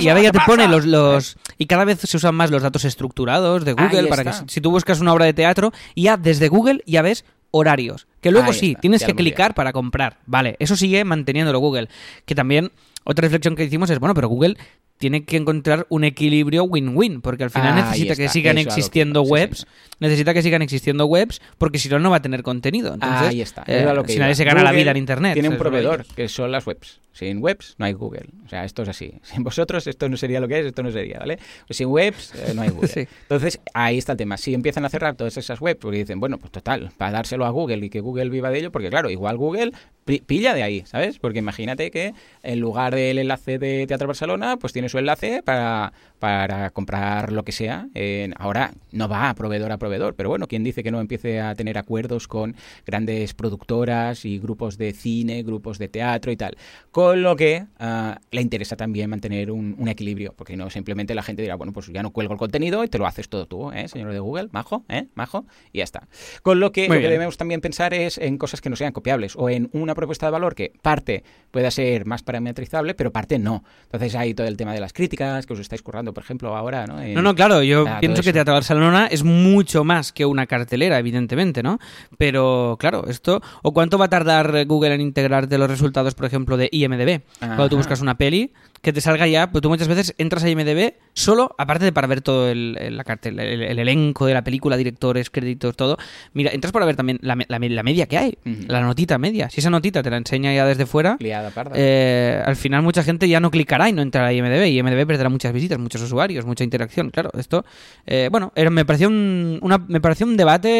Y 0.00 0.08
ahora 0.08 0.20
ya 0.20 0.30
¿Qué 0.30 0.38
te 0.38 0.44
pone 0.46 0.68
los, 0.68 0.84
los... 0.84 1.36
Y 1.58 1.66
cada 1.66 1.84
vez 1.84 2.00
se 2.00 2.16
usan 2.16 2.34
más 2.34 2.50
los 2.50 2.62
datos 2.62 2.84
estructurados 2.84 3.64
de 3.64 3.72
Google 3.72 4.00
Ahí 4.00 4.06
para 4.08 4.24
que 4.24 4.30
está. 4.30 4.44
si 4.48 4.60
tú 4.60 4.70
buscas 4.70 5.00
una 5.00 5.12
obra 5.12 5.24
de 5.24 5.32
teatro, 5.32 5.72
ya 5.96 6.16
desde 6.16 6.48
Google 6.48 6.82
ya 6.86 7.02
ves 7.02 7.24
horarios. 7.50 8.06
Que 8.20 8.30
luego 8.30 8.48
Ahí 8.48 8.54
sí, 8.54 8.68
está, 8.70 8.80
tienes 8.80 9.04
que 9.04 9.14
clicar 9.14 9.54
para 9.54 9.72
comprar. 9.72 10.18
Vale, 10.26 10.56
eso 10.58 10.76
sigue 10.76 11.04
manteniéndolo 11.04 11.58
Google. 11.58 11.88
Que 12.24 12.34
también, 12.34 12.70
otra 13.04 13.22
reflexión 13.22 13.56
que 13.56 13.64
hicimos 13.64 13.90
es, 13.90 13.98
bueno, 13.98 14.14
pero 14.14 14.28
Google 14.28 14.56
tiene 15.00 15.24
que 15.24 15.36
encontrar 15.38 15.86
un 15.88 16.04
equilibrio 16.04 16.62
win-win, 16.64 17.22
porque 17.22 17.42
al 17.44 17.50
final 17.50 17.72
Ahí 17.74 17.82
necesita 17.82 18.14
que 18.16 18.28
sigan 18.28 18.58
eso 18.58 18.68
existiendo 18.68 19.22
webs, 19.22 19.60
sí. 19.60 19.64
necesita 19.98 20.34
que 20.34 20.42
sigan 20.42 20.60
existiendo 20.62 21.06
webs, 21.06 21.40
porque 21.58 21.78
si 21.78 21.88
no, 21.88 21.98
no 21.98 22.10
va 22.10 22.18
a 22.18 22.22
tener 22.22 22.42
contenido. 22.42 22.92
Entonces, 22.94 23.28
Ahí 23.28 23.40
está. 23.40 23.64
eh, 23.66 23.82
lo 23.94 24.04
que 24.04 24.12
si 24.12 24.18
nadie 24.18 24.34
se 24.34 24.44
gana 24.44 24.62
la 24.62 24.72
vida 24.72 24.90
en 24.90 24.98
Internet. 24.98 25.32
Tiene 25.32 25.48
un 25.48 25.56
proveedor, 25.56 26.04
que 26.14 26.28
son 26.28 26.52
las 26.52 26.66
webs. 26.66 27.00
Sin 27.12 27.38
webs 27.42 27.74
no 27.78 27.86
hay 27.86 27.92
Google. 27.92 28.26
O 28.46 28.48
sea, 28.48 28.64
esto 28.64 28.82
es 28.82 28.88
así. 28.90 29.12
Sin 29.22 29.42
vosotros 29.42 29.86
esto 29.86 30.08
no 30.08 30.16
sería 30.16 30.38
lo 30.38 30.46
que 30.46 30.60
es, 30.60 30.66
esto 30.66 30.82
no 30.82 30.90
sería, 30.92 31.18
¿vale? 31.18 31.38
Pues 31.66 31.76
sin 31.78 31.88
webs 31.88 32.32
eh, 32.36 32.52
no 32.54 32.62
hay 32.62 32.68
Google. 32.70 32.88
Sí. 32.88 33.00
Entonces, 33.22 33.58
ahí 33.74 33.98
está 33.98 34.12
el 34.12 34.18
tema. 34.18 34.36
Si 34.36 34.54
empiezan 34.54 34.84
a 34.84 34.90
cerrar 34.90 35.16
todas 35.16 35.36
esas 35.36 35.60
webs, 35.60 35.80
porque 35.80 35.96
dicen, 35.98 36.20
bueno, 36.20 36.38
pues 36.38 36.52
total, 36.52 36.90
para 36.98 37.10
dárselo 37.12 37.46
a 37.46 37.50
Google 37.50 37.84
y 37.86 37.90
que 37.90 38.00
Google 38.00 38.28
viva 38.28 38.50
de 38.50 38.58
ello, 38.58 38.70
porque 38.70 38.90
claro, 38.90 39.10
igual 39.10 39.36
Google 39.38 39.72
pi- 40.04 40.20
pilla 40.20 40.54
de 40.54 40.62
ahí, 40.62 40.84
¿sabes? 40.86 41.18
Porque 41.18 41.38
imagínate 41.40 41.90
que 41.90 42.12
en 42.42 42.60
lugar 42.60 42.94
del 42.94 43.18
enlace 43.18 43.58
de 43.58 43.86
Teatro 43.88 44.06
Barcelona, 44.06 44.56
pues 44.58 44.72
tiene 44.72 44.88
su 44.90 44.98
enlace 44.98 45.42
para, 45.42 45.92
para 46.20 46.70
comprar 46.70 47.32
lo 47.32 47.44
que 47.44 47.50
sea. 47.52 47.88
Ahora 48.36 48.72
no 48.92 49.08
va 49.08 49.30
a 49.30 49.34
proveedor 49.34 49.72
a 49.72 49.78
proveedor, 49.78 50.14
pero 50.14 50.28
bueno, 50.28 50.46
¿quién 50.46 50.62
dice 50.62 50.82
que 50.84 50.92
no 50.92 51.00
empiece 51.00 51.40
a 51.40 51.54
tener 51.56 51.78
acuerdos 51.78 52.28
con 52.28 52.54
grandes 52.86 53.34
productoras 53.34 54.24
y 54.24 54.38
grupos 54.38 54.78
de 54.78 54.92
cine, 54.92 55.42
grupos 55.42 55.78
de 55.78 55.88
teatro 55.88 56.30
y 56.30 56.36
tal? 56.36 56.56
Con 56.92 57.22
lo 57.22 57.34
que 57.34 57.66
ah, 57.78 58.20
le 58.30 58.40
interesa 58.42 58.76
también 58.76 59.10
mantener 59.10 59.50
un, 59.50 59.74
un 59.78 59.88
equilibrio, 59.88 60.34
porque 60.36 60.56
no 60.56 60.70
simplemente 60.70 61.14
la 61.14 61.22
gente 61.22 61.42
dirá, 61.42 61.56
bueno, 61.56 61.72
pues 61.72 61.86
ya 61.88 62.02
no 62.02 62.10
cuelgo 62.10 62.34
el 62.34 62.38
contenido 62.38 62.84
y 62.84 62.88
te 62.88 62.98
lo 62.98 63.06
haces 63.06 63.28
todo 63.28 63.46
tú, 63.46 63.72
¿eh, 63.72 63.88
señor 63.88 64.12
de 64.12 64.20
Google? 64.20 64.48
Majo, 64.52 64.84
¿eh? 64.88 65.06
Majo, 65.14 65.46
y 65.72 65.78
ya 65.78 65.84
está. 65.84 66.06
Con 66.42 66.60
lo 66.60 66.72
que, 66.72 66.82
Muy 66.82 66.96
lo 66.96 67.00
que 67.00 67.08
bien. 67.08 67.12
debemos 67.12 67.36
también 67.36 67.60
pensar 67.60 67.94
es 67.94 68.18
en 68.18 68.36
cosas 68.38 68.60
que 68.60 68.70
no 68.70 68.76
sean 68.76 68.92
copiables 68.92 69.34
o 69.36 69.48
en 69.48 69.70
una 69.72 69.94
propuesta 69.94 70.26
de 70.26 70.32
valor 70.32 70.54
que 70.54 70.72
parte 70.82 71.24
pueda 71.50 71.70
ser 71.70 72.06
más 72.06 72.22
parametrizable, 72.22 72.94
pero 72.94 73.12
parte 73.12 73.38
no. 73.38 73.64
Entonces 73.84 74.14
hay 74.14 74.34
todo 74.34 74.46
el 74.46 74.56
tema 74.56 74.74
de 74.74 74.80
las 74.80 74.92
críticas 74.92 75.46
que 75.46 75.52
os 75.52 75.60
estáis 75.60 75.82
currando, 75.82 76.09
por 76.12 76.22
ejemplo, 76.22 76.56
ahora, 76.56 76.86
¿no? 76.86 77.00
En- 77.00 77.14
No, 77.14 77.22
no, 77.22 77.34
claro, 77.34 77.62
yo 77.62 77.84
Ah, 77.88 77.98
pienso 78.00 78.22
que. 78.22 78.32
Teatro 78.32 78.54
Barcelona 78.54 79.06
es 79.06 79.22
mucho 79.24 79.84
más 79.84 80.12
que 80.12 80.24
una 80.26 80.46
cartelera, 80.46 80.98
evidentemente, 80.98 81.62
¿no? 81.62 81.78
Pero, 82.18 82.76
claro, 82.78 83.06
esto... 83.08 83.40
¿O 83.62 83.72
cuánto 83.72 83.98
va 83.98 84.06
a 84.06 84.08
tardar 84.10 84.64
Google 84.66 84.94
en 84.94 85.00
integrarte 85.00 85.58
los 85.58 85.68
resultados, 85.68 86.14
por 86.14 86.26
ejemplo, 86.26 86.56
de 86.56 86.68
IMDB? 86.72 87.22
Cuando 87.38 87.68
tú 87.68 87.76
buscas 87.76 88.00
una 88.00 88.16
peli, 88.16 88.52
que 88.82 88.92
te 88.94 89.00
salga 89.02 89.26
ya, 89.26 89.50
pues 89.50 89.60
tú 89.60 89.68
muchas 89.68 89.88
veces 89.88 90.14
entras 90.16 90.42
a 90.42 90.48
IMDB 90.48 90.94
solo, 91.12 91.54
aparte 91.58 91.84
de 91.84 91.92
para 91.92 92.06
ver 92.06 92.22
todo 92.22 92.48
el, 92.48 92.76
el- 92.80 92.96
la 92.96 93.04
cartel, 93.04 93.38
el, 93.38 93.62
el 93.62 93.78
elenco 93.78 94.24
de 94.26 94.32
la 94.34 94.42
película, 94.42 94.76
directores, 94.78 95.28
créditos, 95.28 95.76
todo. 95.76 95.98
Mira, 96.32 96.50
entras 96.52 96.72
para 96.72 96.86
ver 96.86 96.96
también 96.96 97.18
la, 97.20 97.36
la 97.48 97.58
me- 97.58 97.68
la 97.68 97.82
media 97.82 98.06
que 98.06 98.16
hay, 98.16 98.38
la 98.68 98.80
notita 98.80 99.18
media. 99.18 99.50
Si 99.50 99.60
esa 99.60 99.68
notita 99.70 100.02
te 100.02 100.08
la 100.10 100.16
enseña 100.16 100.54
ya 100.54 100.64
desde 100.64 100.86
fuera... 100.86 101.16
Liada. 101.20 101.50
Eh, 101.76 102.42
al 102.44 102.56
final 102.56 102.82
mucha 102.82 103.02
gente 103.02 103.28
ya 103.28 103.38
no 103.40 103.50
clicará 103.50 103.88
y 103.88 103.92
no 103.92 104.00
entrará 104.02 104.28
a 104.28 104.32
IMDB 104.32 104.66
y 104.68 104.78
IMDB 104.78 105.06
perderá 105.06 105.28
muchas 105.28 105.52
visitas, 105.52 105.78
muchos 105.78 106.00
usuarios, 106.00 106.46
mucha 106.46 106.64
interacción. 106.64 107.10
Claro, 107.10 107.30
esto, 107.38 107.64
eh, 108.06 108.28
bueno, 108.30 108.52
era- 108.54 108.70
me 108.70 108.84
pareció 108.86 109.08
un, 109.08 109.58
una, 109.62 109.76
me 109.78 110.00
pareció 110.00 110.26
un 110.26 110.36
debate 110.38 110.70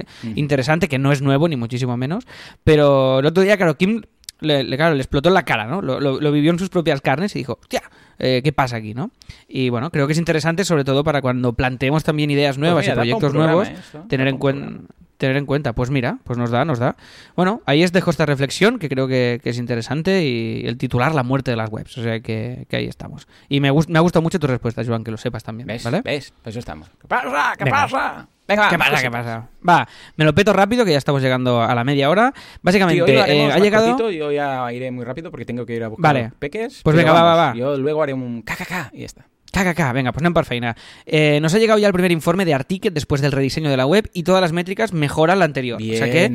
eh, 0.00 0.04
interesante 0.34 0.88
que 0.88 0.98
no 0.98 1.12
es 1.12 1.22
nuevo 1.22 1.48
ni 1.48 1.56
muchísimo 1.56 1.96
menos, 1.96 2.24
pero 2.64 3.20
el 3.20 3.26
otro 3.26 3.42
día, 3.42 3.56
claro, 3.56 3.76
Kim 3.76 4.02
le, 4.40 4.64
le- 4.64 4.76
claro, 4.76 4.94
le 4.94 5.00
explotó 5.02 5.28
en 5.28 5.34
la 5.34 5.44
cara, 5.44 5.66
¿no? 5.66 5.82
Lo, 5.82 6.00
lo- 6.00 6.20
lo 6.20 6.32
vivió 6.32 6.50
en 6.50 6.58
sus 6.58 6.68
propias 6.68 7.00
carnes 7.00 7.34
y 7.36 7.40
dijo, 7.40 7.58
hostia, 7.60 7.82
eh, 8.18 8.40
¿qué 8.44 8.52
pasa 8.52 8.76
aquí, 8.76 8.94
no? 8.94 9.10
Y 9.48 9.68
bueno, 9.70 9.90
creo 9.90 10.06
que 10.06 10.12
es 10.12 10.18
interesante 10.18 10.64
sobre 10.64 10.84
todo 10.84 11.04
para 11.04 11.20
cuando 11.22 11.52
planteemos 11.54 12.04
también 12.04 12.30
ideas 12.30 12.58
nuevas 12.58 12.84
Pues 12.84 12.96
mira, 12.96 13.04
y 13.06 13.10
proyectos 13.10 13.34
nuevos, 13.34 13.68
tener 14.08 14.28
en 14.28 14.38
cuenta 14.38 14.82
tener 15.18 15.38
en 15.38 15.46
cuenta. 15.46 15.72
Pues 15.72 15.88
mira, 15.88 16.18
pues 16.24 16.38
nos 16.38 16.50
da, 16.50 16.66
nos 16.66 16.78
da. 16.78 16.94
Bueno, 17.36 17.62
ahí 17.64 17.82
os 17.82 17.90
dejo 17.90 18.10
esta 18.10 18.26
reflexión 18.26 18.78
que 18.78 18.90
creo 18.90 19.08
que, 19.08 19.40
que 19.42 19.48
es 19.48 19.56
interesante 19.56 20.22
y 20.26 20.66
el 20.66 20.76
titular 20.76 21.14
La 21.14 21.22
muerte 21.22 21.50
de 21.52 21.56
las 21.56 21.70
webs. 21.72 21.96
O 21.96 22.02
sea 22.02 22.20
que, 22.20 22.66
que 22.68 22.76
ahí 22.76 22.84
estamos. 22.84 23.26
Y 23.48 23.60
me, 23.60 23.72
me 23.88 23.98
ha 23.98 24.02
gustado 24.02 24.20
mucho 24.22 24.38
tu 24.38 24.46
respuesta, 24.46 24.84
Joan, 24.84 25.04
que 25.04 25.10
lo 25.10 25.16
sepas 25.16 25.42
también. 25.42 25.68
¿Ves? 25.68 25.84
¿Vale? 25.84 26.02
¿Ves? 26.04 26.34
Pues 26.42 26.52
eso 26.52 26.58
estamos. 26.58 26.90
¿Qué 27.00 27.08
pasa? 27.08 27.54
¿Qué 27.56 27.64
Venga. 27.64 27.82
pasa? 27.88 28.28
Venga, 28.48 28.68
¿Qué 28.68 28.78
más 28.78 28.90
pasa? 28.90 29.02
¿Qué 29.02 29.10
pasa? 29.10 29.48
Va, 29.68 29.88
me 30.16 30.24
lo 30.24 30.34
peto 30.34 30.52
rápido 30.52 30.84
que 30.84 30.92
ya 30.92 30.98
estamos 30.98 31.20
llegando 31.20 31.60
a 31.60 31.74
la 31.74 31.82
media 31.84 32.08
hora. 32.08 32.32
Básicamente, 32.62 33.02
hoy 33.02 33.10
eh, 33.10 33.50
ha 33.52 33.58
llegado. 33.58 34.10
yo 34.10 34.30
ya 34.30 34.72
iré 34.72 34.90
muy 34.90 35.04
rápido 35.04 35.30
porque 35.30 35.44
tengo 35.44 35.66
que 35.66 35.74
ir 35.74 35.82
a 35.82 35.88
buscar 35.88 36.14
Vale. 36.14 36.32
peques. 36.38 36.80
Pues 36.82 36.96
venga, 36.96 37.12
va, 37.12 37.22
va, 37.22 37.34
vamos, 37.34 37.54
va. 37.54 37.58
Yo 37.58 37.76
luego 37.76 38.02
haré 38.02 38.14
un 38.14 38.42
KKK 38.42 38.92
y 38.92 39.00
ya 39.00 39.06
está. 39.06 39.26
KKK, 39.52 39.92
venga, 39.92 40.12
pues 40.12 40.22
no 40.22 40.32
por 40.32 40.44
feina. 40.44 40.76
Eh, 41.06 41.40
nos 41.40 41.54
ha 41.54 41.58
llegado 41.58 41.78
ya 41.78 41.86
el 41.86 41.92
primer 41.92 42.12
informe 42.12 42.44
de 42.44 42.54
Articket 42.54 42.92
después 42.92 43.20
del 43.20 43.32
rediseño 43.32 43.70
de 43.70 43.76
la 43.76 43.86
web 43.86 44.08
y 44.12 44.22
todas 44.22 44.40
las 44.40 44.52
métricas 44.52 44.92
mejoran 44.92 45.38
la 45.38 45.44
anterior. 45.46 45.78
Bien. 45.78 45.94
O 45.94 45.96
sea 45.96 46.12
que 46.12 46.30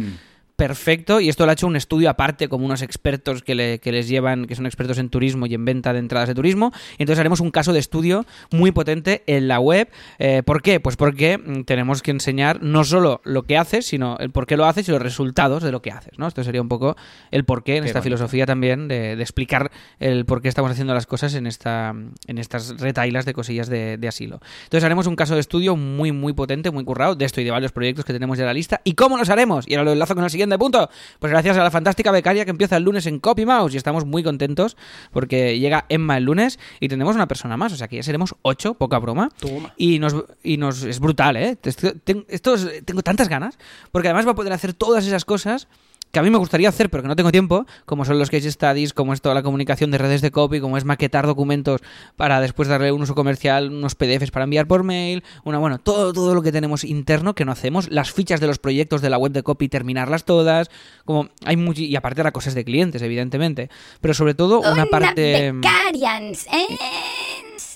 perfecto 0.65 1.19
y 1.19 1.27
esto 1.27 1.45
lo 1.45 1.49
ha 1.49 1.53
hecho 1.53 1.65
un 1.65 1.75
estudio 1.75 2.07
aparte 2.07 2.47
como 2.47 2.65
unos 2.65 2.83
expertos 2.83 3.41
que, 3.41 3.55
le- 3.55 3.79
que 3.79 3.91
les 3.91 4.07
llevan, 4.07 4.45
que 4.45 4.55
son 4.55 4.67
expertos 4.67 4.99
en 4.99 5.09
turismo 5.09 5.47
y 5.47 5.55
en 5.55 5.65
venta 5.65 5.91
de 5.91 5.97
entradas 5.97 6.27
de 6.29 6.35
turismo. 6.35 6.71
Y 6.99 7.03
entonces 7.03 7.19
haremos 7.19 7.39
un 7.39 7.49
caso 7.49 7.73
de 7.73 7.79
estudio 7.79 8.27
muy 8.51 8.71
potente 8.71 9.23
en 9.25 9.47
la 9.47 9.59
web. 9.59 9.89
Eh, 10.19 10.43
¿Por 10.45 10.61
qué? 10.61 10.79
Pues 10.79 10.97
porque 10.97 11.39
mm, 11.39 11.63
tenemos 11.63 12.03
que 12.03 12.11
enseñar 12.11 12.61
no 12.61 12.83
solo 12.83 13.21
lo 13.23 13.41
que 13.41 13.57
haces, 13.57 13.87
sino 13.87 14.17
el 14.19 14.29
por 14.29 14.45
qué 14.45 14.55
lo 14.55 14.65
haces 14.65 14.87
y 14.87 14.91
los 14.91 15.01
resultados 15.01 15.63
de 15.63 15.71
lo 15.71 15.81
que 15.81 15.89
haces. 15.91 16.13
¿no? 16.19 16.27
Esto 16.27 16.43
sería 16.43 16.61
un 16.61 16.69
poco 16.69 16.95
el 17.31 17.43
porqué 17.43 17.77
en 17.77 17.83
Qué 17.83 17.87
esta 17.89 17.99
bonito. 17.99 18.17
filosofía 18.17 18.45
también 18.45 18.87
de, 18.87 19.15
de 19.15 19.23
explicar 19.23 19.71
el 19.99 20.25
por 20.25 20.43
qué 20.43 20.47
estamos 20.47 20.69
haciendo 20.69 20.93
las 20.93 21.07
cosas 21.07 21.33
en, 21.33 21.47
esta, 21.47 21.95
en 22.27 22.37
estas 22.37 22.79
retailas 22.79 23.25
de 23.25 23.33
cosillas 23.33 23.67
de, 23.67 23.97
de 23.97 24.07
asilo. 24.07 24.39
Entonces 24.65 24.83
haremos 24.83 25.07
un 25.07 25.15
caso 25.15 25.33
de 25.33 25.39
estudio 25.41 25.75
muy, 25.75 26.11
muy 26.11 26.33
potente, 26.33 26.69
muy 26.69 26.83
currado, 26.85 27.15
de 27.15 27.25
esto 27.25 27.41
y 27.41 27.45
de 27.45 27.51
varios 27.51 27.71
proyectos 27.71 28.05
que 28.05 28.13
tenemos 28.13 28.37
ya 28.37 28.43
en 28.43 28.47
la 28.47 28.53
lista. 28.53 28.81
¿Y 28.83 28.93
cómo 28.93 29.17
los 29.17 29.29
haremos? 29.31 29.67
Y 29.67 29.73
ahora 29.73 29.85
lo 29.85 29.91
enlazo 29.93 30.13
con 30.13 30.23
el 30.23 30.29
siguiente 30.29 30.50
punto. 30.57 30.89
Pues 31.19 31.31
gracias 31.31 31.57
a 31.57 31.63
la 31.63 31.71
fantástica 31.71 32.11
becaria 32.11 32.45
que 32.45 32.51
empieza 32.51 32.77
el 32.77 32.83
lunes 32.83 33.05
en 33.05 33.19
Copy 33.19 33.45
Mouse 33.45 33.73
y 33.73 33.77
estamos 33.77 34.05
muy 34.05 34.23
contentos 34.23 34.77
porque 35.11 35.59
llega 35.59 35.85
Emma 35.89 36.17
el 36.17 36.23
lunes 36.25 36.59
y 36.79 36.87
tendremos 36.87 37.15
una 37.15 37.27
persona 37.27 37.57
más, 37.57 37.73
o 37.73 37.75
sea 37.75 37.87
que 37.87 37.97
ya 37.97 38.03
seremos 38.03 38.35
ocho, 38.41 38.73
poca 38.73 38.97
broma. 38.99 39.29
Toma. 39.39 39.73
Y 39.77 39.99
nos, 39.99 40.15
y 40.43 40.57
nos 40.57 40.83
es 40.83 40.99
brutal, 40.99 41.37
¿eh? 41.37 41.57
Esto, 41.63 41.93
ten- 42.03 42.25
esto 42.29 42.55
es- 42.55 42.85
tengo 42.85 43.01
tantas 43.01 43.29
ganas, 43.29 43.57
porque 43.91 44.07
además 44.07 44.27
va 44.27 44.31
a 44.31 44.35
poder 44.35 44.53
hacer 44.53 44.73
todas 44.73 45.05
esas 45.05 45.25
cosas 45.25 45.67
que 46.11 46.19
a 46.19 46.23
mí 46.23 46.29
me 46.29 46.37
gustaría 46.37 46.69
hacer, 46.69 46.89
pero 46.89 47.03
que 47.03 47.07
no 47.07 47.15
tengo 47.15 47.31
tiempo, 47.31 47.65
como 47.85 48.05
son 48.05 48.19
los 48.19 48.29
case 48.29 48.51
studies, 48.51 48.93
como 48.93 49.13
es 49.13 49.21
toda 49.21 49.33
la 49.35 49.43
comunicación 49.43 49.91
de 49.91 49.97
redes 49.97 50.21
de 50.21 50.31
copy, 50.31 50.59
como 50.59 50.77
es 50.77 50.85
maquetar 50.85 51.25
documentos 51.25 51.81
para 52.15 52.41
después 52.41 52.67
darle 52.67 52.91
un 52.91 53.01
uso 53.01 53.15
comercial, 53.15 53.69
unos 53.69 53.95
PDFs 53.95 54.31
para 54.31 54.43
enviar 54.43 54.67
por 54.67 54.83
mail, 54.83 55.23
una 55.43 55.57
bueno, 55.57 55.79
todo, 55.79 56.11
todo 56.13 56.35
lo 56.35 56.41
que 56.41 56.51
tenemos 56.51 56.83
interno 56.83 57.33
que 57.33 57.45
no 57.45 57.51
hacemos, 57.51 57.89
las 57.89 58.11
fichas 58.11 58.39
de 58.39 58.47
los 58.47 58.59
proyectos 58.59 59.01
de 59.01 59.09
la 59.09 59.17
web 59.17 59.31
de 59.31 59.43
copy, 59.43 59.69
terminarlas 59.69 60.25
todas, 60.25 60.69
como 61.05 61.29
hay 61.45 61.57
mucho, 61.57 61.81
y 61.81 61.95
aparte 61.95 62.23
las 62.23 62.33
cosas 62.33 62.53
de 62.55 62.65
clientes, 62.65 63.01
evidentemente, 63.01 63.69
pero 64.01 64.13
sobre 64.13 64.33
todo 64.33 64.59
una 64.59 64.85
parte... 64.87 65.51
becarians, 65.53 66.47
¿eh? 66.47 66.67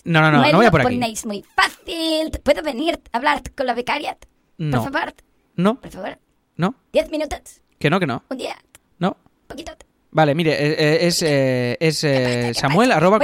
No, 0.04 0.22
no, 0.22 0.32
no, 0.32 0.52
no 0.52 0.58
voy 0.58 0.66
a 0.66 0.72
por 0.72 0.82
aquí. 0.82 0.94
ponéis 0.96 1.26
muy 1.26 1.44
fácil. 1.56 2.32
¿Puedo 2.44 2.62
venir 2.62 3.00
a 3.12 3.18
hablar 3.18 3.42
con 3.56 3.66
la 3.66 3.74
becaria? 3.74 4.18
No, 4.58 4.84
Por 4.84 4.92
favor, 4.94 5.14
no, 5.56 5.82
por 5.82 5.92
favor. 5.92 6.20
no, 6.58 6.76
Diez 6.94 7.10
minutos, 7.10 7.62
que 7.80 7.90
no, 7.90 8.00
que 8.00 8.08
no, 8.08 8.24
un 8.30 8.38
día, 8.38 8.56
no. 9.00 9.18
poquito. 9.48 9.74
Vale, 10.12 10.34
mire, 10.34 10.52
eh, 10.54 10.76
eh, 10.78 10.98
es, 11.08 11.22
eh, 11.24 11.76
es 11.80 12.04
eh, 12.06 12.54
samuel 12.54 12.92
arroba. 12.94 13.20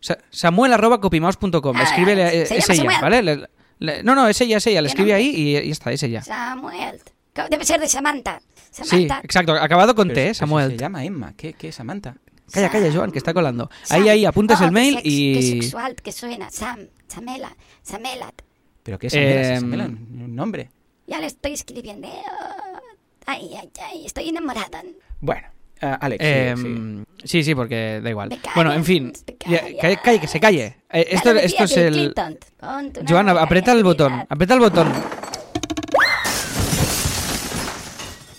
Sa- 0.00 0.18
Samuel 0.30 0.72
arroba 0.72 1.00
copymouse.com. 1.00 1.76
Ah, 1.76 1.82
Escríbele, 1.82 2.42
es 2.42 2.50
ella, 2.50 2.62
Samuel. 2.62 2.96
¿vale? 3.00 3.22
Le- 3.22 3.48
le- 3.78 4.02
no, 4.02 4.14
no, 4.14 4.26
es 4.28 4.40
ella, 4.40 4.56
es 4.58 4.66
ella. 4.66 4.80
Le 4.82 4.86
¿Qué 4.86 4.90
escribe 4.92 5.10
nombre? 5.12 5.24
ahí 5.28 5.34
y, 5.34 5.56
y 5.58 5.66
ya 5.66 5.72
está, 5.72 5.92
es 5.92 6.02
ella. 6.02 6.22
Samuel. 6.22 7.00
Debe 7.50 7.64
ser 7.64 7.80
de 7.80 7.88
Samantha. 7.88 8.40
Sí, 8.70 8.84
Samantha. 8.84 9.20
exacto. 9.22 9.52
Acabado 9.52 9.94
con 9.94 10.08
Pero 10.08 10.14
T, 10.20 10.28
¿eh? 10.30 10.34
Samuel. 10.34 10.70
Se 10.72 10.76
llama 10.78 11.04
Emma. 11.04 11.34
¿Qué, 11.36 11.52
qué 11.54 11.68
es 11.68 11.74
Samantha? 11.74 12.16
Calla, 12.52 12.70
calla. 12.70 12.92
Joan, 12.92 13.10
que 13.10 13.18
está 13.18 13.34
colando. 13.34 13.70
Sam. 13.82 14.00
Ahí, 14.02 14.08
ahí, 14.08 14.24
apuntas 14.24 14.60
Oh, 14.60 14.64
el 14.64 14.70
qué 14.70 14.74
mail 14.74 14.94
sex- 14.94 15.02
Qué 15.02 15.08
y... 15.10 15.60
sexual 15.62 15.94
que 15.96 16.12
suena. 16.12 16.50
Sam, 16.50 16.80
Samela, 17.08 17.54
Samelat. 17.82 18.34
¿Pero 18.82 18.98
qué 18.98 19.06
es 19.08 19.12
Samela? 19.12 19.84
Em, 19.86 20.22
un 20.24 20.34
nombre. 20.34 20.70
Ya 21.06 21.18
le 21.20 21.26
estoy 21.26 21.52
escribiendo. 21.52 22.08
Ay, 23.26 23.50
ay, 23.60 23.70
ay, 23.90 24.06
estoy 24.06 24.28
enamorada. 24.28 24.82
Bueno, 25.20 25.46
ah, 25.80 25.98
Alex, 26.00 26.24
sí, 26.24 26.30
Em, 26.30 27.04
sí. 27.22 27.28
sí, 27.28 27.44
sí, 27.44 27.54
porque 27.54 28.00
da 28.02 28.10
igual. 28.10 28.38
Bueno, 28.54 28.72
en 28.72 28.84
fin. 28.84 29.12
calle, 29.38 29.98
calle, 30.02 30.20
que 30.20 30.26
se 30.28 30.40
calle. 30.40 30.76
Eh, 30.90 31.06
esto, 31.10 31.30
esto 31.32 31.64
es 31.64 31.76
el... 31.76 32.14
Joan, 33.08 33.28
aprieta 33.30 33.72
el 33.72 33.82
botón. 33.84 34.24
Aprieta 34.28 34.54
el 34.54 34.60
botón. 34.60 34.92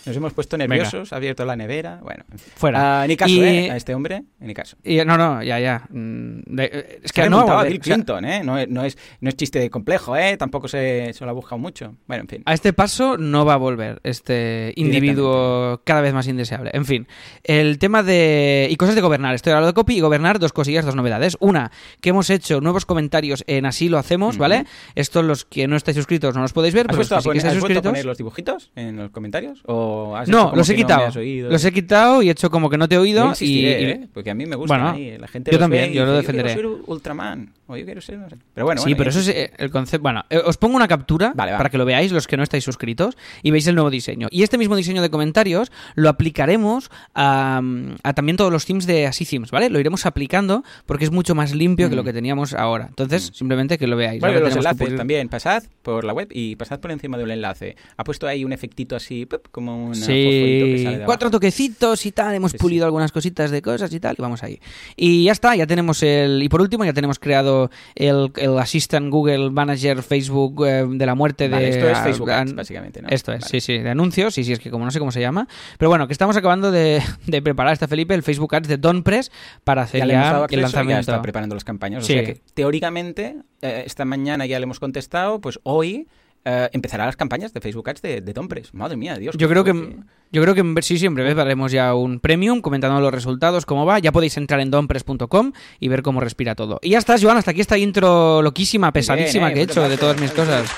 Nos 0.05 0.15
hemos 0.15 0.33
puesto 0.33 0.57
nerviosos, 0.57 1.11
ha 1.13 1.15
abierto 1.15 1.45
la 1.45 1.55
nevera. 1.55 1.99
Bueno. 2.03 2.23
Fuera. 2.55 3.01
Ah, 3.01 3.07
ni 3.07 3.15
caso, 3.17 3.33
Y- 3.33 3.39
¿eh? 3.43 3.71
A 3.71 3.75
este 3.77 3.95
hombre, 3.95 4.23
ni 4.39 4.53
caso. 4.53 4.77
Y, 4.83 4.97
no, 5.05 5.17
no, 5.17 5.41
ya, 5.41 5.59
ya. 5.59 5.83
Mm, 5.89 6.39
de- 6.45 6.63
eh, 6.71 6.99
es 7.03 7.11
Que 7.11 7.23
que 7.23 7.29
no 7.29 7.39
a. 7.41 7.63
Bill 7.63 7.79
O 7.79 7.83
sea, 7.83 7.95
Clinton, 7.95 8.25
¿eh? 8.25 8.43
No, 8.43 8.57
es- 8.57 8.69
no 8.69 8.83
es, 8.85 8.97
no 9.21 9.29
es 9.29 9.35
chiste 9.35 9.59
de 9.59 9.69
complejo, 9.69 10.15
¿eh? 10.15 10.37
Tampoco 10.37 10.67
se, 10.67 11.11
se 11.13 11.23
lo 11.25 11.31
ha 11.31 11.33
buscado 11.33 11.57
mucho. 11.57 11.95
Bueno, 12.07 12.21
en 12.23 12.27
fin. 12.27 12.43
A 12.45 12.53
este 12.53 12.73
paso 12.73 13.17
no 13.17 13.45
va 13.45 13.53
a 13.53 13.57
volver 13.57 13.99
este 14.03 14.73
individuo 14.75 15.81
cada 15.83 16.01
vez 16.01 16.13
más 16.13 16.27
indeseable. 16.27 16.71
En 16.73 16.85
fin, 16.85 17.07
el 17.43 17.77
tema 17.79 18.03
de... 18.03 18.67
Y 18.69 18.75
cosas 18.75 18.95
de 18.95 19.01
gobernar. 19.01 19.35
Estoy 19.35 19.51
hablando 19.51 19.67
de 19.67 19.73
copy 19.73 19.97
y 19.97 20.01
gobernar, 20.01 20.39
dos 20.39 20.53
cosillas, 20.53 20.85
dos 20.85 20.95
novedades. 20.95 21.37
Una, 21.39 21.71
que 22.01 22.09
hemos 22.09 22.29
hecho 22.29 22.61
nuevos 22.61 22.85
comentarios 22.85 23.43
en 23.47 23.65
Así 23.65 23.89
lo 23.89 23.97
hacemos, 23.97 24.37
¿vale? 24.37 24.65
Estos 24.95 25.23
los 25.25 25.45
que 25.45 25.67
no 25.67 25.75
estáis 25.75 25.97
suscritos 25.97 26.35
no 26.35 26.41
los 26.41 26.53
podéis 26.53 26.73
ver, 26.73 26.85
¿Has, 26.85 26.87
pero 26.87 26.99
los 26.99 27.09
puesto 27.09 27.15
que 27.15 27.17
a 27.17 27.21
sí 27.21 27.23
que 27.23 27.29
poner, 27.29 27.37
estáis 27.37 27.55
has 27.55 27.61
vuelto 27.61 27.79
a 27.79 27.81
suscritos... 27.81 27.91
poner 27.91 28.05
los 28.05 28.17
dibujitos 28.17 28.71
en 28.75 28.95
los 28.97 29.09
comentarios? 29.11 29.61
¿O 29.65 29.94
has 30.15 30.27
No, 30.29 30.51
los 30.55 30.69
he 30.69 30.73
no 30.73 30.77
quitado. 30.77 31.19
oído? 31.19 31.49
los 31.49 31.63
he 31.65 31.71
quitado 31.71 32.21
y 32.21 32.29
he 32.29 32.31
hecho 32.31 32.49
como 32.49 32.69
que 32.69 32.77
no 32.77 32.87
te 32.87 32.95
he 32.95 32.97
oído 32.97 33.33
y... 33.39 33.65
¿eh? 33.65 34.07
Porque 34.13 34.31
a 34.31 34.33
mí 34.35 34.45
me 34.45 34.55
gusta 34.55 34.75
Bueno, 34.77 34.91
ahí, 34.91 35.17
La 35.17 35.27
gente 35.27 35.51
yo 35.51 35.59
también, 35.59 35.91
yo 35.93 36.05
lo 36.05 36.11
dice, 36.19 36.21
defenderé. 36.33 36.49
Yo 36.49 36.55
quiero 36.55 36.77
ser 36.77 36.83
Ultraman. 36.87 37.53
O 37.67 37.75
yo 37.77 37.85
quiero 37.85 38.01
ser... 38.01 38.19
No 38.19 38.29
sé. 38.29 38.35
Pero 38.53 38.65
bueno, 38.65 38.81
sí, 38.81 38.85
bueno, 38.93 38.97
pero 38.97 39.09
eso 39.09 39.19
es 39.19 39.27
eh, 39.29 39.51
el 39.57 39.71
concepto. 39.71 40.03
Bueno, 40.03 40.23
eh, 40.29 40.37
os 40.45 40.57
pongo 40.57 40.75
una 40.75 40.87
captura 40.87 41.33
Vale, 41.35 41.53
para 41.57 41.69
que 41.69 41.77
lo 41.77 41.85
veáis 41.85 42.11
los 42.11 42.27
que 42.27 42.37
no 42.37 42.43
estáis 42.43 42.63
suscritos 42.63 43.17
y 43.41 43.51
veis 43.51 43.65
el 43.67 43.75
nuevo 43.75 43.89
diseño. 43.89 44.27
Y 44.31 44.43
este 44.43 44.57
mismo 44.57 44.75
diseño 44.75 45.01
de 45.01 45.09
comentarios 45.09 45.71
lo 45.95 46.09
aplicaremos 46.09 46.91
a, 47.15 47.61
a 48.03 48.13
también 48.13 48.37
todos 48.37 48.51
los 48.51 48.65
themes 48.65 48.85
de 48.85 49.07
Así 49.07 49.25
Themes, 49.25 49.51
¿vale? 49.51 49.69
Lo 49.69 49.79
iremos 49.79 50.05
aplicando 50.05 50.63
porque 50.85 51.05
es 51.05 51.11
mucho 51.11 51.33
más 51.35 51.53
limpio 51.53 51.89
que 51.89 51.95
lo 51.95 52.03
Mm. 52.03 52.05
que 52.05 52.13
teníamos 52.13 52.53
ahora. 52.53 52.85
Entonces, 52.89 53.31
simplemente 53.33 53.77
que 53.79 53.87
lo 53.87 53.95
veáis. 53.97 54.19
Bueno, 54.21 54.39
los 54.41 54.55
enlaces 54.55 54.95
también. 54.95 55.27
Pasad 55.27 55.63
por 55.81 56.03
la 56.03 56.13
web 56.13 56.27
y 56.31 56.55
pasad 56.55 56.79
por 56.79 56.91
encima 56.91 57.17
del 57.17 57.31
enlace. 57.31 57.75
Ha 57.97 58.03
puesto 58.03 58.27
ahí 58.27 58.45
un 58.45 58.53
efectito 58.53 58.95
así, 58.95 59.27
como 59.51 59.84
un 59.87 59.93
fosforito 59.95 60.65
que 60.65 60.77
Sí, 60.77 60.83
sale 60.83 60.97
de 60.99 61.05
cuatro 61.05 61.31
toquecitos 61.31 62.05
y 62.05 62.11
tal, 62.11 62.35
hemos 62.35 62.51
Sí, 62.51 62.57
pulido 62.57 62.83
sí. 62.83 62.85
algunas 62.85 63.11
cositas 63.11 63.51
de 63.51 63.61
cosas 63.61 63.93
y 63.93 63.99
tal, 63.99 64.15
y 64.17 64.21
vamos 64.21 64.43
ahí. 64.43 64.59
Y 64.95 65.23
ya 65.25 65.31
está, 65.31 65.55
ya 65.55 65.65
tenemos 65.67 66.01
el... 66.03 66.41
Y 66.43 66.49
por 66.49 66.61
último, 66.61 66.85
ya 66.85 66.93
tenemos 66.93 67.19
creado 67.19 67.69
el, 67.95 68.31
el 68.37 68.57
Assistant 68.59 69.09
Google 69.09 69.49
Manager 69.51 70.01
Facebook 70.03 70.65
eh, 70.65 70.85
de 70.87 71.05
la 71.05 71.15
muerte 71.15 71.47
Vale, 71.47 71.63
de... 71.65 71.69
esto 71.71 71.89
es 71.89 71.97
Facebook 71.99 72.29
básicamente, 72.55 73.01
¿no? 73.01 73.09
Esto 73.09 73.31
es, 73.33 73.41
Vale. 73.41 73.49
sí, 73.51 73.61
sí, 73.61 73.77
de 73.79 73.89
anuncios, 73.89 74.33
sí, 74.33 74.43
sí, 74.43 74.53
es 74.53 74.59
que 74.59 74.69
como 74.71 74.85
no 74.85 74.91
sé 74.91 74.99
cómo 74.99 75.11
se 75.11 75.21
llama. 75.21 75.47
Pero 75.77 75.89
bueno, 75.89 76.07
que 76.07 76.13
estamos 76.13 76.35
acabando 76.37 76.71
de, 76.71 77.01
de 77.27 77.41
preparar, 77.41 77.73
está 77.73 77.87
Felipe, 77.87 78.13
el 78.13 78.23
Facebook 78.23 78.53
Ads 78.55 78.67
de 78.67 78.77
Donpress 78.77 79.31
para 79.63 79.83
hacer 79.83 79.99
Ya 79.99 80.05
el 80.05 80.09
y 80.51 80.55
ya 80.55 80.61
lanzamiento. 80.61 80.99
está 81.01 81.21
preparando 81.21 81.55
las 81.55 81.63
campañas. 81.63 82.03
O 82.03 82.05
sea 82.07 82.23
que, 82.23 82.41
teóricamente, 82.53 83.37
eh, 83.61 83.83
esta 83.85 84.05
mañana 84.05 84.45
ya 84.45 84.59
le 84.59 84.63
hemos 84.63 84.79
contestado, 84.79 85.39
pues 85.39 85.59
hoy 85.63 86.07
eh, 86.45 86.69
empezará 86.71 87.05
las 87.05 87.15
campañas 87.17 87.51
de 87.53 87.59
Facebook 87.59 87.89
Ads 87.89 88.01
de, 88.01 88.21
de 88.21 88.33
Donpress. 88.33 88.73
Madre 88.73 88.95
mía, 88.95 89.15
Dios. 89.17 89.35
Yo 89.37 89.49
creo 89.49 89.63
que 89.63 89.97
yo 90.31 90.41
creo 90.41 90.53
que 90.53 90.61
en- 90.61 90.75
sí, 90.83 90.97
sí, 90.97 91.05
en 91.05 91.15
breve 91.15 91.39
haremos 91.41 91.71
ya 91.71 91.93
un 91.95 92.19
premium 92.19 92.61
comentando 92.61 92.99
los 93.01 93.13
resultados, 93.13 93.65
cómo 93.65 93.85
va. 93.85 93.99
Ya 93.99 94.11
podéis 94.11 94.37
entrar 94.37 94.59
en 94.59 94.69
donpress.com 94.71 95.51
y 95.79 95.87
ver 95.87 96.01
cómo 96.01 96.19
respira 96.21 96.55
todo. 96.55 96.79
Y 96.81 96.89
ya 96.91 96.97
estás, 96.99 97.23
Joan, 97.23 97.37
hasta 97.37 97.51
aquí 97.51 97.61
esta 97.61 97.77
intro 97.77 98.41
loquísima, 98.41 98.91
pesadísima 98.91 99.47
Bien, 99.47 99.53
que 99.55 99.59
he 99.59 99.63
eh, 99.63 99.67
hecho 99.71 99.89
de 99.89 99.97
todas 99.97 100.19
mis 100.21 100.31
cosas. 100.31 100.69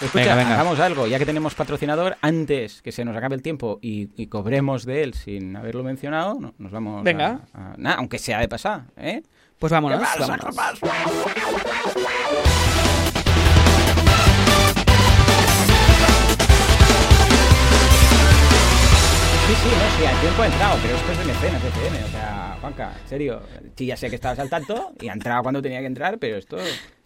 Escucha, 0.00 0.24
Venga, 0.24 0.34
venga. 0.36 0.54
hagamos 0.54 0.78
algo, 0.78 1.06
ya 1.06 1.18
que 1.18 1.24
tenemos 1.24 1.54
patrocinador, 1.54 2.18
antes 2.20 2.82
que 2.82 2.92
se 2.92 3.02
nos 3.04 3.16
acabe 3.16 3.34
el 3.34 3.40
tiempo 3.42 3.78
y, 3.80 4.10
y 4.16 4.26
cobremos 4.26 4.84
de 4.84 5.02
él 5.02 5.14
sin 5.14 5.56
haberlo 5.56 5.82
mencionado, 5.82 6.36
no- 6.38 6.52
nos 6.58 6.70
vamos 6.70 7.02
Venga. 7.02 7.40
a... 7.54 7.72
a- 7.72 7.74
nah, 7.78 7.94
aunque 7.94 8.18
sea 8.18 8.38
de 8.40 8.48
pasar, 8.48 8.82
¿eh? 8.98 9.22
Pues 9.58 9.72
vámonos. 9.72 10.02
Vámonos. 10.20 10.54
Sí, 19.62 19.68
no, 19.72 20.10
sí, 20.10 20.20
tiempo 20.20 20.42
ha 20.42 20.46
entrado, 20.46 20.78
pero 20.82 20.96
esto 20.96 21.12
es 21.12 21.18
de 21.18 21.24
mecenas 21.24 21.62
de 21.62 21.68
FM, 21.68 22.04
o 22.04 22.08
sea, 22.08 22.56
Juanca, 22.60 22.92
en 23.02 23.08
serio, 23.08 23.42
sí, 23.76 23.86
ya 23.86 23.96
sé 23.96 24.08
que 24.08 24.14
estabas 24.16 24.38
al 24.38 24.48
tanto 24.48 24.92
y 25.00 25.08
ha 25.08 25.12
entrado 25.12 25.42
cuando 25.42 25.60
tenía 25.60 25.80
que 25.80 25.86
entrar, 25.86 26.18
pero 26.18 26.36
esto 26.36 26.56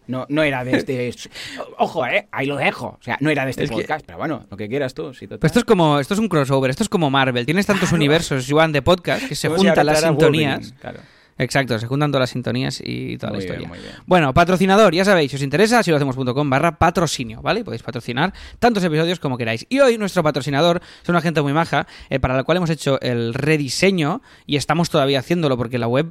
no, 0.07 0.25
no 0.29 0.43
era 0.43 0.63
de 0.63 0.77
este... 0.77 1.11
Ojo, 1.79 2.05
eh, 2.05 2.27
ahí 2.31 2.45
lo 2.45 2.57
dejo, 2.57 2.97
o 2.99 3.03
sea, 3.03 3.17
no 3.19 3.29
era 3.31 3.45
de 3.45 3.51
este 3.51 3.63
Es 3.63 3.69
que- 3.71 3.77
podcast, 3.77 4.05
pero 4.05 4.19
bueno, 4.19 4.45
lo 4.49 4.57
que 4.57 4.67
quieras 4.69 4.93
tú. 4.93 5.11
Pues 5.11 5.21
esto 5.43 5.59
es 5.59 5.65
como 5.65 5.99
esto 5.99 6.13
es 6.13 6.19
un 6.19 6.27
crossover, 6.27 6.69
esto 6.69 6.83
es 6.83 6.89
como 6.89 7.09
Marvel. 7.09 7.45
Tienes 7.45 7.65
tantos 7.65 7.91
universos, 7.91 8.45
Joan, 8.47 8.71
de 8.71 8.81
podcast 8.83 9.27
que 9.27 9.35
se 9.35 9.47
si 9.49 9.55
juntan 9.55 9.85
las 9.85 10.01
sintonías. 10.01 10.59
Wolverine, 10.59 10.79
Claro. 10.81 10.99
Exacto, 11.41 11.77
se 11.79 11.87
juntan 11.87 12.11
todas 12.11 12.21
las 12.21 12.29
sintonías 12.29 12.81
y 12.85 13.17
toda 13.17 13.33
Muy 13.33 13.41
la 13.41 13.45
bien, 13.45 13.53
historia. 13.61 13.67
muy 13.67 13.79
bien. 13.79 13.91
Bueno, 14.05 14.33
patrocinador, 14.33 14.93
ya 14.93 15.03
sabéis, 15.03 15.31
si 15.31 15.37
os 15.37 15.41
interesa, 15.43 15.81
si 15.83 15.89
lo 15.91 15.97
hacemos.com 15.97 16.49
barra 16.49 16.77
patrocinio, 16.77 17.41
¿vale? 17.41 17.63
Podéis 17.63 17.81
patrocinar 17.83 18.33
tantos 18.59 18.83
episodios 18.83 19.19
como 19.19 19.37
queráis. 19.37 19.65
Y 19.69 19.79
hoy 19.79 19.97
nuestro 19.97 20.21
patrocinador 20.23 20.81
es 21.03 21.09
una 21.09 21.21
gente 21.21 21.41
muy 21.41 21.53
maja, 21.53 21.87
eh, 22.09 22.19
para 22.19 22.35
la 22.35 22.43
cual 22.43 22.57
hemos 22.57 22.69
hecho 22.69 22.99
el 23.01 23.33
rediseño 23.33 24.21
y 24.45 24.57
estamos 24.57 24.89
todavía 24.89 25.19
haciéndolo 25.19 25.57
porque 25.57 25.77
la 25.79 25.87
web 25.87 26.07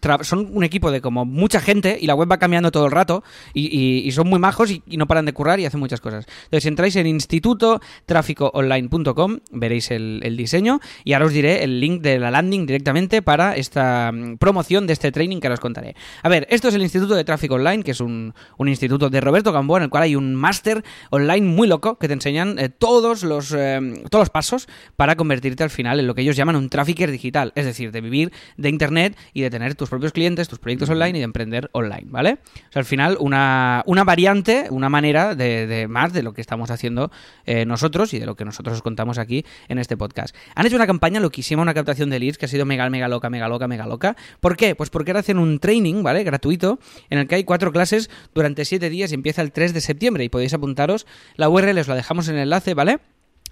tra- 0.00 0.22
son 0.24 0.48
un 0.52 0.64
equipo 0.64 0.90
de 0.90 1.00
como 1.00 1.24
mucha 1.24 1.60
gente 1.60 1.96
y 2.00 2.06
la 2.06 2.14
web 2.14 2.30
va 2.30 2.36
cambiando 2.38 2.70
todo 2.70 2.84
el 2.86 2.92
rato 2.92 3.24
y, 3.54 3.66
y- 3.74 4.06
y 4.06 4.12
son 4.12 4.28
muy 4.28 4.38
majos 4.38 4.70
y, 4.70 4.82
y 4.86 4.96
no 4.98 5.06
paran 5.06 5.24
de 5.24 5.32
currar 5.32 5.58
y 5.60 5.64
hacen 5.66 5.80
muchas 5.80 6.00
cosas. 6.00 6.26
Entonces, 6.44 6.62
si 6.64 6.68
entráis 6.68 6.96
en 6.96 7.06
institutotraficoonline.com, 7.06 9.38
veréis 9.52 9.90
el, 9.90 10.20
el 10.22 10.36
diseño 10.36 10.80
y 11.04 11.12
ahora 11.14 11.26
os 11.26 11.32
diré 11.32 11.64
el 11.64 11.80
link 11.80 12.02
de 12.02 12.18
la 12.18 12.30
landing 12.30 12.66
directamente 12.66 13.22
para 13.22 13.56
esta 13.56 14.10
mm, 14.12 14.33
promoción 14.38 14.86
de 14.86 14.92
este 14.92 15.12
training 15.12 15.40
que 15.40 15.46
ahora 15.46 15.54
os 15.54 15.60
contaré. 15.60 15.94
A 16.22 16.28
ver, 16.28 16.46
esto 16.50 16.68
es 16.68 16.74
el 16.74 16.82
Instituto 16.82 17.14
de 17.14 17.24
Tráfico 17.24 17.54
Online, 17.54 17.82
que 17.82 17.92
es 17.92 18.00
un, 18.00 18.34
un 18.58 18.68
instituto 18.68 19.10
de 19.10 19.20
Roberto 19.20 19.52
Gamboa, 19.52 19.78
en 19.78 19.84
el 19.84 19.90
cual 19.90 20.04
hay 20.04 20.16
un 20.16 20.34
máster 20.34 20.84
online 21.10 21.46
muy 21.46 21.68
loco 21.68 21.98
que 21.98 22.08
te 22.08 22.14
enseñan 22.14 22.58
eh, 22.58 22.68
todos, 22.68 23.22
los, 23.22 23.52
eh, 23.56 23.80
todos 24.10 24.22
los 24.22 24.30
pasos 24.30 24.68
para 24.96 25.16
convertirte 25.16 25.62
al 25.62 25.70
final 25.70 26.00
en 26.00 26.06
lo 26.06 26.14
que 26.14 26.22
ellos 26.22 26.36
llaman 26.36 26.56
un 26.56 26.68
trafficker 26.68 27.10
digital, 27.10 27.52
es 27.54 27.64
decir, 27.64 27.92
de 27.92 28.00
vivir 28.00 28.32
de 28.56 28.68
Internet 28.68 29.16
y 29.32 29.42
de 29.42 29.50
tener 29.50 29.74
tus 29.74 29.88
propios 29.88 30.12
clientes, 30.12 30.48
tus 30.48 30.58
proyectos 30.58 30.90
online 30.90 31.18
y 31.18 31.20
de 31.20 31.24
emprender 31.24 31.70
online, 31.72 32.06
¿vale? 32.06 32.38
O 32.68 32.72
sea, 32.72 32.80
al 32.80 32.86
final 32.86 33.16
una, 33.20 33.82
una 33.86 34.04
variante, 34.04 34.66
una 34.70 34.88
manera 34.88 35.34
de, 35.34 35.66
de 35.66 35.88
más 35.88 36.12
de 36.12 36.22
lo 36.22 36.32
que 36.32 36.40
estamos 36.40 36.70
haciendo 36.70 37.10
eh, 37.46 37.64
nosotros 37.64 38.14
y 38.14 38.18
de 38.18 38.26
lo 38.26 38.36
que 38.36 38.44
nosotros 38.44 38.76
os 38.76 38.82
contamos 38.82 39.18
aquí 39.18 39.44
en 39.68 39.78
este 39.78 39.96
podcast. 39.96 40.34
Han 40.54 40.66
hecho 40.66 40.76
una 40.76 40.86
campaña 40.86 41.20
loquísima, 41.20 41.62
una 41.62 41.74
captación 41.74 42.10
de 42.10 42.18
leads 42.18 42.38
que 42.38 42.46
ha 42.46 42.48
sido 42.48 42.64
mega, 42.66 42.88
mega 42.90 43.08
loca, 43.08 43.30
mega 43.30 43.48
loca, 43.48 43.68
mega 43.68 43.86
loca. 43.86 44.16
¿Por 44.40 44.56
qué? 44.56 44.74
Pues 44.74 44.90
porque 44.90 45.10
ahora 45.10 45.20
hacen 45.20 45.38
un 45.38 45.58
training, 45.58 46.02
¿vale? 46.02 46.24
Gratuito, 46.24 46.78
en 47.10 47.18
el 47.18 47.26
que 47.26 47.36
hay 47.36 47.44
cuatro 47.44 47.72
clases 47.72 48.10
durante 48.34 48.64
siete 48.64 48.90
días 48.90 49.12
y 49.12 49.14
empieza 49.14 49.42
el 49.42 49.52
3 49.52 49.74
de 49.74 49.80
septiembre 49.80 50.24
y 50.24 50.28
podéis 50.28 50.54
apuntaros. 50.54 51.06
La 51.36 51.48
URL 51.48 51.78
os 51.78 51.88
la 51.88 51.94
dejamos 51.94 52.28
en 52.28 52.36
el 52.36 52.42
enlace, 52.42 52.74
¿vale? 52.74 52.98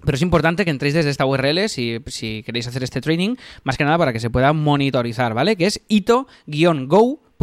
Pero 0.05 0.17
es 0.17 0.23
importante 0.23 0.65
que 0.65 0.71
entréis 0.71 0.95
desde 0.95 1.11
esta 1.11 1.27
URL 1.27 1.69
si, 1.69 2.01
queréis 2.45 2.67
hacer 2.67 2.83
este 2.83 3.01
training, 3.01 3.37
más 3.63 3.77
que 3.77 3.85
nada 3.85 3.99
para 3.99 4.13
que 4.13 4.21
se 4.21 4.31
pueda 4.31 4.53
monitorizar, 4.53 5.33
¿vale? 5.35 5.57
Que 5.57 5.67
es 5.67 5.81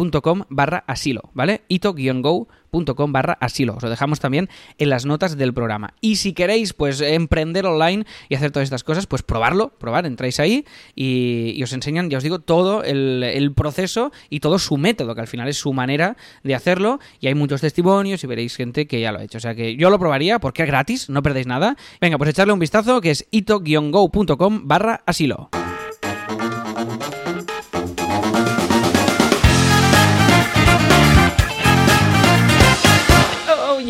ito-go.com 0.00 0.44
barra 0.48 0.84
asilo, 0.86 1.30
¿vale? 1.34 1.62
ito-go.com 1.68 3.12
barra 3.12 3.36
asilo. 3.40 3.74
Os 3.76 3.82
lo 3.82 3.90
dejamos 3.90 4.20
también 4.20 4.48
en 4.78 4.90
las 4.90 5.04
notas 5.06 5.36
del 5.36 5.52
programa. 5.52 5.94
Y 6.00 6.16
si 6.16 6.32
queréis, 6.32 6.72
pues, 6.72 7.00
emprender 7.00 7.66
online 7.66 8.04
y 8.28 8.34
hacer 8.34 8.50
todas 8.50 8.64
estas 8.64 8.84
cosas, 8.84 9.06
pues 9.06 9.22
probarlo, 9.22 9.70
probar, 9.78 10.06
entráis 10.06 10.40
ahí 10.40 10.64
y, 10.94 11.60
os 11.62 11.72
enseñan, 11.72 12.10
ya 12.10 12.18
os 12.18 12.24
digo, 12.24 12.38
todo 12.38 12.82
el, 12.82 13.22
el 13.22 13.52
proceso 13.52 14.12
y 14.28 14.40
todo 14.40 14.58
su 14.58 14.76
método, 14.76 15.14
que 15.14 15.20
al 15.20 15.28
final 15.28 15.48
es 15.48 15.58
su 15.58 15.72
manera 15.72 16.16
de 16.42 16.54
hacerlo. 16.54 17.00
Y 17.20 17.26
hay 17.26 17.34
muchos 17.34 17.60
testimonios 17.60 18.24
y 18.24 18.26
veréis 18.26 18.56
gente 18.56 18.86
que 18.86 19.00
ya 19.00 19.12
lo 19.12 19.18
ha 19.18 19.24
hecho. 19.24 19.38
O 19.38 19.40
sea 19.40 19.54
que 19.54 19.76
yo 19.76 19.90
lo 19.90 19.98
probaría 19.98 20.38
porque 20.38 20.62
es 20.62 20.68
gratis, 20.68 21.10
no 21.10 21.22
perdéis 21.22 21.46
nada. 21.46 21.76
Venga, 22.00 22.18
pues 22.18 22.30
echarle 22.30 22.52
un 22.52 22.60
vistazo 22.60 23.00
que 23.00 23.10
es 23.10 23.26
ito-go.com 23.30 24.62
barra 24.64 25.02
asilo. 25.06 25.50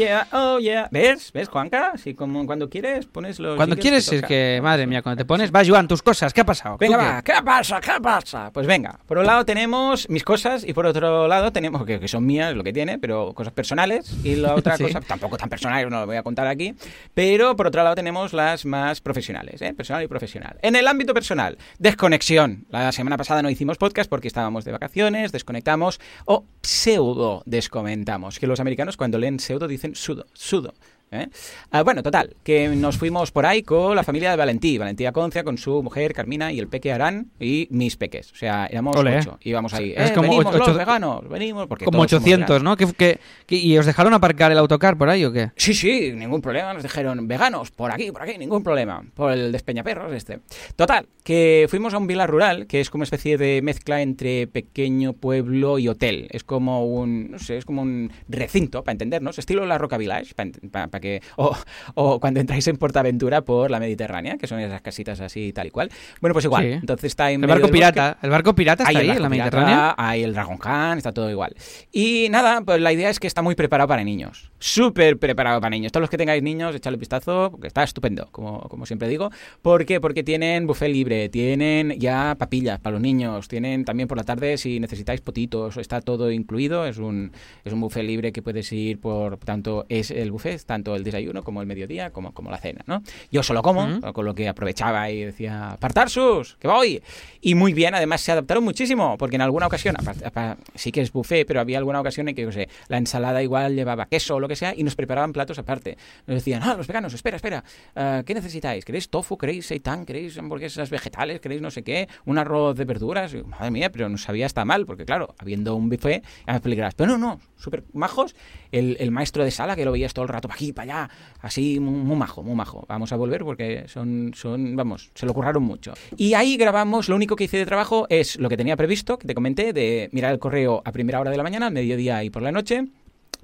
Yeah, 0.01 0.29
oh 0.33 0.59
yeah. 0.59 0.89
¿Ves? 0.91 1.33
¿Ves, 1.33 1.49
Juanca? 1.49 1.93
Si 1.97 2.15
como 2.15 2.47
cuando 2.47 2.69
quieres 2.69 3.07
pones 3.07 3.39
los. 3.39 3.57
Cuando 3.57 3.77
quieres, 3.77 4.09
que 4.09 4.17
es 4.17 4.23
que, 4.23 4.61
madre 4.63 4.87
mía, 4.87 5.03
cuando 5.03 5.19
te 5.19 5.25
pones, 5.25 5.53
va, 5.53 5.63
Joan, 5.65 5.87
tus 5.89 6.03
cosas, 6.03 6.33
¿qué 6.33 6.41
ha 6.41 6.45
pasado? 6.45 6.77
Venga, 6.79 6.97
¿Tú 6.97 7.03
va, 7.05 7.23
¿qué 7.23 7.45
pasa? 7.45 7.81
¿Qué 7.81 8.01
pasa? 8.03 8.51
Pues 8.53 8.67
venga, 8.67 8.99
por 9.07 9.19
un 9.19 9.27
lado 9.27 9.45
tenemos 9.45 10.09
mis 10.09 10.25
cosas 10.25 10.65
y 10.67 10.73
por 10.73 10.87
otro 10.87 11.29
lado 11.29 11.53
tenemos, 11.53 11.85
que, 11.85 12.01
que 12.01 12.09
son 12.09 12.25
mías, 12.25 12.55
lo 12.55 12.65
que 12.65 12.73
tiene, 12.73 12.99
pero 12.99 13.33
cosas 13.35 13.53
personales. 13.53 14.15
Y 14.25 14.37
la 14.37 14.55
otra 14.55 14.77
Sí. 14.81 14.85
cosa, 14.85 15.01
tampoco 15.03 15.37
tan 15.37 15.49
personales, 15.51 15.91
no 15.91 16.01
lo 16.01 16.07
voy 16.07 16.17
a 16.17 16.23
contar 16.23 16.47
aquí. 16.47 16.75
Pero 17.13 17.55
por 17.57 17.67
otro 17.67 17.83
lado 17.83 17.95
tenemos 17.95 18.33
las 18.33 18.65
más 18.65 19.01
profesionales, 19.01 19.61
¿eh? 19.61 19.75
Personal 19.75 20.03
y 20.03 20.07
profesional. 20.09 20.57
En 20.63 20.77
el 20.77 20.87
ámbito 20.87 21.13
personal, 21.13 21.59
desconexión. 21.79 22.65
La 22.71 22.93
semana 22.93 23.17
pasada 23.17 23.43
no 23.43 23.51
hicimos 23.51 23.77
podcast 23.77 24.09
porque 24.09 24.29
estábamos 24.29 24.65
de 24.65 24.73
vacaciones, 24.73 25.33
desconectamos 25.33 26.01
o 26.25 26.45
pseudo 26.63 27.43
descomentamos. 27.47 28.39
Que 28.39 28.47
los 28.47 28.61
americanos 28.61 28.97
cuando 28.97 29.19
leen 29.19 29.41
pseudo 29.41 29.69
dicen 29.69 29.90
suda, 29.95 30.25
suda 30.35 30.73
¿eh? 31.11 31.29
Ah, 31.71 31.83
bueno, 31.83 32.03
total, 32.03 32.35
que 32.45 32.69
nos 32.69 32.97
fuimos 32.99 33.31
por 33.33 33.47
ahí 33.47 33.63
con 33.63 33.97
la 33.97 34.03
familia 34.05 34.31
de 34.31 34.37
Valentí, 34.37 34.79
Valentí 34.79 35.07
Aconcia, 35.07 35.45
con 35.45 35.59
su 35.59 35.83
mujer 35.83 36.13
Carmina 36.13 36.53
y 36.53 36.59
el 36.59 36.69
peque 36.69 36.93
Arán 36.93 37.31
y 37.39 37.69
mis 37.71 37.97
peques. 37.97 38.33
O 38.33 38.37
sea, 38.37 38.67
éramos 38.67 38.97
Ole. 38.97 39.19
ocho. 39.19 39.39
Íbamos 39.43 39.75
ahí. 39.75 39.93
Es 39.97 40.11
"Eh, 40.11 40.15
como 40.15 40.29
venimos 40.29 40.55
ocho- 40.55 40.67
los 40.69 40.77
veganos, 40.77 41.29
venimos. 41.29 41.67
Porque 41.67 41.85
Como 41.85 41.99
todos 41.99 42.11
somos 42.11 42.23
800, 42.23 42.49
veganos. 42.63 42.63
¿no? 42.63 42.77
¿Que, 42.77 42.93
que- 42.95 43.19
que- 43.47 43.57
¿Y 43.57 43.77
os 43.79 43.87
dejaron 43.87 44.15
aparcar 44.15 44.53
el 44.53 44.59
autocar 44.59 44.97
por 44.97 45.09
ahí 45.11 45.25
o 45.25 45.33
qué? 45.33 45.51
Sí, 45.57 45.75
sí, 45.75 46.13
ningún 46.15 46.41
problema. 46.41 46.73
Nos 46.75 46.83
dijeron 46.83 47.27
veganos, 47.29 47.71
por 47.71 47.91
aquí, 47.93 48.11
por 48.13 48.23
aquí, 48.23 48.39
ningún 48.39 48.63
problema. 48.63 49.03
Por 49.15 49.33
el 49.33 49.53
despeñaperros 49.53 50.13
este. 50.13 50.41
Total, 50.77 51.07
que 51.25 51.67
fuimos 51.69 51.93
a 51.95 51.99
un 51.99 52.07
vila 52.07 52.27
rural, 52.27 52.67
que 52.67 52.81
es 52.81 52.91
como 52.91 53.01
una 53.03 53.05
especie 53.05 53.37
de 53.39 53.61
mezcla 53.63 54.03
entre 54.03 54.47
pequeño 54.47 55.13
pueblo 55.13 55.79
y 55.79 55.89
hotel. 55.89 56.29
Es 56.31 56.45
como 56.45 56.85
un, 56.87 57.31
no 57.33 57.39
sé, 57.39 57.57
es 57.57 57.65
como 57.65 57.83
un 57.83 58.13
recinto, 58.29 58.83
para 58.85 58.93
entendernos, 58.93 59.39
estilo 59.39 59.67
la 59.67 59.79
Roca 59.79 59.97
Village, 59.99 60.35
para 60.71 61.00
que... 61.01 61.23
O, 61.37 61.57
o 61.95 62.21
cuando 62.21 62.41
entráis 62.41 62.67
en 62.69 62.77
Portaventura 62.77 63.43
por 63.43 63.71
la 63.71 63.81
Mediterránea, 63.81 64.37
que 64.37 64.47
son 64.47 64.61
esas 64.61 64.81
casitas 64.83 65.21
así 65.21 65.53
tal 65.53 65.67
y 65.67 65.71
cual. 65.71 65.91
Bueno, 66.21 66.35
pues 66.35 66.45
igual. 66.45 66.65
Sí. 66.65 66.73
Entonces 66.73 67.05
está 67.05 67.31
en 67.31 67.43
El 67.43 67.49
barco 67.49 67.69
pirata. 67.69 68.19
El 68.23 68.31
barco 68.31 68.55
pirata 68.55 68.85
está 68.85 68.91
el 68.91 68.97
ahí, 68.97 69.17
en 69.17 69.23
la 69.23 69.29
barco 69.29 69.33
pirata, 69.33 69.57
Mediterránea. 69.57 69.95
Hay 69.97 70.23
el 70.23 70.33
Dragon 70.33 70.59
Khan, 70.59 70.99
está 70.99 71.13
todo 71.13 71.31
igual. 71.31 71.55
Y 71.93 72.29
nada, 72.31 72.61
pues 72.63 72.81
la 72.81 72.93
idea 72.93 73.11
es 73.11 73.19
que 73.19 73.27
está 73.27 73.43
muy 73.43 73.55
preparado 73.55 73.89
para 73.89 74.05
niños. 74.05 74.51
Súper 74.59 75.19
preparado 75.19 75.61
para 75.61 75.71
niños. 75.71 75.93
Todos 75.93 76.03
los 76.03 76.11
que 76.11 76.19
tengáis 76.19 76.43
niños, 76.43 76.75
echadle 76.75 76.97
un 76.97 77.01
vistazo, 77.01 77.49
porque 77.51 77.67
está 77.67 77.83
estupendo, 77.83 78.29
como, 78.31 78.61
como 78.69 78.87
siempre 78.87 79.09
digo. 79.09 79.31
¿Por 79.63 79.87
qué? 79.87 80.01
Porque 80.01 80.23
tienen 80.23 80.67
buffet 80.67 80.91
libre, 80.91 81.29
tienen 81.29 81.99
ya 81.99 82.37
papillas 82.39 82.79
para 82.81 82.95
los 82.95 83.03
niños, 83.03 83.49
tienen 83.49 83.85
también 83.85 84.09
por 84.09 84.19
la 84.19 84.25
tarde 84.25 84.59
si 84.59 84.81
necesitáis 84.81 85.21
potitos, 85.21 85.77
está 85.77 86.01
todo 86.01 86.31
incluido. 86.31 86.87
Es 86.87 86.99
un, 86.99 87.33
es 87.65 87.73
un 87.73 87.81
buffet 87.81 88.05
libre 88.05 88.33
que 88.33 88.43
puedes 88.43 88.71
ir 88.73 89.01
por, 89.01 89.39
tanto 89.39 89.87
es 89.89 90.11
el 90.11 90.31
buffet, 90.31 90.63
tanto 90.65 90.90
el 90.97 91.05
desayuno 91.05 91.43
como 91.43 91.61
el 91.61 91.67
mediodía, 91.67 92.11
como, 92.11 92.33
como 92.33 92.51
la 92.51 92.59
cena, 92.59 92.83
¿no? 92.87 93.03
Yo 93.31 93.43
solo 93.43 93.63
como, 93.63 93.85
Ujú. 93.85 94.13
con 94.13 94.25
lo 94.25 94.35
que 94.35 94.49
aprovechaba 94.49 95.11
y 95.11 95.25
decía, 95.25 95.77
¡Partarsus! 95.81 96.57
¡Que 96.59 96.69
voy! 96.69 97.03
Y 97.41 97.55
muy 97.55 97.73
bien, 97.73 97.95
además 97.95 98.21
se 98.21 98.33
adaptaron 98.33 98.63
muchísimo, 98.65 99.17
porque 99.19 99.37
en 99.37 99.43
alguna 99.43 99.67
ocasión, 99.67 99.97
aparte- 99.99 100.27
apa- 100.27 100.57
sí 100.75 100.93
que 100.93 101.01
es 101.01 101.13
buffet, 101.13 101.47
pero 101.47 101.61
había 101.61 101.79
alguna 101.79 102.01
ocasión 102.01 102.29
en 102.29 102.35
que, 102.35 102.43
yo 102.43 102.53
sé, 102.53 102.69
la 102.89 102.99
ensalada 102.99 103.43
igual 103.43 103.75
llevaba 103.75 104.07
queso 104.07 104.37
o 104.37 104.41
lo 104.41 104.49
que 104.49 104.57
sea, 104.57 104.75
y 104.77 104.83
nos 104.83 104.95
preparaban 104.97 105.33
platos 105.33 105.59
aparte. 105.59 105.97
Nos 106.27 106.37
decían, 106.37 106.63
ah, 106.63 106.75
los 106.77 106.87
veganos, 106.87 107.15
espera, 107.15 107.37
espera, 107.37 107.65
ah, 107.97 108.23
¿qué 108.27 108.35
necesitáis? 108.35 108.85
¿Queréis 108.85 109.09
tofu? 109.09 109.37
¿Queréis 109.39 109.67
seitan? 109.67 110.05
¿Queréis 110.05 110.37
hamburguesas 110.39 110.91
vegetales? 110.91 111.41
¿Queréis 111.41 111.61
no 111.63 111.71
sé 111.71 111.83
qué? 111.83 112.09
¿Un 112.27 112.39
arroz 112.39 112.77
de 112.77 112.85
verduras? 112.85 113.33
Y, 113.35 113.43
madre 113.43 113.71
mía, 113.71 113.91
pero 113.91 114.09
nos 114.09 114.23
sabía 114.23 114.47
hasta 114.47 114.65
mal, 114.65 114.87
porque 114.87 115.05
claro, 115.05 115.35
habiendo 115.39 115.75
un 115.75 115.89
buffet, 115.89 116.23
ya 116.47 116.53
me 116.53 116.57
explicarás, 116.59 116.95
pero 116.95 117.11
no, 117.13 117.19
no, 117.19 117.41
súper 117.57 117.85
majos. 117.93 118.35
El, 118.73 118.97
el 119.01 119.11
maestro 119.11 119.45
de 119.45 119.51
sala, 119.51 119.75
que 119.77 119.85
lo 119.85 119.93
veías 119.93 120.13
todo 120.15 120.25
el 120.25 120.29
rato 120.29 120.47
para 120.49 120.57
aquí, 120.57 120.73
allá, 120.81 121.11
así, 121.41 121.81
muy, 121.81 121.93
muy 121.93 122.17
majo, 122.17 122.43
muy 122.43 122.55
majo. 122.55 122.85
Vamos 122.89 123.13
a 123.13 123.17
volver 123.17 123.45
porque 123.45 123.85
son, 123.89 124.33
son, 124.35 124.77
vamos, 124.77 125.11
se 125.15 125.27
lo 125.27 125.35
curraron 125.35 125.63
mucho. 125.63 125.95
Y 126.17 126.35
ahí 126.35 126.57
grabamos, 126.57 127.09
lo 127.09 127.17
único 127.17 127.37
que 127.37 127.45
hice 127.45 127.59
de 127.59 127.67
trabajo 127.67 128.07
es 128.09 128.39
lo 128.39 128.49
que 128.49 128.57
tenía 128.57 128.77
previsto, 128.77 129.19
que 129.19 129.27
te 129.27 129.35
comenté, 129.35 129.73
de 129.73 130.09
mirar 130.13 130.33
el 130.33 130.39
correo 130.39 130.83
a 130.85 130.93
primera 130.93 131.21
hora 131.21 131.31
de 131.31 131.37
la 131.37 131.43
mañana, 131.43 131.67
al 131.67 131.73
mediodía 131.73 132.25
y 132.25 132.31
por 132.31 132.43
la 132.43 132.53
noche 132.53 132.87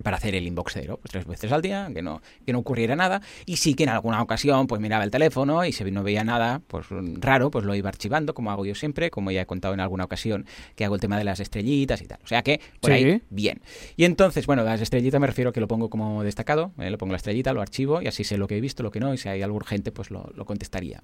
para 0.03 0.17
hacer 0.17 0.35
el 0.35 0.47
inbox 0.47 0.73
cero, 0.75 0.99
pues 1.01 1.11
tres 1.13 1.27
veces 1.27 1.53
al 1.53 1.63
día, 1.63 1.89
que 1.95 2.03
no, 2.03 2.23
que 2.45 2.53
no 2.53 2.59
ocurriera 2.61 2.97
nada, 2.97 3.21
y 3.45 3.57
sí 3.57 3.75
que 3.75 3.85
en 3.85 3.91
alguna 3.91 4.23
ocasión 4.23 4.67
pues 4.67 4.81
miraba 4.81 5.05
el 5.05 5.11
teléfono 5.11 5.65
y 5.65 5.73
si 5.73 5.85
no 5.91 6.03
veía 6.03 6.25
nada, 6.25 6.61
pues 6.67 6.87
raro, 7.21 7.51
pues 7.51 7.65
lo 7.65 7.75
iba 7.75 7.89
archivando, 7.89 8.35
como 8.35 8.51
hago 8.51 8.67
yo 8.67 8.75
siempre, 8.75 9.11
como 9.11 9.31
ya 9.31 9.43
he 9.43 9.47
contado 9.47 9.75
en 9.75 9.81
alguna 9.81 10.05
ocasión, 10.05 10.47
que 10.75 10.85
hago 10.85 10.95
el 10.95 11.01
tema 11.01 11.19
de 11.19 11.25
las 11.25 11.41
estrellitas 11.41 12.03
y 12.03 12.07
tal. 12.07 12.19
O 12.25 12.27
sea 12.27 12.43
que, 12.43 12.61
por 12.81 12.91
Sí. 12.91 12.97
ahí, 12.97 13.23
bien. 13.31 13.61
Y 13.97 14.05
entonces, 14.05 14.47
bueno, 14.47 14.63
las 14.65 14.81
estrellitas 14.81 15.21
me 15.21 15.27
refiero 15.27 15.53
que 15.53 15.61
lo 15.61 15.69
pongo 15.69 15.91
como 15.91 16.23
destacado, 16.23 16.73
¿eh? 16.79 16.91
lo 16.91 16.99
pongo 16.99 17.13
la 17.13 17.19
estrellita, 17.19 17.53
lo 17.53 17.61
archivo 17.63 18.03
y 18.03 18.07
así 18.09 18.25
sé 18.25 18.37
lo 18.39 18.47
que 18.47 18.57
he 18.57 18.61
visto, 18.61 18.83
lo 18.83 18.91
que 18.91 19.01
no, 19.01 19.15
y 19.15 19.19
si 19.19 19.29
hay 19.29 19.43
algo 19.43 19.57
urgente, 19.57 19.93
pues 19.93 20.11
lo, 20.11 20.31
lo 20.35 20.45
contestaría. 20.45 21.01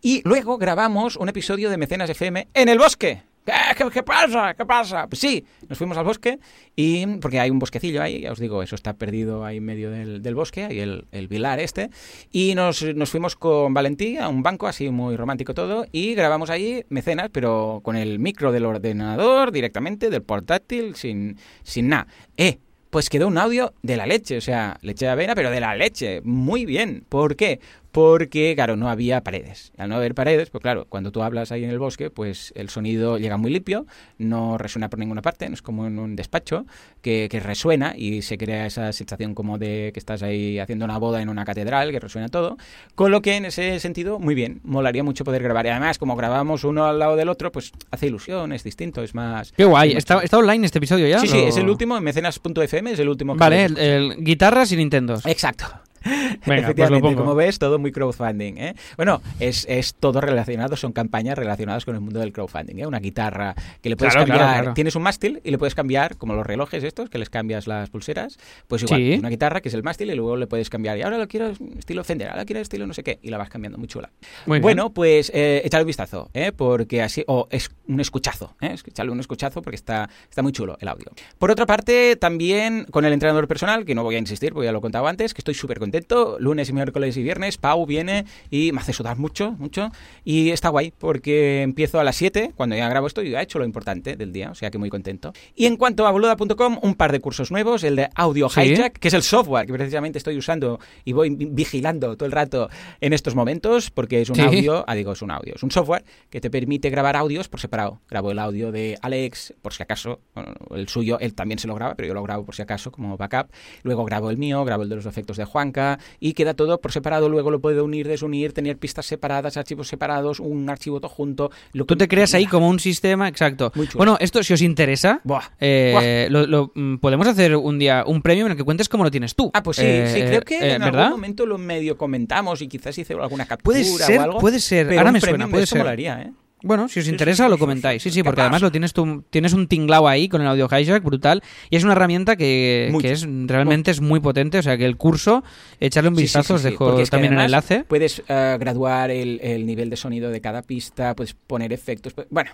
Y 0.00 0.22
luego 0.24 0.58
grabamos 0.58 1.16
un 1.16 1.28
episodio 1.28 1.70
de 1.70 1.76
Mecenas 1.76 2.10
FM 2.10 2.48
en 2.54 2.68
el 2.68 2.78
bosque. 2.78 3.22
¿Qué, 3.44 4.02
pasa? 4.04 4.54
¿Qué 4.54 4.64
pasa? 4.64 5.08
Pues 5.08 5.18
sí, 5.18 5.44
nos 5.68 5.76
fuimos 5.76 5.96
al 5.98 6.04
bosque 6.04 6.38
y 6.76 7.04
porque 7.18 7.40
hay 7.40 7.50
un 7.50 7.58
bosquecillo 7.58 8.00
ahí, 8.00 8.20
ya 8.20 8.30
os 8.30 8.38
digo, 8.38 8.62
eso 8.62 8.76
está 8.76 8.92
perdido 8.92 9.44
ahí 9.44 9.56
en 9.56 9.64
medio 9.64 9.90
del, 9.90 10.22
del 10.22 10.34
bosque, 10.36 10.64
hay 10.64 10.78
el, 10.78 11.06
el 11.10 11.26
vilar 11.26 11.58
este, 11.58 11.90
y 12.30 12.54
nos, 12.54 12.82
nos 12.82 13.10
fuimos 13.10 13.34
con 13.34 13.74
Valentí 13.74 14.16
a 14.16 14.28
un 14.28 14.44
banco 14.44 14.68
así 14.68 14.90
muy 14.90 15.16
romántico 15.16 15.54
todo 15.54 15.86
y 15.90 16.14
grabamos 16.14 16.50
ahí 16.50 16.84
mecenas, 16.88 17.30
pero 17.32 17.80
con 17.82 17.96
el 17.96 18.20
micro 18.20 18.52
del 18.52 18.64
ordenador 18.64 19.50
directamente, 19.50 20.08
del 20.08 20.22
portátil, 20.22 20.94
sin, 20.94 21.36
sin 21.64 21.88
nada. 21.88 22.06
¡Eh! 22.36 22.58
Pues 22.90 23.08
quedó 23.08 23.26
un 23.26 23.38
audio 23.38 23.72
de 23.82 23.96
la 23.96 24.04
leche, 24.04 24.36
o 24.36 24.42
sea, 24.42 24.76
leche 24.82 25.06
de 25.06 25.10
avena, 25.12 25.34
pero 25.34 25.50
de 25.50 25.60
la 25.60 25.74
leche. 25.74 26.20
Muy 26.24 26.66
bien. 26.66 27.06
¿Por 27.08 27.36
qué? 27.36 27.58
Porque, 27.92 28.54
claro, 28.54 28.74
no 28.76 28.88
había 28.88 29.20
paredes. 29.22 29.70
Al 29.76 29.90
no 29.90 29.96
haber 29.96 30.14
paredes, 30.14 30.48
pues 30.50 30.62
claro, 30.62 30.86
cuando 30.88 31.12
tú 31.12 31.22
hablas 31.22 31.52
ahí 31.52 31.62
en 31.62 31.70
el 31.70 31.78
bosque, 31.78 32.08
pues 32.10 32.52
el 32.56 32.70
sonido 32.70 33.18
llega 33.18 33.36
muy 33.36 33.52
limpio, 33.52 33.86
no 34.16 34.56
resuena 34.56 34.88
por 34.88 34.98
ninguna 34.98 35.20
parte, 35.20 35.46
no 35.48 35.54
es 35.54 35.60
como 35.60 35.86
en 35.86 35.98
un 35.98 36.16
despacho, 36.16 36.64
que, 37.02 37.28
que 37.30 37.38
resuena 37.38 37.92
y 37.96 38.22
se 38.22 38.38
crea 38.38 38.64
esa 38.66 38.92
sensación 38.92 39.34
como 39.34 39.58
de 39.58 39.90
que 39.92 39.98
estás 40.00 40.22
ahí 40.22 40.58
haciendo 40.58 40.86
una 40.86 40.96
boda 40.96 41.20
en 41.20 41.28
una 41.28 41.44
catedral, 41.44 41.90
que 41.92 42.00
resuena 42.00 42.28
todo. 42.28 42.56
Con 42.94 43.10
lo 43.10 43.20
que 43.20 43.36
en 43.36 43.44
ese 43.44 43.78
sentido, 43.78 44.18
muy 44.18 44.34
bien, 44.34 44.60
molaría 44.64 45.04
mucho 45.04 45.22
poder 45.24 45.42
grabar. 45.42 45.66
Y 45.66 45.68
además, 45.68 45.98
como 45.98 46.16
grabamos 46.16 46.64
uno 46.64 46.86
al 46.86 46.98
lado 46.98 47.14
del 47.16 47.28
otro, 47.28 47.52
pues 47.52 47.72
hace 47.90 48.06
ilusión, 48.06 48.52
es 48.52 48.64
distinto, 48.64 49.02
es 49.02 49.14
más... 49.14 49.52
Qué 49.52 49.64
guay. 49.66 49.90
es 49.92 49.98
¿Está, 49.98 50.20
está 50.22 50.38
online 50.38 50.64
este 50.64 50.78
episodio 50.78 51.06
ya? 51.08 51.18
Sí, 51.18 51.28
sí, 51.28 51.38
es 51.38 51.58
el 51.58 51.68
último 51.68 51.96
en 51.98 52.04
mecenas.fm, 52.04 52.90
es 52.92 52.98
el 52.98 53.08
último 53.10 53.34
que 53.34 53.38
Vale, 53.38 53.64
el, 53.66 53.78
el- 53.78 54.16
guitarras 54.24 54.72
y 54.72 54.76
Nintendos. 54.76 55.26
Exacto. 55.26 55.66
Venga, 56.04 56.38
pues 56.44 56.60
Efectivamente, 56.62 57.14
como 57.14 57.34
ves, 57.34 57.58
todo 57.58 57.78
muy 57.78 57.92
crowdfunding. 57.92 58.54
¿eh? 58.58 58.74
Bueno, 58.96 59.20
es, 59.40 59.66
es 59.68 59.94
todo 59.94 60.20
relacionado, 60.20 60.76
son 60.76 60.92
campañas 60.92 61.36
relacionadas 61.38 61.84
con 61.84 61.94
el 61.94 62.00
mundo 62.00 62.20
del 62.20 62.32
crowdfunding. 62.32 62.78
¿eh? 62.80 62.86
Una 62.86 62.98
guitarra 63.00 63.54
que 63.80 63.88
le 63.88 63.96
puedes 63.96 64.14
Claro, 64.14 64.26
cambiar. 64.26 64.46
claro, 64.48 64.60
claro. 64.62 64.74
Tienes 64.74 64.96
un 64.96 65.02
mástil 65.02 65.40
y 65.44 65.50
le 65.50 65.58
puedes 65.58 65.74
cambiar, 65.74 66.16
como 66.16 66.34
los 66.34 66.46
relojes 66.46 66.82
estos, 66.84 67.08
que 67.10 67.18
les 67.18 67.30
cambias 67.30 67.66
las 67.66 67.90
pulseras. 67.90 68.38
Pues 68.68 68.82
igual, 68.82 69.00
Sí. 69.00 69.14
una 69.18 69.28
guitarra 69.28 69.60
que 69.60 69.68
es 69.68 69.74
el 69.74 69.82
mástil 69.82 70.10
y 70.10 70.14
luego 70.14 70.36
le 70.36 70.46
puedes 70.46 70.70
cambiar. 70.70 70.98
Y 70.98 71.02
ahora 71.02 71.18
lo 71.18 71.28
quiero 71.28 71.52
estilo 71.78 72.04
Fender, 72.04 72.28
ahora 72.28 72.42
lo 72.42 72.46
quiero 72.46 72.60
estilo 72.60 72.86
no 72.86 72.94
sé 72.94 73.02
qué. 73.02 73.18
Y 73.22 73.30
la 73.30 73.38
vas 73.38 73.48
cambiando 73.48 73.78
muy 73.78 73.88
chula. 73.88 74.10
Muy 74.46 74.56
bien. 74.56 74.62
bueno, 74.62 74.90
pues 74.90 75.30
eh, 75.34 75.62
echadle 75.64 75.84
un 75.84 75.86
vistazo, 75.88 76.30
¿eh? 76.34 76.52
porque 76.52 77.02
así, 77.02 77.24
o 77.26 77.46
es 77.50 77.70
un 77.86 78.00
escuchazo, 78.00 78.54
¿eh? 78.60 78.74
echarle 78.86 79.12
un 79.12 79.20
escuchazo 79.20 79.62
porque 79.62 79.76
está, 79.76 80.08
está 80.28 80.42
muy 80.42 80.52
chulo 80.52 80.76
el 80.80 80.88
audio. 80.88 81.06
Por 81.38 81.50
otra 81.50 81.66
parte, 81.66 82.16
también 82.16 82.86
con 82.90 83.04
el 83.04 83.12
entrenador 83.12 83.46
personal, 83.48 83.84
que 83.84 83.94
no 83.94 84.02
voy 84.02 84.16
a 84.16 84.18
insistir, 84.18 84.52
porque 84.52 84.66
ya 84.66 84.72
lo 84.72 84.78
he 84.78 84.82
contado 84.82 85.06
antes, 85.06 85.34
que 85.34 85.40
estoy 85.40 85.54
súper 85.54 85.78
contento. 85.78 85.91
Lunes 86.38 86.68
y 86.68 86.72
miércoles 86.72 87.16
y 87.16 87.22
viernes, 87.22 87.58
Pau 87.58 87.84
viene 87.86 88.24
y 88.50 88.72
me 88.72 88.80
hace 88.80 88.92
sudar 88.92 89.18
mucho, 89.18 89.52
mucho. 89.52 89.90
Y 90.24 90.50
está 90.50 90.68
guay, 90.70 90.92
porque 90.96 91.62
empiezo 91.62 92.00
a 92.00 92.04
las 92.04 92.16
7, 92.16 92.52
cuando 92.56 92.76
ya 92.76 92.88
grabo 92.88 93.06
esto, 93.06 93.22
y 93.22 93.30
ya 93.30 93.40
he 93.40 93.44
hecho 93.44 93.58
lo 93.58 93.64
importante 93.64 94.16
del 94.16 94.32
día, 94.32 94.50
o 94.50 94.54
sea 94.54 94.70
que 94.70 94.78
muy 94.78 94.90
contento. 94.90 95.32
Y 95.54 95.66
en 95.66 95.76
cuanto 95.76 96.06
a 96.06 96.10
boluda.com, 96.10 96.78
un 96.82 96.94
par 96.94 97.12
de 97.12 97.20
cursos 97.20 97.50
nuevos, 97.50 97.84
el 97.84 97.96
de 97.96 98.08
Audio 98.14 98.48
Sí. 98.48 98.60
Hijack, 98.62 98.98
que 98.98 99.08
es 99.08 99.14
el 99.14 99.22
software 99.22 99.66
que 99.66 99.72
precisamente 99.72 100.18
estoy 100.18 100.36
usando 100.36 100.78
y 101.04 101.12
voy 101.12 101.30
vi- 101.30 101.46
vigilando 101.50 102.16
todo 102.16 102.26
el 102.26 102.32
rato 102.32 102.68
en 103.00 103.12
estos 103.12 103.34
momentos, 103.34 103.90
porque 103.90 104.20
es 104.22 104.30
un 104.30 104.36
Sí. 104.36 104.42
audio, 104.42 104.84
ah, 104.86 104.94
digo, 104.94 105.12
es 105.12 105.22
un 105.22 105.30
audio, 105.30 105.54
es 105.54 105.62
un 105.62 105.70
software 105.70 106.04
que 106.30 106.40
te 106.40 106.50
permite 106.50 106.90
grabar 106.90 107.16
audios 107.16 107.48
por 107.48 107.60
separado. 107.60 108.00
Grabo 108.08 108.30
el 108.30 108.38
audio 108.38 108.72
de 108.72 108.98
Alex, 109.02 109.54
por 109.62 109.72
si 109.72 109.82
acaso, 109.82 110.20
bueno, 110.34 110.52
el 110.74 110.88
suyo, 110.88 111.18
él 111.20 111.34
también 111.34 111.58
se 111.58 111.66
lo 111.68 111.74
graba, 111.74 111.94
pero 111.94 112.08
yo 112.08 112.14
lo 112.14 112.22
grabo 112.22 112.44
por 112.44 112.54
si 112.54 112.62
acaso 112.62 112.90
como 112.90 113.16
backup. 113.16 113.50
Luego 113.82 114.04
grabo 114.04 114.30
el 114.30 114.38
mío, 114.38 114.64
grabo 114.64 114.82
el 114.84 114.88
de 114.88 114.96
los 114.96 115.06
efectos 115.06 115.36
de 115.36 115.44
Juanca 115.44 115.81
y 116.20 116.32
queda 116.34 116.54
todo 116.54 116.80
por 116.80 116.92
separado. 116.92 117.28
Luego 117.28 117.50
lo 117.50 117.60
puedo 117.60 117.84
unir, 117.84 118.08
desunir, 118.08 118.52
tener 118.52 118.76
pistas 118.78 119.06
separadas, 119.06 119.56
archivos 119.56 119.88
separados, 119.88 120.40
un 120.40 120.68
archivo 120.70 121.00
todo 121.00 121.08
junto. 121.08 121.50
Lo 121.72 121.84
Tú 121.84 121.96
te 121.96 122.08
creas 122.08 122.34
ahí 122.34 122.46
como 122.46 122.68
un 122.68 122.78
sistema, 122.80 123.28
exacto. 123.28 123.72
Bueno, 123.94 124.16
esto 124.20 124.42
si 124.42 124.52
os 124.52 124.62
interesa, 124.62 125.20
Buah, 125.24 125.42
eh, 125.60 126.26
lo- 126.30 126.46
lo- 126.46 126.72
mm, 126.74 126.96
podemos 126.98 127.26
hacer 127.26 127.56
un 127.56 127.78
día 127.78 128.04
un 128.06 128.22
premio 128.22 128.46
en 128.46 128.52
el 128.52 128.56
que 128.58 128.64
cuentes 128.64 128.88
cómo 128.88 129.04
lo 129.04 129.10
tienes 129.10 129.34
tú. 129.34 129.50
Ah, 129.54 129.62
pues 129.62 129.76
sí, 129.78 129.84
Eh, 129.86 130.10
sí, 130.12 130.20
creo 130.22 130.40
que 130.42 130.58
eh, 130.58 130.72
en 130.74 130.80
¿verdad? 130.82 131.00
algún 131.04 131.18
momento 131.20 131.46
lo 131.46 131.58
medio 131.58 131.96
comentamos 131.96 132.62
y 132.62 132.68
quizás 132.68 132.96
hice 132.98 133.14
alguna 133.14 133.46
captura 133.46 133.62
Puede 133.78 133.84
ser, 133.84 134.18
o 134.18 134.22
algo. 134.22 134.38
puede 134.38 134.60
ser. 134.60 134.86
Ahora 134.98 135.10
un 135.10 135.12
me 135.14 135.20
suena, 135.20 135.44
de 135.46 135.50
puede 135.50 135.66
ser. 135.66 135.78
molaría, 135.78 136.22
¿eh? 136.22 136.32
Bueno, 136.62 136.88
si 136.88 137.00
os 137.00 137.08
interesa 137.08 137.44
sí, 137.44 137.50
lo 137.50 137.58
comentáis. 137.58 138.02
sí, 138.02 138.10
Sí, 138.10 138.22
porque 138.22 138.36
¿Qué 138.36 138.42
además 138.42 138.62
lo 138.62 138.70
tienes 138.70 138.92
tú, 138.92 139.24
tienes 139.30 139.52
un 139.52 139.66
tinglao 139.68 140.06
ahí 140.06 140.28
con 140.28 140.40
el 140.42 140.46
audio 140.48 140.68
hijack 140.70 141.02
brutal 141.02 141.42
y 141.70 141.76
es 141.76 141.84
una 141.84 141.92
herramienta 141.92 142.36
que, 142.36 142.94
que 143.00 143.12
es 143.12 143.26
realmente 143.46 143.90
es 143.90 144.00
muy 144.00 144.20
potente, 144.20 144.58
o 144.58 144.62
sea 144.62 144.76
que 144.76 144.86
el 144.86 144.96
curso 144.96 145.42
echarle 145.80 146.10
un 146.10 146.16
vistazo 146.16 146.54
os 146.54 146.62
dejo 146.62 146.86
porque 146.86 147.02
es 147.02 147.10
que 147.10 147.16
también 147.16 147.34
el 147.34 147.40
enlace. 147.40 147.84
Puedes 147.84 148.22
eh, 148.28 148.56
graduar 148.58 149.10
el, 149.10 149.40
el 149.42 149.66
nivel 149.66 149.90
de 149.90 149.96
sonido 149.96 150.30
de 150.30 150.40
cada 150.40 150.62
pista, 150.62 151.14
puedes 151.14 151.34
poner 151.34 151.72
efectos. 151.72 152.14
Bueno, 152.30 152.50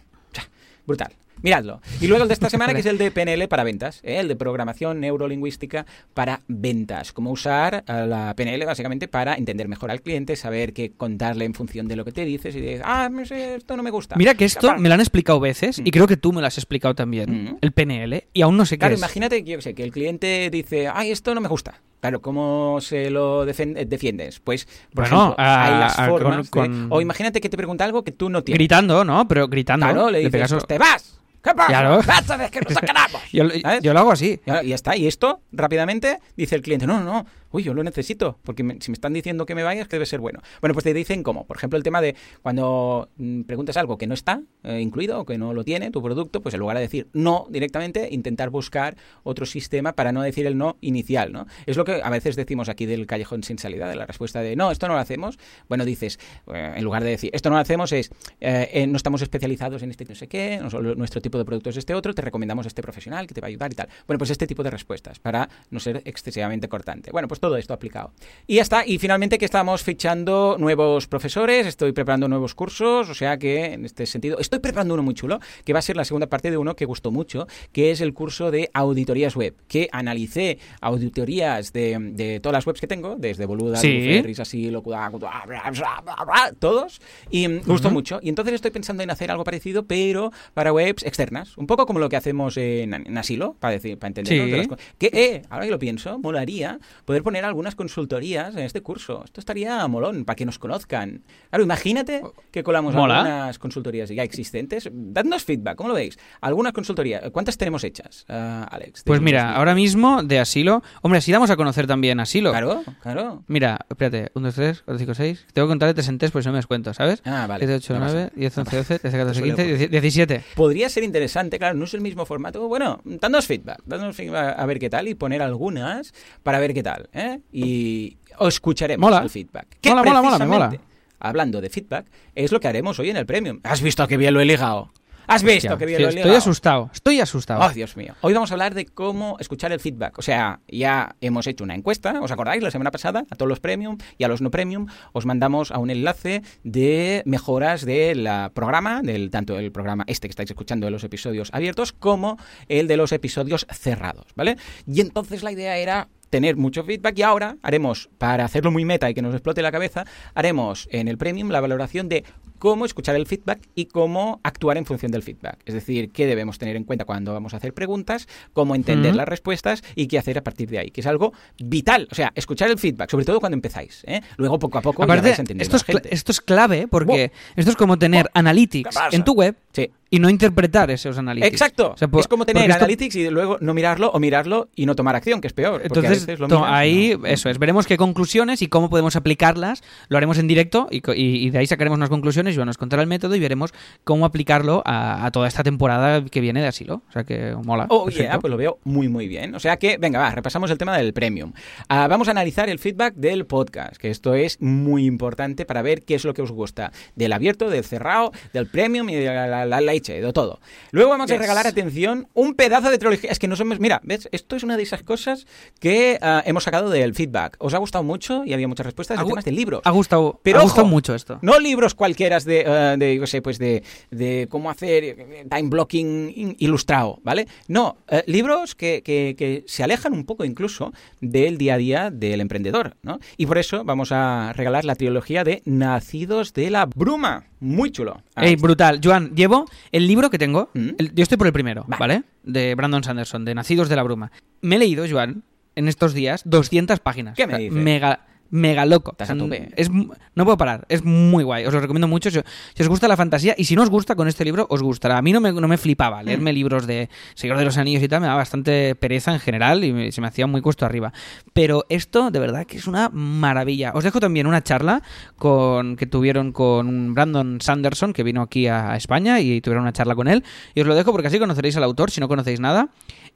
brutal. 0.89 1.13
Miradlo. 1.41 1.81
Y 2.01 2.09
luego 2.09 2.25
el 2.25 2.29
de 2.29 2.35
esta 2.35 2.51
semana, 2.51 2.75
que 2.75 2.81
es 2.81 2.87
el 2.87 2.99
de 2.99 3.11
PNL 3.13 3.47
para 3.47 3.63
ventas, 3.63 4.01
¿eh? 4.03 4.19
el 4.19 4.27
de 4.27 4.35
programación 4.35 4.99
neurolingüística 4.99 5.87
para 6.13 6.41
ventas. 6.49 7.13
Cómo 7.13 7.31
usar 7.31 7.85
eh, 7.87 8.07
la 8.09 8.35
PNL 8.35 8.65
básicamente 8.67 9.07
para 9.07 9.35
entender 9.37 9.69
mejor 9.69 9.93
al 9.93 10.01
cliente, 10.03 10.35
saber 10.35 10.73
qué 10.73 10.91
contarle 10.91 11.45
en 11.45 11.55
función 11.55 11.87
de 11.87 11.95
lo 11.95 12.05
que 12.05 12.11
te 12.11 12.25
dices 12.25 12.57
y 12.57 12.61
de, 12.61 12.81
ah, 12.85 13.09
esto 13.31 13.77
no 13.77 13.85
me 13.85 13.91
gusta. 13.91 14.17
Mira 14.17 14.35
que 14.35 14.47
esto 14.47 14.67
Capaz. 14.67 14.81
me 14.81 14.89
lo 14.89 14.95
han 14.95 15.01
explicado 15.01 15.39
veces 15.39 15.79
y 15.79 15.83
Mm. 15.83 15.91
creo 15.93 16.07
que 16.09 16.17
tú 16.17 16.33
me 16.33 16.41
lo 16.41 16.49
has 16.49 16.59
explicado 16.59 16.97
también, 16.97 17.45
Mm. 17.45 17.59
el 17.61 17.71
PNL, 17.73 18.25
y 18.33 18.43
aún 18.43 18.57
no 18.57 18.67
sé 18.67 18.75
qué 18.75 18.81
Claro, 18.81 18.95
es. 18.95 19.01
imagínate 19.01 19.45
que, 19.45 19.51
yo 19.53 19.59
qué 19.59 19.63
sé, 19.63 19.75
que 19.75 19.85
el 19.85 19.93
cliente 19.93 20.49
dice, 20.51 20.89
ay, 20.93 21.13
esto 21.13 21.37
no 21.37 21.41
me 21.41 21.49
gusta. 21.49 21.81
Claro, 22.01 22.21
¿cómo 22.23 22.79
se 22.81 23.11
lo 23.11 23.43
eh, 23.47 23.85
defiendes? 23.87 24.39
Pues, 24.41 24.67
por 24.95 25.09
Bueno, 25.09 25.17
ejemplo, 25.25 25.35
a- 25.45 25.65
hay 25.65 25.81
las 25.81 25.99
a- 25.99 26.09
con- 26.09 26.21
formas 26.21 26.45
de- 26.45 26.51
con- 26.51 26.87
O 26.93 27.01
imagínate 27.01 27.41
que 27.41 27.49
te 27.49 27.57
pregunta 27.57 27.85
algo 27.85 28.05
que 28.05 28.13
tú 28.13 28.31
no 28.31 28.43
tienes. 28.45 28.59
Gritando, 28.59 29.05
¿no? 29.05 29.27
Pero 29.27 29.49
gritando. 29.49 29.85
Claro, 29.87 30.11
le 30.11 30.21
dices, 30.21 30.51
pues 30.53 30.67
te 30.67 30.79
vas. 30.79 31.15
¿Qué 31.43 31.55
pasa? 31.55 31.69
Claro. 31.69 32.01
Vas 32.07 32.31
a 32.31 32.37
ver 32.37 32.51
que 32.51 32.61
nos 32.61 32.73
yo, 33.33 33.45
yo 33.81 33.93
lo 33.93 33.99
hago 34.01 34.13
así. 34.13 34.41
Y 34.63 34.69
ya 34.69 34.75
está. 34.75 34.97
Y 34.97 35.07
esto, 35.07 35.41
rápidamente, 35.53 36.19
dice 36.37 36.55
el 36.57 36.63
cliente, 36.63 36.87
no, 36.87 36.99
no, 37.01 37.05
no, 37.05 37.27
uy, 37.53 37.63
yo 37.63 37.75
lo 37.75 37.83
necesito, 37.83 38.39
porque 38.45 38.63
me- 38.63 38.79
si 38.81 38.91
me 38.91 38.95
están 38.95 39.13
diciendo 39.13 39.47
que 39.47 39.55
me 39.55 39.63
vayas, 39.63 39.89
que 39.89 39.97
debe 39.97 40.07
ser 40.07 40.21
bueno. 40.21 40.41
Bueno, 40.61 40.75
pues 40.75 40.85
te 40.85 40.95
dicen 40.95 41.23
cómo. 41.23 41.47
Por 41.47 41.57
ejemplo, 41.57 41.77
el 41.77 41.83
tema 41.83 42.01
de 42.01 42.15
cuando 42.43 43.09
mm, 43.17 43.43
preguntas 43.43 43.77
algo 43.77 43.99
que 43.99 44.07
no 44.07 44.15
está 44.15 44.43
eh, 44.65 44.81
incluido 44.81 45.21
o 45.21 45.25
que 45.27 45.39
no 45.39 45.53
lo 45.55 45.65
tiene 45.65 45.91
tu 45.91 46.03
producto, 46.03 46.41
pues 46.41 46.55
en 46.55 46.61
lugar 46.61 46.77
de 46.77 46.83
decir 46.83 47.09
no 47.13 47.47
directamente, 47.51 48.09
intentar 48.11 48.51
buscar 48.51 48.97
otro 49.23 49.47
sistema 49.47 49.93
para 49.93 50.13
no 50.13 50.23
decir 50.23 50.47
el 50.47 50.57
no 50.59 50.77
inicial, 50.81 51.33
¿no? 51.33 51.47
Es 51.67 51.77
lo 51.77 51.85
que 51.85 52.01
a 52.03 52.11
veces 52.11 52.37
decimos 52.37 52.69
aquí 52.69 52.87
del 52.87 53.07
callejón 53.07 53.43
sin 53.43 53.59
salida, 53.59 53.89
de 53.89 53.97
la 53.97 54.07
respuesta 54.07 54.41
de 54.41 54.57
no, 54.57 54.71
esto 54.71 54.89
no 54.89 54.95
lo 54.95 55.01
hacemos. 55.01 55.39
Bueno, 55.69 55.85
dices, 55.85 56.19
eh, 56.53 56.73
en 56.77 56.85
lugar 56.85 57.05
de 57.05 57.11
decir 57.11 57.31
esto 57.33 57.51
no 57.51 57.57
lo 57.57 57.63
hacemos, 57.63 57.93
es 57.93 58.11
eh, 58.41 58.69
eh, 58.73 58.87
no 58.87 58.97
estamos 58.97 59.23
especializados 59.23 59.83
en 59.83 59.91
este 59.91 60.05
no 60.05 60.15
sé 60.15 60.29
qué, 60.29 60.59
no 60.63 60.69
nuestro 60.95 61.21
tipo 61.21 61.39
de 61.39 61.45
producto 61.45 61.71
es 61.71 61.77
este 61.77 61.95
otro, 61.95 62.15
te 62.15 62.23
recomendamos 62.23 62.67
este 62.67 62.83
profesional 62.83 63.27
que 63.27 63.35
te 63.35 63.41
va 63.41 63.47
a 63.47 63.49
ayudar 63.49 63.73
y 63.73 63.75
tal. 63.75 63.89
Bueno, 64.07 64.19
pues 64.19 64.31
este 64.31 64.47
tipo 64.47 64.63
de 64.63 64.71
respuestas 64.71 65.19
para 65.19 65.49
no 65.71 65.81
ser 65.81 66.03
excesivamente 66.05 66.69
cortante. 66.69 67.11
Bueno, 67.11 67.29
pues 67.29 67.38
todo 67.39 67.57
esto 67.57 67.75
aplicado. 67.75 68.13
Y 68.47 68.57
ya 68.57 68.63
está. 68.63 68.87
Y 68.87 68.99
finalmente 68.99 69.39
que 69.39 69.45
estamos 69.45 69.83
fichando 69.83 70.57
nuevos 70.59 71.07
profesores, 71.07 71.67
estoy 71.67 71.93
preparando 71.93 72.29
nuevos 72.29 72.55
cursos, 72.55 73.09
o 73.09 73.15
sea 73.15 73.39
que 73.39 73.75
en 73.75 73.85
este 73.85 74.07
sentido 74.07 74.39
estoy 74.39 74.59
preparando 74.59 74.95
uno 74.95 75.03
muy 75.03 75.15
chulo, 75.15 75.41
que 75.65 75.73
va 75.73 75.79
a 75.79 75.83
ser 75.83 75.97
la 75.97 76.05
segunda 76.05 76.27
parte 76.29 76.51
de 76.51 76.57
uno 76.57 76.77
que 76.77 76.85
gustó 76.85 77.11
mucho, 77.11 77.47
que 77.73 77.91
es 77.91 78.01
el 78.01 78.15
curso 78.15 78.51
de 78.51 78.71
auditorías 78.75 79.37
web, 79.37 79.55
que 79.69 79.89
analicé 79.93 80.59
auditorías 80.81 81.73
de, 81.73 81.97
de 82.13 82.41
todas 82.41 82.55
las 82.55 82.67
webs 82.67 82.81
que 82.81 82.87
tengo, 82.87 83.17
desde 83.17 83.47
Boluda, 83.47 83.77
Sí. 83.77 83.89
Ferris, 83.89 84.41
así, 84.41 84.71
bla, 84.71 86.53
todos, 86.59 87.01
y 87.31 87.49
mm, 87.49 87.61
gustó 87.67 87.91
mucho. 87.91 88.21
Y 88.23 88.29
entonces 88.29 88.55
estoy 88.55 88.71
pensando 88.71 89.03
en 89.03 89.11
hacer 89.11 89.31
algo 89.31 89.45
parecido, 89.45 89.85
pero 89.87 90.33
para 90.55 90.73
webs 90.73 91.05
externas, 91.05 91.57
un 91.57 91.67
poco 91.67 91.87
como 91.87 91.99
lo 91.99 92.09
que 92.09 92.17
hacemos 92.17 92.57
en, 92.57 92.95
en 92.95 93.19
Asilo, 93.19 93.57
para 93.59 93.73
decir, 93.73 93.99
para 93.99 94.09
entender. 94.09 94.65
Sí. 94.65 94.71
Que, 94.99 95.11
eh, 95.13 95.43
ahora 95.51 95.65
que 95.67 95.71
lo 95.71 95.79
pienso, 95.79 96.19
molaría 96.19 96.79
poder 97.05 97.23
poner 97.29 97.45
algunas 97.45 97.75
consultorías 97.75 98.57
en 98.57 98.61
este 98.61 98.81
curso. 98.81 99.23
Esto 99.23 99.39
estaría 99.41 99.87
molón, 99.87 100.25
para 100.25 100.35
que 100.35 100.47
nos 100.47 100.59
conozcan. 100.59 101.25
Claro, 101.51 101.63
imagínate 101.63 102.23
que 102.51 102.63
colamos 102.63 102.95
Mola. 102.95 103.19
algunas 103.19 103.59
consultorías 103.59 104.09
ya 104.09 104.23
existentes. 104.23 104.89
Dadnos 104.91 105.45
feedback, 105.45 105.77
¿cómo 105.77 105.91
lo 105.91 105.95
veis? 105.95 106.19
Algunas 106.41 106.73
consultorías, 106.73 107.31
¿cuántas 107.31 107.59
tenemos 107.59 107.85
hechas, 107.85 108.25
ah, 108.31 108.67
Alex? 108.71 109.03
Pues 109.05 109.21
mira, 109.21 109.43
2000. 109.43 109.59
ahora 109.59 109.75
mismo 109.75 110.23
de 110.23 110.39
asilo. 110.39 110.83
Hombre, 111.03 111.19
así 111.19 111.31
damos 111.31 111.51
a 111.51 111.57
conocer 111.57 111.87
también 111.87 112.19
asilo. 112.19 112.51
Claro, 112.51 112.83
claro. 113.03 113.45
Mira, 113.47 113.79
espérate, 113.91 114.31
1, 114.33 114.47
2, 114.47 114.55
3, 114.55 114.83
4, 114.87 114.99
5, 114.99 115.15
6. 115.15 115.47
Tengo 115.53 115.69
que 115.69 115.71
contar 115.71 115.89
de 115.89 115.95
tres 115.95 116.09
en 116.09 116.17
tres, 116.17 116.31
pues 116.31 116.47
no 116.47 116.53
me 116.53 116.59
descuento, 116.59 116.95
¿sabes? 116.95 117.21
Ah, 117.27 117.47
vale. 117.47 117.67
7, 117.67 117.75
8, 117.75 117.93
No 117.93 118.01
pasa 118.01 118.15
9, 118.15 118.31
10, 118.37 118.59
11, 118.59 118.77
12, 118.79 118.99
13, 119.01 119.19
14, 119.19 119.39
suele 119.39 119.55
15, 119.55 119.89
10, 119.89 119.91
17. 119.91 120.45
Podría 120.55 120.89
ser 120.89 121.05
interesante, 121.05 121.59
claro, 121.59 121.77
no 121.77 121.85
es 121.85 121.93
el 121.93 122.01
mismo 122.01 122.25
formato. 122.25 122.67
Bueno, 122.69 123.03
dándonos 123.05 123.47
feedback, 123.47 123.83
dándonos 123.85 124.17
feedback 124.17 124.59
a 124.59 124.65
ver 124.65 124.79
qué 124.79 124.89
tal 124.89 125.09
y 125.09 125.15
poner 125.15 125.43
algunas 125.43 126.15
para 126.43 126.59
ver 126.59 126.73
qué 126.73 126.83
tal. 126.83 127.11
¿Eh? 127.19 127.41
Y 127.53 128.17
os 128.39 128.55
escucharemos 128.55 129.11
Mola. 129.11 129.23
el 129.23 129.31
feedback. 129.31 129.67
Que 129.81 129.91
Mola, 129.91 130.03
mola, 130.03 130.23
mola, 130.23 130.39
me 130.39 130.47
mola. 130.47 130.73
Hablando 131.21 131.61
de 131.61 131.69
feedback, 131.69 132.07
es 132.35 132.53
lo 132.53 132.61
que 132.61 132.69
haremos 132.69 132.99
hoy 133.01 133.11
en 133.11 133.17
el 133.17 133.27
Premium. 133.27 133.59
¿Has 133.65 133.83
visto 133.83 134.07
qué 134.07 134.17
bien 134.17 134.35
lo 134.35 134.41
he 134.41 134.45
ligado? 134.45 134.93
¿Has 135.31 135.43
visto 135.43 135.77
qué 135.77 135.85
bien 135.85 136.01
lo 136.01 136.07
he 136.07 136.09
estoy 136.09 136.23
ligado? 136.23 136.39
asustado, 136.39 136.91
estoy 136.95 137.21
asustado. 137.21 137.63
Oh, 137.63 137.69
Dios 137.69 137.99
mío. 137.99 138.15
Hoy 138.23 138.33
vamos 138.33 138.51
a 138.51 138.55
hablar 138.55 138.73
de 138.73 138.87
cómo 138.87 139.37
escuchar 139.41 139.73
el 139.73 139.81
feedback. 139.81 140.17
O 140.19 140.23
sea, 140.23 140.61
ya 140.69 141.17
hemos 141.21 141.47
hecho 141.47 141.65
una 141.65 141.75
encuesta, 141.75 142.19
¿os 142.23 142.31
acordáis? 142.31 142.63
La 142.63 142.71
semana 142.71 142.91
pasada, 142.91 143.25
a 143.29 143.35
todos 143.35 143.47
los 143.47 143.61
premium 143.61 143.99
y 144.17 144.25
a 144.25 144.29
los 144.29 144.41
no 144.41 144.51
premium, 144.51 144.87
os 145.13 145.27
mandamos 145.27 145.71
a 145.71 145.79
un 145.81 145.91
enlace 145.91 146.41
de 146.65 147.23
mejoras 147.27 147.85
del 147.85 148.27
programa, 148.55 149.03
del 149.03 149.31
tanto 149.31 149.59
el 149.59 149.71
programa 149.71 150.05
este 150.07 150.29
que 150.29 150.33
estáis 150.33 150.49
escuchando 150.51 150.87
de 150.87 150.93
los 150.93 151.05
episodios 151.05 151.51
abiertos, 151.53 151.93
como 151.93 152.39
el 152.69 152.87
de 152.89 152.97
los 152.97 153.13
episodios 153.13 153.67
cerrados, 153.71 154.29
¿vale? 154.35 154.57
Y 154.87 155.03
entonces 155.03 155.43
la 155.43 155.53
idea 155.53 155.77
era 155.77 156.09
tener 156.31 156.57
mucho 156.57 156.85
feedback 156.85 157.19
y 157.19 157.23
ahora 157.23 157.57
haremos, 157.63 158.09
para 158.19 158.45
hacerlo 158.45 158.71
muy 158.71 158.85
meta 158.85 159.09
y 159.11 159.15
que 159.15 159.23
nos 159.23 159.35
explote 159.35 159.63
la 159.63 159.73
cabeza, 159.73 160.05
haremos 160.35 160.89
en 160.91 161.09
el 161.09 161.19
premium 161.19 161.51
la 161.51 161.61
valoración 161.61 162.09
de 162.09 162.25
cómo 162.59 162.85
escuchar 162.85 163.17
el 163.17 163.27
feedback 163.27 163.61
y 163.75 163.87
cómo 163.87 164.41
actuar 164.43 164.77
en 164.77 164.85
función 164.85 165.13
del 165.13 165.23
feedback. 165.23 165.59
Es 165.65 165.75
decir, 165.75 166.11
qué 166.11 166.27
debemos 166.27 166.59
tener 166.59 166.77
en 166.77 166.85
cuenta 166.85 167.05
cuando 167.05 167.33
vamos 167.33 167.55
a 167.55 167.59
hacer 167.59 167.73
preguntas, 167.73 168.29
cómo 168.53 168.75
entender 168.75 169.15
las 169.15 169.29
respuestas 169.29 169.83
y 169.95 170.09
qué 170.09 170.19
hacer 170.19 170.39
a 170.39 170.43
partir 170.43 170.69
de 170.69 170.79
ahí, 170.79 170.91
que 170.91 171.01
es 171.01 171.07
algo 171.07 171.33
vital. 171.59 172.09
O 172.11 172.15
sea, 172.15 172.33
escuchar 172.35 172.71
el 172.71 172.79
feedback, 172.79 173.11
sobre 173.11 173.25
todo 173.25 173.41
cuando 173.41 173.55
empezáis. 173.55 174.03
¿eh? 174.07 174.21
Luego, 174.37 174.59
poco 174.59 174.79
a 174.79 174.83
poco, 174.83 175.03
ya 175.03 175.05
Aparte, 175.05 175.29
vais 175.29 175.39
entendiendo 175.39 175.77
esto 175.77 175.93
es, 175.93 176.29
esto 176.29 176.33
clave 176.45 176.89
porque 176.89 177.33
esto 177.57 177.71
es 177.71 177.77
como 177.77 177.99
tener 177.99 178.25
¿Qué 178.27 178.31
analytics 178.35 178.97
en 179.13 179.25
tu 179.25 179.33
web 179.33 179.57
Sí. 179.79 179.91
y 180.11 180.19
no 180.21 180.31
interpretar 180.31 180.91
esos 180.91 181.19
analytics. 181.19 181.53
Exacto. 181.53 181.93
O 181.93 181.97
sea, 181.99 182.09
po- 182.09 182.21
es 182.21 182.29
como 182.29 182.47
tener 182.47 182.63
esto- 182.71 182.77
analytics 182.83 183.15
y 183.17 183.29
luego 183.31 183.59
no 183.61 183.75
mirarlo 183.75 184.11
o 184.11 184.19
mirarlo 184.19 184.69
y 184.75 184.87
no 184.87 184.95
tomar 184.97 185.15
acción, 185.17 185.41
que 185.43 185.47
es 185.49 185.53
peor. 185.53 185.83
Entonces, 185.85 186.27
lo 186.39 186.49
miras, 186.49 186.63
ahí, 186.67 187.15
no. 187.21 187.27
eso 187.27 187.51
es, 187.51 187.59
veremos 187.59 187.87
qué 187.87 187.97
conclusiones 187.99 188.63
y 188.63 188.69
cómo 188.69 188.89
podemos 188.89 189.17
aplicarlas. 189.17 189.83
Lo 190.09 190.17
haremos 190.17 190.39
en 190.39 190.49
directo 190.49 190.89
y, 190.91 191.03
y- 191.13 191.47
y 191.47 191.51
de 191.51 191.59
ahí 191.59 191.67
sacaremos 191.67 191.97
unas 191.99 192.09
conclusiones. 192.09 192.55
Yo 192.55 192.65
nos 192.65 192.79
contará 192.79 193.03
el 193.03 193.09
método 193.09 193.35
y 193.37 193.41
veremos 193.41 193.73
cómo 194.05 194.25
aplicarlo 194.25 194.83
a, 194.87 195.27
a 195.27 195.31
toda 195.31 195.47
esta 195.47 195.63
temporada 195.63 196.25
que 196.25 196.41
viene 196.41 196.63
de 196.63 196.69
asilo. 196.69 197.03
O 197.09 197.13
sea 197.13 197.25
que 197.25 197.55
mola. 197.65 197.87
Oh, 197.91 198.09
yeah, 198.09 198.39
pues 198.39 198.51
lo 198.51 198.57
veo 198.57 198.79
muy, 198.85 199.09
muy 199.09 199.29
bien. 199.29 199.55
O 199.55 199.61
sea 199.61 199.77
que, 199.77 199.99
venga, 199.99 200.21
va, 200.21 200.31
repasamos 200.31 200.71
el 200.71 200.79
tema 200.79 200.97
del 200.97 201.13
premium. 201.13 201.53
Ah, 201.89 202.09
vamos 202.09 202.29
a 202.29 202.31
analizar 202.31 202.69
el 202.71 202.79
feedback 202.79 203.15
del 203.15 203.45
podcast, 203.47 203.97
que 203.97 204.09
esto 204.11 204.35
es 204.35 204.61
muy 204.63 205.05
importante 205.05 205.67
para 205.67 205.83
ver 205.83 206.03
qué 206.03 206.15
es 206.15 206.25
lo 206.25 206.33
que 206.33 206.41
os 206.43 206.51
gusta 206.51 206.93
del 207.15 207.33
abierto, 207.35 207.69
del 207.69 207.85
cerrado, 207.85 208.33
del 208.55 208.67
premium 208.67 209.09
y 209.11 209.15
de 209.17 209.27
la, 209.27 209.47
la- 209.47 209.67
la 209.69 209.81
leche, 209.81 210.21
de 210.21 210.33
todo. 210.33 210.61
Luego 210.91 211.11
vamos 211.11 211.31
a 211.31 211.37
regalar, 211.37 211.67
atención, 211.67 212.29
un 212.35 212.55
pedazo 212.55 212.91
de 212.91 212.99
trilogía. 212.99 213.31
Es 213.31 213.39
que 213.39 213.49
no 213.49 213.57
somos. 213.57 213.79
Mira, 213.81 214.01
¿ves? 214.05 214.29
Esto 214.33 214.57
es 214.57 214.63
una 214.63 214.77
de 214.77 214.83
esas 214.83 215.03
cosas 215.03 215.47
que 215.81 216.19
ah, 216.23 216.43
hemos 216.47 216.65
sacado 216.65 216.91
del 216.91 217.15
feedback. 217.15 217.57
¿Os 217.59 217.75
ha 217.75 217.79
gustado 217.79 218.05
mucho? 218.05 218.45
Y 218.45 218.53
había 218.53 218.69
muchas 218.69 218.87
respuestas 218.87 219.19
de 219.19 219.25
temas 219.25 219.45
de 219.45 219.53
libros. 219.53 219.83
Ha 219.85 219.91
gustado, 219.91 220.41
Pero 220.43 220.61
ha 220.61 220.63
gustado 220.63 220.83
ojo, 220.87 220.91
mucho 220.91 221.15
esto. 221.15 221.39
No 221.43 221.59
libros 221.59 221.95
cualquiera 221.95 222.39
de, 222.41 222.65
eh, 222.67 222.95
de 222.99 223.17
yo 223.17 223.27
sé, 223.27 223.43
pues 223.43 223.59
de, 223.59 223.83
de 224.11 224.47
cómo 224.51 224.71
hacer 224.71 225.05
eh, 225.05 225.47
time 225.51 225.69
blocking 225.69 226.33
in- 226.35 226.57
ilustrado, 226.59 227.19
¿vale? 227.23 227.47
No, 227.67 227.97
eh, 228.09 228.23
libros 228.27 228.75
que, 228.75 229.03
que- 229.03 229.35
que 229.37 229.65
se 229.67 229.83
alejan 229.83 230.13
un 230.13 230.25
poco 230.25 230.45
incluso 230.45 230.93
del 231.21 231.59
día 231.59 231.75
a 231.75 231.79
día 231.79 232.11
del 232.11 232.41
emprendedor, 232.41 232.97
¿no? 233.03 233.19
Y 233.37 233.47
por 233.47 233.59
eso 233.59 233.85
vamos 233.85 234.13
a 234.13 234.53
regalar 234.55 234.85
la 234.85 234.95
trilogía 234.95 235.45
de 235.45 235.63
Nacidos 235.65 236.53
de 236.55 236.71
la 236.71 236.87
Bruma. 236.87 237.45
Muy 237.61 237.91
chulo. 237.91 238.23
Ah, 238.39 238.47
Ey, 238.47 238.57
brutal. 238.57 239.01
Joan, 239.03 239.35
llevo 239.35 239.67
el 239.93 240.07
libro 240.07 240.31
que 240.31 240.39
tengo. 240.39 240.71
¿Mm? 240.75 240.89
el- 240.99 241.15
yo 241.15 241.23
estoy 241.23 241.39
por 241.39 241.47
el 241.47 241.53
primero, 241.53 241.85
Vale. 241.89 241.99
¿vale? 241.99 242.23
De 242.43 242.75
Brandon 242.75 243.03
Sanderson, 243.05 243.45
de 243.45 243.55
Nacidos 243.55 243.89
de 243.89 243.97
la 243.97 244.03
Bruma. 244.03 244.31
Me 244.61 244.77
he 244.77 244.79
leído, 244.79 245.05
Joan, 245.11 245.43
en 245.77 245.89
estos 245.89 246.15
días, 246.15 246.43
200 246.45 247.01
páginas. 247.01 247.37
¿Qué 247.37 247.47
me 247.47 247.59
dices? 247.59 247.73
Mega, 247.73 248.27
mega 248.51 248.87
loco. 248.87 249.13
Estás 249.13 249.31
O 249.31 249.35
sea, 249.35 249.43
a 249.43 249.45
tope. 249.47 249.69
es, 249.77 249.91
no 249.91 250.45
puedo 250.45 250.57
parar. 250.57 250.87
Es 250.89 251.05
muy 251.05 251.45
guay. 251.45 251.67
Os 251.67 251.75
lo 251.75 251.81
recomiendo 251.81 252.09
mucho. 252.09 252.31
Si, 252.31 252.39
si 252.75 252.83
os 252.83 252.89
gusta 252.89 253.09
la 253.09 253.17
fantasía 253.17 253.55
y 253.59 253.65
si 253.65 253.77
no 253.77 253.83
os 253.83 253.91
gusta 253.91 254.15
con 254.15 254.29
este 254.29 254.45
libro, 254.45 254.67
os 254.71 254.83
gustará. 254.83 255.19
A 255.19 255.23
mí 255.23 255.33
no 255.33 255.41
me, 255.41 255.53
no 255.53 255.69
me 255.69 255.77
flipaba 255.79 256.23
Mm. 256.23 256.27
leerme 256.27 256.53
libros 256.53 256.87
de 256.87 257.09
Señor 257.35 257.59
de 257.59 257.65
los 257.65 257.77
Anillos 257.79 258.03
y 258.03 258.09
tal. 258.09 258.21
Me 258.21 258.27
daba 258.27 258.39
bastante 258.39 258.95
pereza 258.95 259.33
en 259.33 259.41
general 259.41 259.85
y 259.85 259.93
me- 259.93 260.13
se 260.13 260.21
me 260.21 260.27
hacía 260.29 260.47
muy 260.47 260.61
cuesta 260.61 260.87
arriba. 260.87 261.13
Pero 261.53 261.85
esto, 261.89 262.31
de 262.31 262.39
verdad, 262.39 262.67
que 262.67 262.77
es 262.79 262.87
una 262.87 263.09
maravilla. 263.11 263.93
Os 263.95 264.05
dejo 264.05 264.21
también 264.21 264.47
una 264.47 264.63
charla 264.63 265.03
con 265.37 265.97
que 265.97 266.07
tuvieron 266.07 266.53
con 266.53 267.15
Brandon 267.15 267.61
Sanderson, 267.61 268.13
que 268.13 268.23
vino 268.23 268.43
aquí 268.43 268.67
a, 268.67 268.93
a 268.93 268.97
España 268.97 269.41
y 269.41 269.61
tuvieron 269.61 269.83
una 269.83 269.93
charla 269.93 270.15
con 270.15 270.29
él. 270.29 270.45
Y 270.75 270.81
os 270.81 270.87
lo 270.87 270.95
dejo 270.95 271.13
porque 271.13 271.29
así 271.29 271.39
conoceréis 271.39 271.77
al 271.77 271.85
autor, 271.85 272.11
si 272.11 272.21
no 272.21 272.29
conocéis 272.29 272.61
nada. 272.61 272.89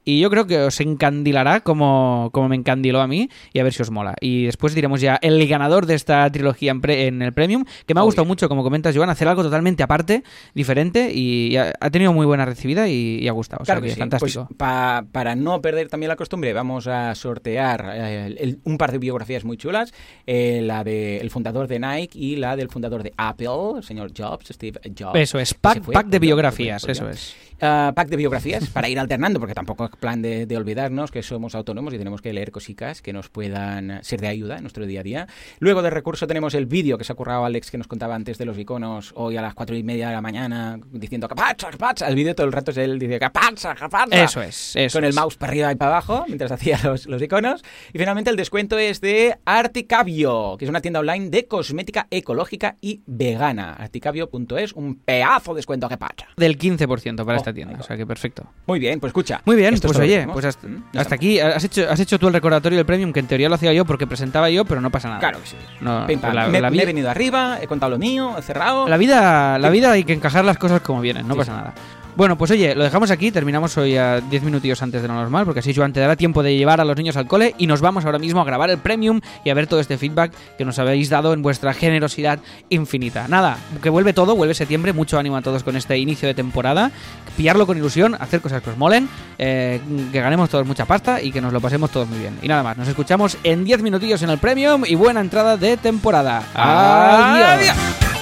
Y 0.05 0.21
yo 0.21 0.31
creo 0.31 0.47
que 0.47 0.59
os 0.59 0.81
encandilará 0.81 1.61
como, 1.61 2.31
como 2.33 2.49
me 2.49 2.57
encandiló 2.57 3.01
a 3.01 3.07
mí 3.07 3.29
y 3.53 3.59
a 3.61 3.63
ver 3.63 3.73
si 3.73 3.83
os 3.83 3.91
mola. 3.91 4.15
Y 4.21 4.47
después 4.47 4.75
diremos 4.75 5.01
ya 5.01 5.17
el 5.23 5.47
ganador 5.47 5.87
de 5.87 5.95
esta 5.95 6.31
trilogía 6.31 6.73
en, 6.73 6.81
pre- 6.81 7.07
en 7.07 7.23
el 7.23 7.33
Premium, 7.33 7.65
que 7.87 7.95
me 7.95 8.01
ha 8.01 8.03
gustado 8.03 8.25
mucho, 8.25 8.49
como 8.49 8.63
comentas, 8.65 8.97
Joan, 8.97 9.11
hacer 9.11 9.29
algo 9.29 9.43
totalmente 9.43 9.83
aparte, 9.83 10.25
diferente 10.55 11.13
y 11.13 11.57
ha, 11.57 11.73
ha 11.81 11.91
tenido 11.91 12.13
muy 12.13 12.27
buena 12.27 12.45
recibida 12.45 12.89
y, 12.89 13.19
y 13.21 13.29
ha 13.29 13.33
gustado. 13.33 13.63
O 13.63 13.65
sea 13.65 13.75
Claro 13.77 13.83
que, 13.83 13.89
que 13.89 13.95
sí. 13.95 14.01
fantástico. 14.01 14.47
Pues 14.49 14.57
pa- 14.59 15.05
para 15.13 15.35
no 15.37 15.61
perder 15.63 15.89
también 15.89 16.09
la 16.09 16.17
costumbre, 16.17 16.53
vamos 16.53 16.87
a 16.89 17.15
sortear 17.15 17.91
eh, 17.95 18.37
el- 18.39 18.59
un 18.65 18.79
par 18.79 18.93
de 18.93 18.99
biografías 18.99 19.45
muy 19.45 19.57
chulas. 19.57 19.93
eh, 20.27 20.61
la 20.65 20.83
del 20.85 21.31
fundador 21.31 21.69
de 21.69 21.79
Nike 21.79 22.19
y 22.19 22.37
la 22.37 22.57
del 22.57 22.69
fundador 22.69 23.03
de 23.03 23.13
Apple, 23.17 23.49
el 23.77 23.83
señor 23.85 24.11
Jobs, 24.17 24.47
Steve 24.49 24.81
Jobs. 24.99 25.19
Eso 25.19 25.39
es, 25.39 25.55
pack, 25.55 25.83
fue, 25.83 25.95
pack 25.95 26.07
de 26.09 26.19
biografías, 26.19 26.83
volvió, 26.83 26.93
eso 26.93 27.09
es. 27.11 27.37
Ah, 27.61 27.93
pack 27.95 28.09
de 28.09 28.17
biografías 28.17 28.69
para 28.69 28.89
ir 28.89 28.99
alternando, 28.99 29.39
porque 29.39 29.55
tampoco 29.55 29.85
es 29.85 29.92
plan 29.99 30.23
de, 30.23 30.47
de 30.47 30.57
olvidarnos 30.57 31.11
que 31.11 31.23
somos 31.23 31.55
autónomos 31.55 31.95
y 31.95 31.99
tenemos 31.99 32.21
que 32.23 32.33
leer 32.33 32.51
cositas 32.51 33.03
que 33.03 33.13
nos 33.13 33.29
puedan 33.29 34.03
ser 34.03 34.21
de 34.21 34.29
ayuda 34.29 34.57
en 34.57 34.63
nuestro 34.63 34.87
día 34.87 35.01
a 35.01 35.03
día. 35.03 35.27
Luego 35.59 35.83
de 35.83 35.91
recurso 35.91 36.27
tenemos 36.27 36.55
el 36.55 36.67
vídeo 36.67 36.99
que 36.99 37.05
se 37.05 37.13
ha 37.13 37.17
currado 37.17 37.45
Alex 37.45 37.71
que 37.71 37.79
nos 37.79 37.87
contaba 37.89 38.15
antes 38.15 38.39
de 38.39 38.45
los 38.45 38.59
iconos 38.59 39.13
hoy 39.17 39.37
a 39.37 39.43
las 39.43 39.55
cuatro 39.55 39.77
y 39.77 39.83
media 39.83 40.09
de 40.09 40.15
la 40.15 40.21
mañana 40.21 40.79
diciendo 40.91 41.29
que 41.29 41.35
pasa. 41.35 42.09
El 42.09 42.15
vídeo 42.15 42.35
todo 42.35 42.47
el 42.47 42.53
rato 42.53 42.71
es 42.71 42.77
él 42.79 42.99
dice 42.99 43.19
que 43.19 43.31
pasa. 43.31 43.75
Eso 44.11 44.43
es, 44.43 44.77
eso 44.77 44.99
Con 44.99 45.05
el 45.05 45.11
es. 45.11 45.17
mouse 45.17 45.37
para 45.37 45.51
arriba 45.53 45.73
y 45.73 45.77
para 45.77 45.91
abajo 45.93 46.25
mientras 46.27 46.51
hacía 46.53 46.79
los, 46.85 47.07
los 47.07 47.21
iconos. 47.23 47.63
Y 47.93 47.99
finalmente 47.99 48.31
el 48.31 48.37
descuento 48.37 48.79
es 48.79 49.01
de 49.01 49.37
Articabio, 49.45 50.57
que 50.59 50.65
es 50.65 50.69
una 50.69 50.81
tienda 50.81 51.01
online 51.01 51.31
de 51.31 51.47
cosmética 51.47 52.07
ecológica 52.11 52.77
y 52.81 53.01
vegana. 53.07 53.73
Articabio.es, 53.75 54.73
un 54.75 54.97
pedazo 54.97 55.55
de 55.55 55.59
descuento 55.59 55.89
que 55.89 55.97
pasa. 55.97 56.29
Del 56.37 56.59
15% 56.59 57.17
para 57.25 57.33
Oh, 57.33 57.37
esta 57.37 57.53
tienda, 57.53 57.79
o 57.81 57.83
sea 57.83 57.97
que 57.97 58.07
perfecto. 58.07 58.45
Muy 58.67 58.79
bien, 58.79 59.01
pues 59.01 59.11
escucha. 59.11 59.41
Muy 59.47 59.57
bien, 59.57 59.75
Esto 59.87 59.99
pues 59.99 59.99
oye, 59.99 60.27
pues 60.33 60.45
hasta, 60.45 60.67
Mm, 60.67 60.83
hasta 60.97 61.15
aquí 61.15 61.41
has 61.41 61.63
hecho, 61.65 61.91
has 61.91 61.99
hecho 62.01 62.19
tú 62.19 62.29
el 62.29 62.35
recordatorio 62.35 62.77
del 62.79 62.87
premium, 62.87 63.13
que 63.13 63.21
en 63.21 63.27
teoría 63.27 63.49
lo 63.49 63.55
hacía 63.57 63.73
yo 63.73 63.85
porque 63.85 64.07
presentaba 64.07 64.49
yo, 64.51 64.65
pero 64.65 64.81
no 64.81 64.91
pasa 64.91 65.09
nada. 65.09 65.21
Claro 65.21 65.41
que 65.41 65.49
sí. 65.49 65.57
No, 65.81 66.07
Pim, 66.07 66.21
pam. 66.21 66.35
la, 66.35 66.47
me, 66.49 66.61
la 66.61 66.71
me 66.71 66.77
vi- 66.77 66.83
he 66.83 66.87
venido 66.87 67.11
arriba, 67.11 67.59
he 67.61 67.67
contado 67.67 67.91
lo 67.91 67.99
mío, 67.99 68.37
he 68.39 68.43
cerrado. 68.43 68.87
la 68.89 68.97
vida, 68.97 69.59
la 69.59 69.71
vida 69.71 69.91
hay 69.93 70.05
que 70.05 70.13
encajar 70.13 70.45
las 70.45 70.59
cosas 70.59 70.81
como 70.81 71.01
vienen, 71.01 71.27
no 71.27 71.35
Sí, 71.35 71.39
pasa 71.39 71.53
sí. 71.53 71.59
nada. 71.59 71.75
Bueno, 72.15 72.37
pues 72.37 72.51
oye, 72.51 72.75
lo 72.75 72.85
dejamos 72.85 73.11
aquí, 73.11 73.31
terminamos 73.31 73.79
hoy 73.79 73.97
a 73.97 74.21
10 74.21 74.43
minutillos 74.43 74.83
antes 74.83 75.01
de 75.01 75.09
lo 75.09 75.15
normal, 75.15 75.47
porque 75.47 75.61
así 75.61 75.73
Joan 75.75 75.95
te 75.95 76.01
dará 76.01 76.15
tiempo 76.15 76.43
de 76.43 76.55
llevar 76.55 76.79
a 76.81 76.85
los 76.85 76.95
niños 76.95 77.17
al 77.17 77.27
cole 77.27 77.55
y 77.57 77.67
nos 77.67 77.81
vamos 77.81 78.05
ahora 78.05 78.19
mismo 78.19 78.43
a 78.43 78.45
grabar 78.45 78.69
el 78.69 78.77
premium 78.77 79.21
y 79.45 79.51
a 79.51 79.55
ver 79.55 79.67
todo 79.67 79.81
este 79.81 79.97
feedback 79.97 80.33
que 80.59 80.65
nos 80.67 80.79
habéis 80.79 81.09
dado 81.09 81.33
en 81.33 81.41
vuestra 81.41 81.73
generosidad 81.73 82.39
infinita. 82.69 83.29
Nada, 83.29 83.57
que 83.83 83.89
vuelve 83.89 84.13
todo, 84.13 84.37
vuelve 84.37 84.53
septiembre, 84.53 84.93
mucho 84.93 85.19
ánimo 85.19 85.39
a 85.39 85.43
todos 85.43 85.63
con 85.63 85.75
este 85.75 85.97
inicio 85.97 86.29
de 86.29 86.35
temporada, 86.35 86.91
pillarlo 87.37 87.67
con 87.67 87.79
ilusión, 87.79 88.15
hacer 88.21 88.43
cosas 88.43 88.63
que 88.63 88.71
os 88.71 88.77
molen, 88.77 89.09
eh, 89.39 89.81
que 90.13 90.21
ganemos 90.21 90.51
todos 90.51 90.67
mucha 90.67 90.85
pasta 90.85 91.23
y 91.23 91.33
que 91.33 91.41
nos 91.41 91.53
lo 91.53 91.63
pasemos 91.63 91.91
todos 91.91 92.09
muy 92.09 92.19
bien. 92.19 92.39
Y 92.43 92.49
nada 92.49 92.63
más, 92.63 92.77
nos 92.77 92.89
escuchamos 92.89 93.39
en 93.43 93.65
10 93.65 93.81
minutillos 93.83 94.23
en 94.23 94.29
el 94.29 94.37
premium 94.37 94.85
y 94.87 94.97
buena 94.97 95.21
entrada 95.21 95.57
de 95.57 95.79
temporada. 95.79 96.43
Adiós. 96.55 97.49
Adiós. 97.49 98.22